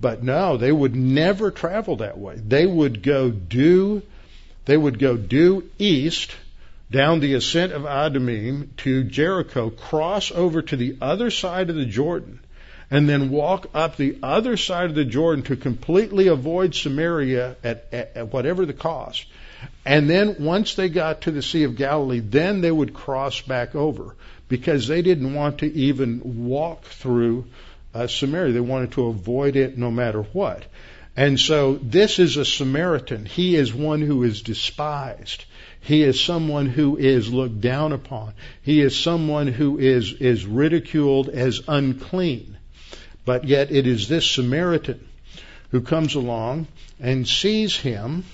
But 0.00 0.22
no, 0.22 0.56
they 0.56 0.72
would 0.72 0.94
never 0.94 1.50
travel 1.50 1.96
that 1.96 2.18
way. 2.18 2.36
They 2.36 2.66
would 2.66 3.02
go 3.02 3.30
due, 3.30 4.02
they 4.66 4.76
would 4.76 4.98
go 4.98 5.16
due 5.16 5.70
east 5.78 6.34
down 6.90 7.20
the 7.20 7.34
ascent 7.34 7.72
of 7.72 7.82
Adumim 7.82 8.68
to 8.78 9.04
Jericho, 9.04 9.70
cross 9.70 10.30
over 10.30 10.62
to 10.62 10.76
the 10.76 10.96
other 11.00 11.30
side 11.30 11.70
of 11.70 11.76
the 11.76 11.86
Jordan, 11.86 12.40
and 12.90 13.08
then 13.08 13.30
walk 13.30 13.68
up 13.74 13.96
the 13.96 14.18
other 14.22 14.56
side 14.56 14.90
of 14.90 14.94
the 14.94 15.04
Jordan 15.04 15.42
to 15.44 15.56
completely 15.56 16.28
avoid 16.28 16.74
Samaria 16.74 17.56
at, 17.64 17.86
at, 17.92 18.12
at 18.16 18.32
whatever 18.32 18.66
the 18.66 18.72
cost. 18.72 19.26
And 19.84 20.08
then 20.08 20.36
once 20.38 20.74
they 20.74 20.88
got 20.88 21.22
to 21.22 21.30
the 21.30 21.42
Sea 21.42 21.64
of 21.64 21.76
Galilee, 21.76 22.20
then 22.20 22.60
they 22.60 22.70
would 22.70 22.94
cross 22.94 23.40
back 23.40 23.74
over 23.74 24.14
because 24.48 24.86
they 24.86 25.02
didn't 25.02 25.34
want 25.34 25.58
to 25.58 25.72
even 25.72 26.46
walk 26.46 26.84
through 26.84 27.46
uh, 27.96 28.06
Samaria. 28.06 28.52
They 28.52 28.60
wanted 28.60 28.92
to 28.92 29.06
avoid 29.06 29.56
it 29.56 29.78
no 29.78 29.90
matter 29.90 30.22
what. 30.22 30.64
And 31.16 31.40
so 31.40 31.76
this 31.76 32.18
is 32.18 32.36
a 32.36 32.44
Samaritan. 32.44 33.24
He 33.24 33.56
is 33.56 33.72
one 33.72 34.02
who 34.02 34.22
is 34.22 34.42
despised. 34.42 35.44
He 35.80 36.02
is 36.02 36.20
someone 36.20 36.66
who 36.66 36.98
is 36.98 37.32
looked 37.32 37.60
down 37.60 37.92
upon. 37.92 38.34
He 38.60 38.80
is 38.82 38.98
someone 38.98 39.46
who 39.46 39.78
is, 39.78 40.12
is 40.12 40.44
ridiculed 40.44 41.28
as 41.28 41.62
unclean. 41.68 42.58
But 43.24 43.44
yet 43.44 43.70
it 43.70 43.86
is 43.86 44.08
this 44.08 44.30
Samaritan 44.30 45.08
who 45.70 45.80
comes 45.80 46.14
along 46.14 46.66
and 47.00 47.26
sees 47.26 47.76
him 47.76 48.24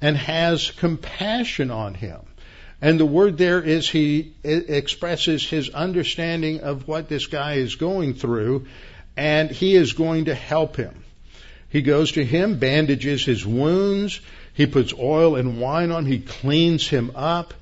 and 0.00 0.16
has 0.16 0.70
compassion 0.70 1.70
on 1.70 1.94
him. 1.94 2.20
And 2.84 3.00
the 3.00 3.06
word 3.06 3.38
there 3.38 3.62
is 3.62 3.88
he 3.88 4.34
expresses 4.44 5.48
his 5.48 5.70
understanding 5.70 6.60
of 6.60 6.86
what 6.86 7.08
this 7.08 7.26
guy 7.28 7.54
is 7.54 7.76
going 7.76 8.12
through, 8.12 8.66
and 9.16 9.50
he 9.50 9.74
is 9.74 9.94
going 9.94 10.26
to 10.26 10.34
help 10.34 10.76
him. 10.76 11.02
He 11.70 11.80
goes 11.80 12.12
to 12.12 12.22
him, 12.22 12.58
bandages 12.58 13.24
his 13.24 13.46
wounds, 13.46 14.20
he 14.52 14.66
puts 14.66 14.92
oil 14.92 15.36
and 15.36 15.62
wine 15.62 15.92
on, 15.92 16.04
he 16.04 16.18
cleans 16.18 16.86
him 16.86 17.12
up, 17.14 17.54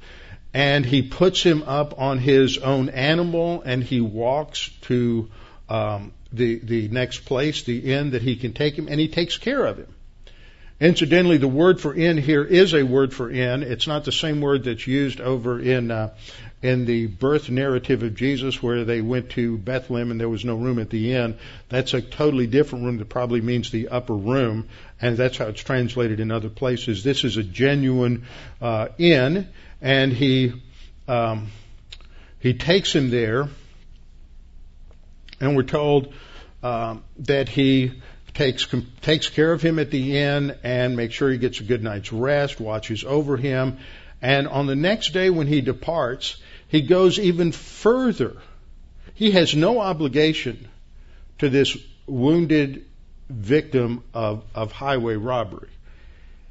and 0.52 0.84
he 0.84 1.02
puts 1.02 1.40
him 1.40 1.62
up 1.68 2.00
on 2.00 2.18
his 2.18 2.58
own 2.58 2.88
animal, 2.88 3.62
and 3.64 3.84
he 3.84 4.00
walks 4.00 4.70
to 4.88 5.30
um, 5.68 6.12
the 6.32 6.58
the 6.58 6.88
next 6.88 7.26
place, 7.26 7.62
the 7.62 7.92
inn 7.92 8.10
that 8.10 8.22
he 8.22 8.34
can 8.34 8.54
take 8.54 8.76
him, 8.76 8.88
and 8.88 8.98
he 8.98 9.06
takes 9.06 9.38
care 9.38 9.66
of 9.66 9.78
him. 9.78 9.94
Incidentally, 10.80 11.36
the 11.36 11.48
word 11.48 11.80
for 11.80 11.94
inn 11.94 12.18
here 12.18 12.44
is 12.44 12.74
a 12.74 12.82
word 12.82 13.14
for 13.14 13.30
inn. 13.30 13.62
It's 13.62 13.86
not 13.86 14.04
the 14.04 14.12
same 14.12 14.40
word 14.40 14.64
that's 14.64 14.86
used 14.86 15.20
over 15.20 15.60
in 15.60 15.90
uh, 15.90 16.14
in 16.62 16.84
the 16.84 17.06
birth 17.06 17.50
narrative 17.50 18.02
of 18.04 18.14
Jesus, 18.14 18.62
where 18.62 18.84
they 18.84 19.00
went 19.00 19.30
to 19.30 19.58
Bethlehem 19.58 20.12
and 20.12 20.20
there 20.20 20.28
was 20.28 20.44
no 20.44 20.54
room 20.54 20.78
at 20.78 20.90
the 20.90 21.14
inn. 21.14 21.36
That's 21.68 21.92
a 21.92 22.00
totally 22.00 22.46
different 22.46 22.84
room 22.84 22.98
that 22.98 23.08
probably 23.08 23.40
means 23.40 23.70
the 23.70 23.88
upper 23.88 24.14
room, 24.14 24.68
and 25.00 25.16
that's 25.16 25.36
how 25.36 25.46
it's 25.46 25.62
translated 25.62 26.20
in 26.20 26.30
other 26.30 26.48
places. 26.48 27.02
This 27.02 27.24
is 27.24 27.36
a 27.36 27.42
genuine 27.42 28.26
uh, 28.60 28.88
inn, 28.96 29.48
and 29.80 30.12
he 30.12 30.52
um, 31.08 31.48
he 32.38 32.54
takes 32.54 32.94
him 32.94 33.10
there, 33.10 33.48
and 35.40 35.56
we're 35.56 35.62
told 35.64 36.12
um, 36.62 37.02
that 37.18 37.48
he 37.48 38.02
takes 38.34 38.66
takes 39.00 39.28
care 39.28 39.52
of 39.52 39.62
him 39.62 39.78
at 39.78 39.90
the 39.90 40.18
inn 40.18 40.56
and 40.62 40.96
makes 40.96 41.14
sure 41.14 41.30
he 41.30 41.38
gets 41.38 41.60
a 41.60 41.64
good 41.64 41.82
night's 41.82 42.12
rest, 42.12 42.60
watches 42.60 43.04
over 43.04 43.36
him, 43.36 43.78
and 44.20 44.48
on 44.48 44.66
the 44.66 44.76
next 44.76 45.12
day 45.12 45.30
when 45.30 45.46
he 45.46 45.60
departs, 45.60 46.36
he 46.68 46.82
goes 46.82 47.18
even 47.18 47.52
further. 47.52 48.36
He 49.14 49.32
has 49.32 49.54
no 49.54 49.80
obligation 49.80 50.68
to 51.38 51.48
this 51.48 51.76
wounded 52.06 52.84
victim 53.28 54.02
of, 54.14 54.44
of 54.54 54.72
highway 54.72 55.16
robbery. 55.16 55.68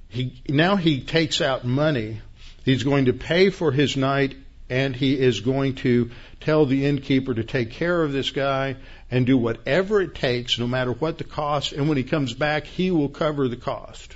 He 0.10 0.42
now 0.50 0.76
he 0.76 1.02
takes 1.02 1.42
out 1.42 1.64
money. 1.64 2.22
He's 2.66 2.84
going 2.84 3.06
to 3.06 3.14
pay 3.14 3.50
for 3.50 3.72
his 3.72 3.96
night 3.96 4.36
and 4.72 4.96
he 4.96 5.20
is 5.20 5.42
going 5.42 5.76
to 5.76 6.10
tell 6.40 6.66
the 6.66 6.86
innkeeper 6.86 7.34
to 7.34 7.44
take 7.44 7.72
care 7.72 8.02
of 8.02 8.14
this 8.14 8.32
guy 8.32 8.78
and 9.12 9.26
do 9.26 9.38
whatever 9.38 10.02
it 10.02 10.16
takes, 10.16 10.58
no 10.58 10.66
matter 10.66 10.94
what 10.94 11.18
the 11.18 11.26
cost. 11.26 11.74
And 11.74 11.90
when 11.90 11.98
he 11.98 12.04
comes 12.04 12.34
back, 12.34 12.66
he 12.66 12.90
will 12.90 13.10
cover 13.10 13.50
the 13.50 13.58
cost. 13.58 14.16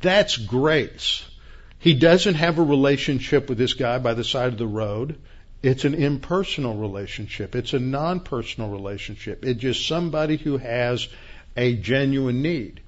That's 0.00 0.38
grace. 0.38 1.26
He 1.78 1.92
doesn't 1.92 2.36
have 2.36 2.58
a 2.58 2.62
relationship 2.62 3.50
with 3.50 3.58
this 3.58 3.74
guy 3.74 3.98
by 3.98 4.14
the 4.14 4.24
side 4.24 4.48
of 4.48 4.58
the 4.58 4.66
road. 4.66 5.18
It's 5.62 5.84
an 5.84 5.94
impersonal 5.94 6.76
relationship. 6.76 7.54
It's 7.54 7.74
a 7.74 7.78
non-personal 7.78 8.70
relationship. 8.70 9.44
It's 9.44 9.60
just 9.60 9.86
somebody 9.86 10.38
who 10.38 10.56
has 10.56 11.06
a 11.54 11.76
genuine 11.76 12.40
need. 12.40 12.80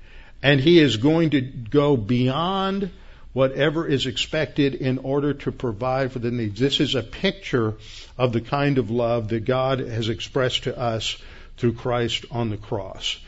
And 0.42 0.58
he 0.58 0.80
is 0.80 0.96
going 0.96 1.30
to 1.30 1.42
go 1.42 1.98
beyond 1.98 2.90
whatever 3.36 3.86
is 3.86 4.06
expected 4.06 4.74
in 4.74 4.96
order 4.96 5.34
to 5.34 5.52
provide 5.52 6.10
for 6.10 6.20
the 6.20 6.30
needs. 6.30 6.58
This 6.58 6.80
is 6.80 6.94
a 6.94 7.02
picture 7.02 7.74
of 8.16 8.32
the 8.32 8.40
kind 8.40 8.78
of 8.78 8.90
love 8.90 9.28
that 9.28 9.44
God 9.44 9.80
has 9.80 10.08
expressed 10.08 10.62
to 10.62 10.78
us 10.78 11.18
through 11.58 11.74
Christ 11.74 12.24
on 12.30 12.48
the 12.48 12.56
cross. 12.56 13.18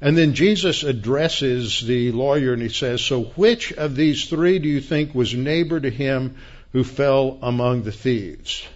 And 0.00 0.16
then 0.16 0.32
Jesus 0.32 0.82
addresses 0.82 1.78
the 1.82 2.10
lawyer 2.10 2.54
and 2.54 2.62
he 2.62 2.70
says, 2.70 3.02
So 3.02 3.24
which 3.36 3.70
of 3.74 3.96
these 3.96 4.30
three 4.30 4.60
do 4.60 4.66
you 4.66 4.80
think 4.80 5.14
was 5.14 5.34
neighbor 5.34 5.78
to 5.78 5.90
him 5.90 6.36
who 6.72 6.82
fell 6.82 7.38
among 7.42 7.82
the 7.82 7.92
thieves? 7.92 8.66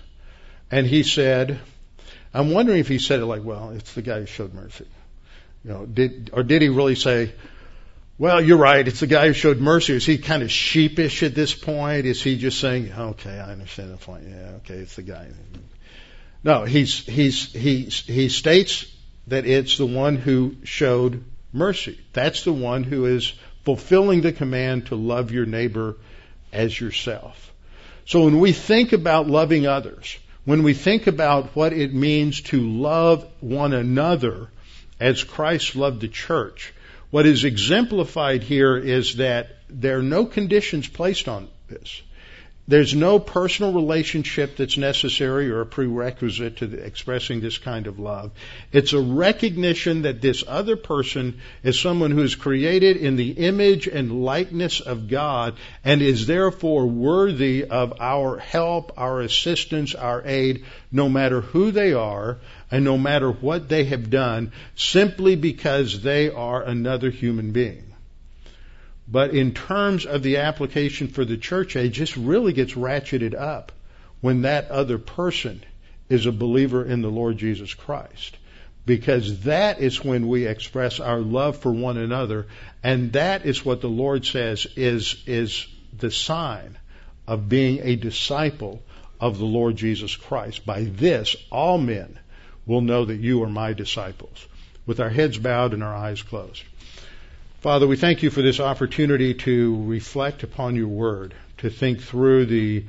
And 0.71 0.87
he 0.87 1.03
said, 1.03 1.61
I'm 2.35 2.51
wondering 2.51 2.81
if 2.81 2.89
he 2.89 2.99
said 2.99 3.21
it 3.21 3.27
like, 3.27 3.43
well, 3.43 3.71
it's 3.71 3.95
the 3.95 4.03
guy 4.03 4.21
who 4.21 4.27
showed 4.27 4.53
mercy. 4.53 4.85
You 5.65 5.71
know, 5.71 5.87
did, 5.87 6.29
or 6.35 6.43
did 6.43 6.61
he 6.61 6.69
really 6.69 6.95
say, 6.95 7.33
well, 8.17 8.41
you're 8.41 8.59
right, 8.59 8.87
it's 8.87 9.01
the 9.01 9.07
guy 9.07 9.27
who 9.27 9.33
showed 9.33 9.59
mercy. 9.59 9.95
Is 9.95 10.07
he 10.07 10.19
kind 10.19 10.43
of 10.43 10.51
sheepish 10.51 11.23
at 11.23 11.35
this 11.35 11.55
point? 11.55 12.07
Is 12.07 12.23
he 12.23 12.39
just 12.39 12.61
saying, 12.61 12.93
okay, 12.93 13.39
I 13.39 13.53
understand 13.53 13.93
the 13.93 13.97
point. 13.97 14.25
Yeah, 14.29 14.53
okay, 14.59 14.75
it's 14.75 14.97
the 14.97 15.03
guy. 15.03 15.29
No, 16.45 16.65
he's, 16.65 17.05
he's, 17.07 17.53
he's, 17.53 18.01
he 18.01 18.29
states 18.29 18.87
that 19.27 19.47
it's 19.47 19.79
the 19.79 19.87
one 19.87 20.17
who 20.17 20.57
showed 20.65 21.25
mercy. 21.53 21.99
That's 22.13 22.45
the 22.45 22.53
one 22.53 22.85
who 22.85 23.07
is 23.07 23.33
fulfilling 23.65 24.21
the 24.21 24.33
command 24.33 24.87
to 24.87 24.95
love 24.95 25.33
your 25.33 25.47
neighbor 25.47 25.97
as 26.53 26.79
yourself. 26.79 27.53
So 28.07 28.25
when 28.25 28.39
we 28.39 28.53
think 28.53 28.93
about 28.93 29.27
loving 29.27 29.67
others, 29.67 30.19
when 30.45 30.63
we 30.63 30.75
think 30.75 31.07
about 31.07 31.57
what 31.57 31.73
it 31.73 31.95
means 31.95 32.43
to 32.43 32.61
love 32.61 33.27
one 33.41 33.73
another 33.73 34.49
as 35.01 35.25
Christ 35.25 35.75
loved 35.75 36.03
the 36.03 36.09
church, 36.09 36.75
what 37.15 37.27
is 37.27 37.45
exemplified 37.45 38.43
here 38.43 38.77
is 38.77 39.19
that 39.19 39.47
there 39.69 39.99
are 39.99 40.03
no 40.03 40.27
conditions 40.27 40.89
placed 40.89 41.29
on 41.29 41.47
this. 41.69 42.03
There's 42.67 42.93
no 42.93 43.21
personal 43.21 43.73
relationship 43.73 44.57
that's 44.57 44.77
necessary 44.77 45.49
or 45.49 45.61
a 45.61 45.67
prerequisite 45.67 46.57
to 46.57 46.73
expressing 46.85 47.41
this 47.41 47.57
kind 47.57 47.87
of 47.87 48.01
love. 48.01 48.33
It's 48.73 48.95
a 48.95 49.01
recognition 49.01 50.03
that 50.03 50.23
this 50.23 50.43
other 50.49 50.75
person 50.75 51.41
is 51.63 51.79
someone 51.79 52.11
who 52.11 52.23
is 52.23 52.35
created 52.35 52.97
in 52.97 53.15
the 53.15 53.31
image 53.31 53.87
and 53.87 54.25
likeness 54.25 54.81
of 54.81 55.09
God 55.09 55.55
and 55.85 56.03
is 56.03 56.27
therefore 56.27 56.87
worthy 56.87 57.65
of 57.65 58.01
our 58.01 58.39
help, 58.39 58.95
our 58.97 59.21
assistance, 59.21 59.95
our 59.95 60.21
aid, 60.27 60.65
no 60.91 61.09
matter 61.09 61.43
who 61.43 61.71
they 61.71 61.93
are 61.93 62.39
and 62.75 62.85
no 62.85 62.99
matter 62.99 63.31
what 63.31 63.69
they 63.69 63.85
have 63.85 64.11
done, 64.11 64.51
simply 64.75 65.37
because 65.37 66.03
they 66.03 66.29
are 66.29 66.61
another 66.61 67.09
human 67.09 67.53
being. 67.53 67.95
But 69.07 69.31
in 69.31 69.55
terms 69.55 70.07
of 70.07 70.25
the 70.25 70.39
application 70.39 71.07
for 71.07 71.25
the 71.25 71.37
church 71.37 71.77
age, 71.77 72.01
this 72.01 72.17
really 72.17 72.53
gets 72.53 72.73
ratcheted 72.73 73.33
up 73.33 73.71
when 74.21 74.43
that 74.43 74.73
other 74.73 74.99
person 74.99 75.63
is 76.09 76.27
a 76.27 76.33
believer 76.33 76.85
in 76.85 77.01
the 77.01 77.13
Lord 77.13 77.39
Jesus 77.39 77.73
Christ. 77.73 78.37
Because 78.85 79.43
that 79.43 79.79
is 79.79 80.03
when 80.03 80.27
we 80.27 80.47
express 80.47 80.99
our 80.99 81.21
love 81.21 81.59
for 81.59 81.71
one 81.71 81.97
another, 81.97 82.49
and 82.83 83.13
that 83.13 83.47
is 83.47 83.65
what 83.65 83.83
the 83.83 83.89
Lord 83.89 84.27
says 84.27 84.67
is, 84.75 85.23
is 85.29 85.65
the 85.97 86.11
sign 86.11 86.77
of 87.29 87.49
being 87.49 87.79
a 87.85 87.95
disciple 87.95 88.83
of 89.21 89.39
the 89.39 89.45
Lord 89.45 89.77
Jesus 89.77 90.17
Christ. 90.17 90.67
By 90.67 90.83
this, 90.83 91.37
all 91.53 91.79
men 91.79 92.19
will 92.67 92.81
know 92.81 93.05
that 93.05 93.17
you 93.21 93.43
are 93.43 93.49
my 93.49 93.73
disciples. 93.73 94.47
With 94.87 95.01
our 95.01 95.11
heads 95.11 95.39
bowed 95.39 95.73
and 95.73 95.83
our 95.83 95.95
eyes 95.95 96.23
closed. 96.23 96.63
Father, 97.61 97.87
we 97.87 97.97
thank 97.97 98.23
you 98.23 98.31
for 98.31 98.43
this 98.43 98.61
opportunity 98.61 99.33
to 99.35 99.85
reflect 99.85 100.43
upon 100.43 100.77
your 100.77 100.89
word, 100.89 101.35
to 101.59 101.71
think 101.71 102.03
through 102.03 102.47
the 102.47 102.85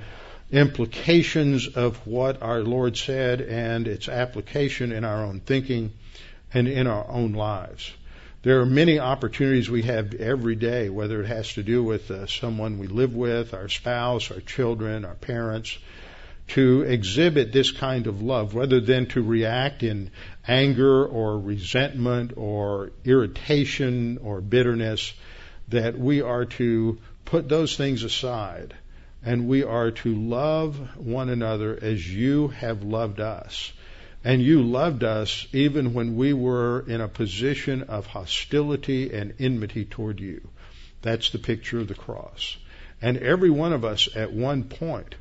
implications 0.51 1.67
of 1.67 2.05
what 2.05 2.41
our 2.41 2.59
Lord 2.59 2.97
said 2.97 3.41
and 3.41 3.87
its 3.87 4.09
application 4.09 4.91
in 4.91 5.03
our 5.03 5.23
own 5.23 5.39
thinking 5.39 5.93
and 6.53 6.67
in 6.67 6.87
our 6.87 7.09
own 7.09 7.33
lives. 7.33 7.91
There 8.43 8.59
are 8.59 8.65
many 8.65 8.99
opportunities 8.99 9.69
we 9.69 9.81
have 9.83 10.13
every 10.13 10.55
day, 10.55 10.89
whether 10.89 11.21
it 11.21 11.27
has 11.27 11.53
to 11.53 11.63
do 11.63 11.83
with 11.83 12.11
uh, 12.11 12.27
someone 12.27 12.77
we 12.77 12.87
live 12.87 13.15
with, 13.15 13.53
our 13.53 13.69
spouse, 13.69 14.29
our 14.29 14.39
children, 14.39 15.03
our 15.03 15.15
parents, 15.15 15.77
to 16.47 16.83
exhibit 16.83 17.51
this 17.51 17.71
kind 17.71 18.07
of 18.07 18.21
love 18.21 18.55
rather 18.55 18.79
than 18.79 19.07
to 19.07 19.21
react 19.21 19.83
in 19.83 20.11
anger 20.47 21.05
or 21.05 21.39
resentment 21.39 22.33
or 22.35 22.91
irritation 23.03 24.19
or 24.19 24.41
bitterness, 24.41 25.13
that 25.69 25.97
we 25.97 26.21
are 26.21 26.45
to 26.45 26.99
put 27.25 27.49
those 27.49 27.75
things 27.75 28.03
aside 28.03 28.75
and 29.25 29.47
we 29.47 29.63
are 29.63 29.89
to 29.89 30.13
love 30.13 30.77
one 30.97 31.29
another 31.29 31.77
as 31.81 32.07
you 32.07 32.49
have 32.49 32.83
loved 32.83 33.19
us. 33.19 33.73
And 34.23 34.41
you 34.41 34.61
loved 34.61 35.03
us 35.03 35.47
even 35.51 35.93
when 35.93 36.15
we 36.15 36.33
were 36.33 36.85
in 36.87 37.01
a 37.01 37.07
position 37.07 37.83
of 37.83 38.05
hostility 38.05 39.11
and 39.13 39.33
enmity 39.39 39.85
toward 39.85 40.19
you. 40.19 40.47
That's 41.01 41.31
the 41.31 41.39
picture 41.39 41.79
of 41.79 41.87
the 41.87 41.95
cross. 41.95 42.57
And 43.01 43.17
every 43.17 43.49
one 43.49 43.73
of 43.73 43.83
us 43.83 44.09
at 44.15 44.31
one 44.31 44.63
point 44.63 45.15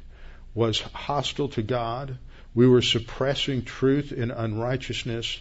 was 0.55 0.81
hostile 0.81 1.49
to 1.49 1.63
God. 1.63 2.19
We 2.55 2.69
were 2.69 2.83
suppressing 2.83 3.65
truth 3.65 4.13
in 4.13 4.31
unrighteousness, 4.31 5.41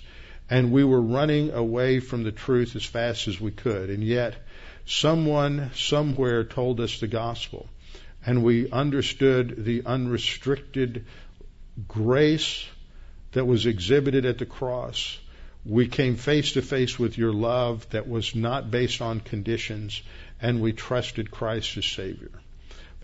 and 0.50 0.72
we 0.72 0.84
were 0.84 1.02
running 1.02 1.52
away 1.52 2.00
from 2.00 2.24
the 2.24 2.32
truth 2.32 2.76
as 2.76 2.84
fast 2.84 3.28
as 3.28 3.40
we 3.40 3.52
could. 3.52 3.90
And 3.90 4.04
yet, 4.04 4.36
someone 4.86 5.72
somewhere 5.76 6.44
told 6.44 6.80
us 6.80 7.00
the 7.00 7.08
gospel, 7.08 7.70
and 8.26 8.44
we 8.44 8.70
understood 8.72 9.64
the 9.64 9.84
unrestricted 9.86 11.06
grace 11.88 12.66
that 13.34 13.46
was 13.46 13.66
exhibited 13.66 14.26
at 14.26 14.38
the 14.38 14.46
cross. 14.46 15.18
We 15.66 15.88
came 15.88 16.16
face 16.16 16.54
to 16.54 16.62
face 16.62 17.00
with 17.00 17.18
your 17.18 17.34
love 17.34 17.90
that 17.92 18.08
was 18.08 18.36
not 18.36 18.70
based 18.70 19.02
on 19.02 19.20
conditions, 19.20 20.02
and 20.42 20.62
we 20.62 20.74
trusted 20.74 21.32
Christ 21.32 21.78
as 21.78 21.86
Savior. 21.86 22.32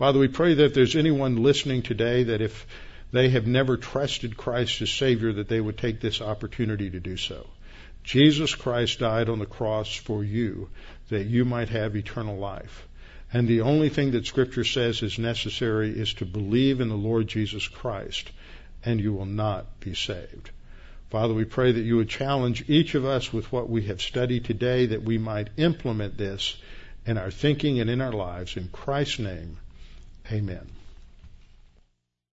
Father, 0.00 0.18
we 0.18 0.28
pray 0.28 0.54
that 0.54 0.64
if 0.64 0.72
there's 0.72 0.96
anyone 0.96 1.42
listening 1.42 1.82
today 1.82 2.22
that 2.22 2.40
if 2.40 2.66
they 3.12 3.28
have 3.28 3.46
never 3.46 3.76
trusted 3.76 4.34
Christ 4.34 4.80
as 4.80 4.88
Savior, 4.88 5.34
that 5.34 5.48
they 5.50 5.60
would 5.60 5.76
take 5.76 6.00
this 6.00 6.22
opportunity 6.22 6.88
to 6.88 7.00
do 7.00 7.18
so. 7.18 7.46
Jesus 8.02 8.54
Christ 8.54 9.00
died 9.00 9.28
on 9.28 9.40
the 9.40 9.44
cross 9.44 9.94
for 9.94 10.24
you 10.24 10.70
that 11.10 11.26
you 11.26 11.44
might 11.44 11.68
have 11.68 11.96
eternal 11.96 12.38
life. 12.38 12.88
And 13.30 13.46
the 13.46 13.60
only 13.60 13.90
thing 13.90 14.12
that 14.12 14.24
Scripture 14.24 14.64
says 14.64 15.02
is 15.02 15.18
necessary 15.18 15.90
is 15.90 16.14
to 16.14 16.24
believe 16.24 16.80
in 16.80 16.88
the 16.88 16.94
Lord 16.94 17.28
Jesus 17.28 17.68
Christ, 17.68 18.30
and 18.82 19.02
you 19.02 19.12
will 19.12 19.26
not 19.26 19.80
be 19.80 19.92
saved. 19.92 20.50
Father, 21.10 21.34
we 21.34 21.44
pray 21.44 21.72
that 21.72 21.78
you 21.78 21.98
would 21.98 22.08
challenge 22.08 22.64
each 22.70 22.94
of 22.94 23.04
us 23.04 23.34
with 23.34 23.52
what 23.52 23.68
we 23.68 23.82
have 23.82 24.00
studied 24.00 24.46
today, 24.46 24.86
that 24.86 25.02
we 25.02 25.18
might 25.18 25.50
implement 25.58 26.16
this 26.16 26.56
in 27.04 27.18
our 27.18 27.30
thinking 27.30 27.80
and 27.80 27.90
in 27.90 28.00
our 28.00 28.12
lives. 28.12 28.56
In 28.56 28.68
Christ's 28.68 29.18
name, 29.18 29.58
Amen. 30.32 30.79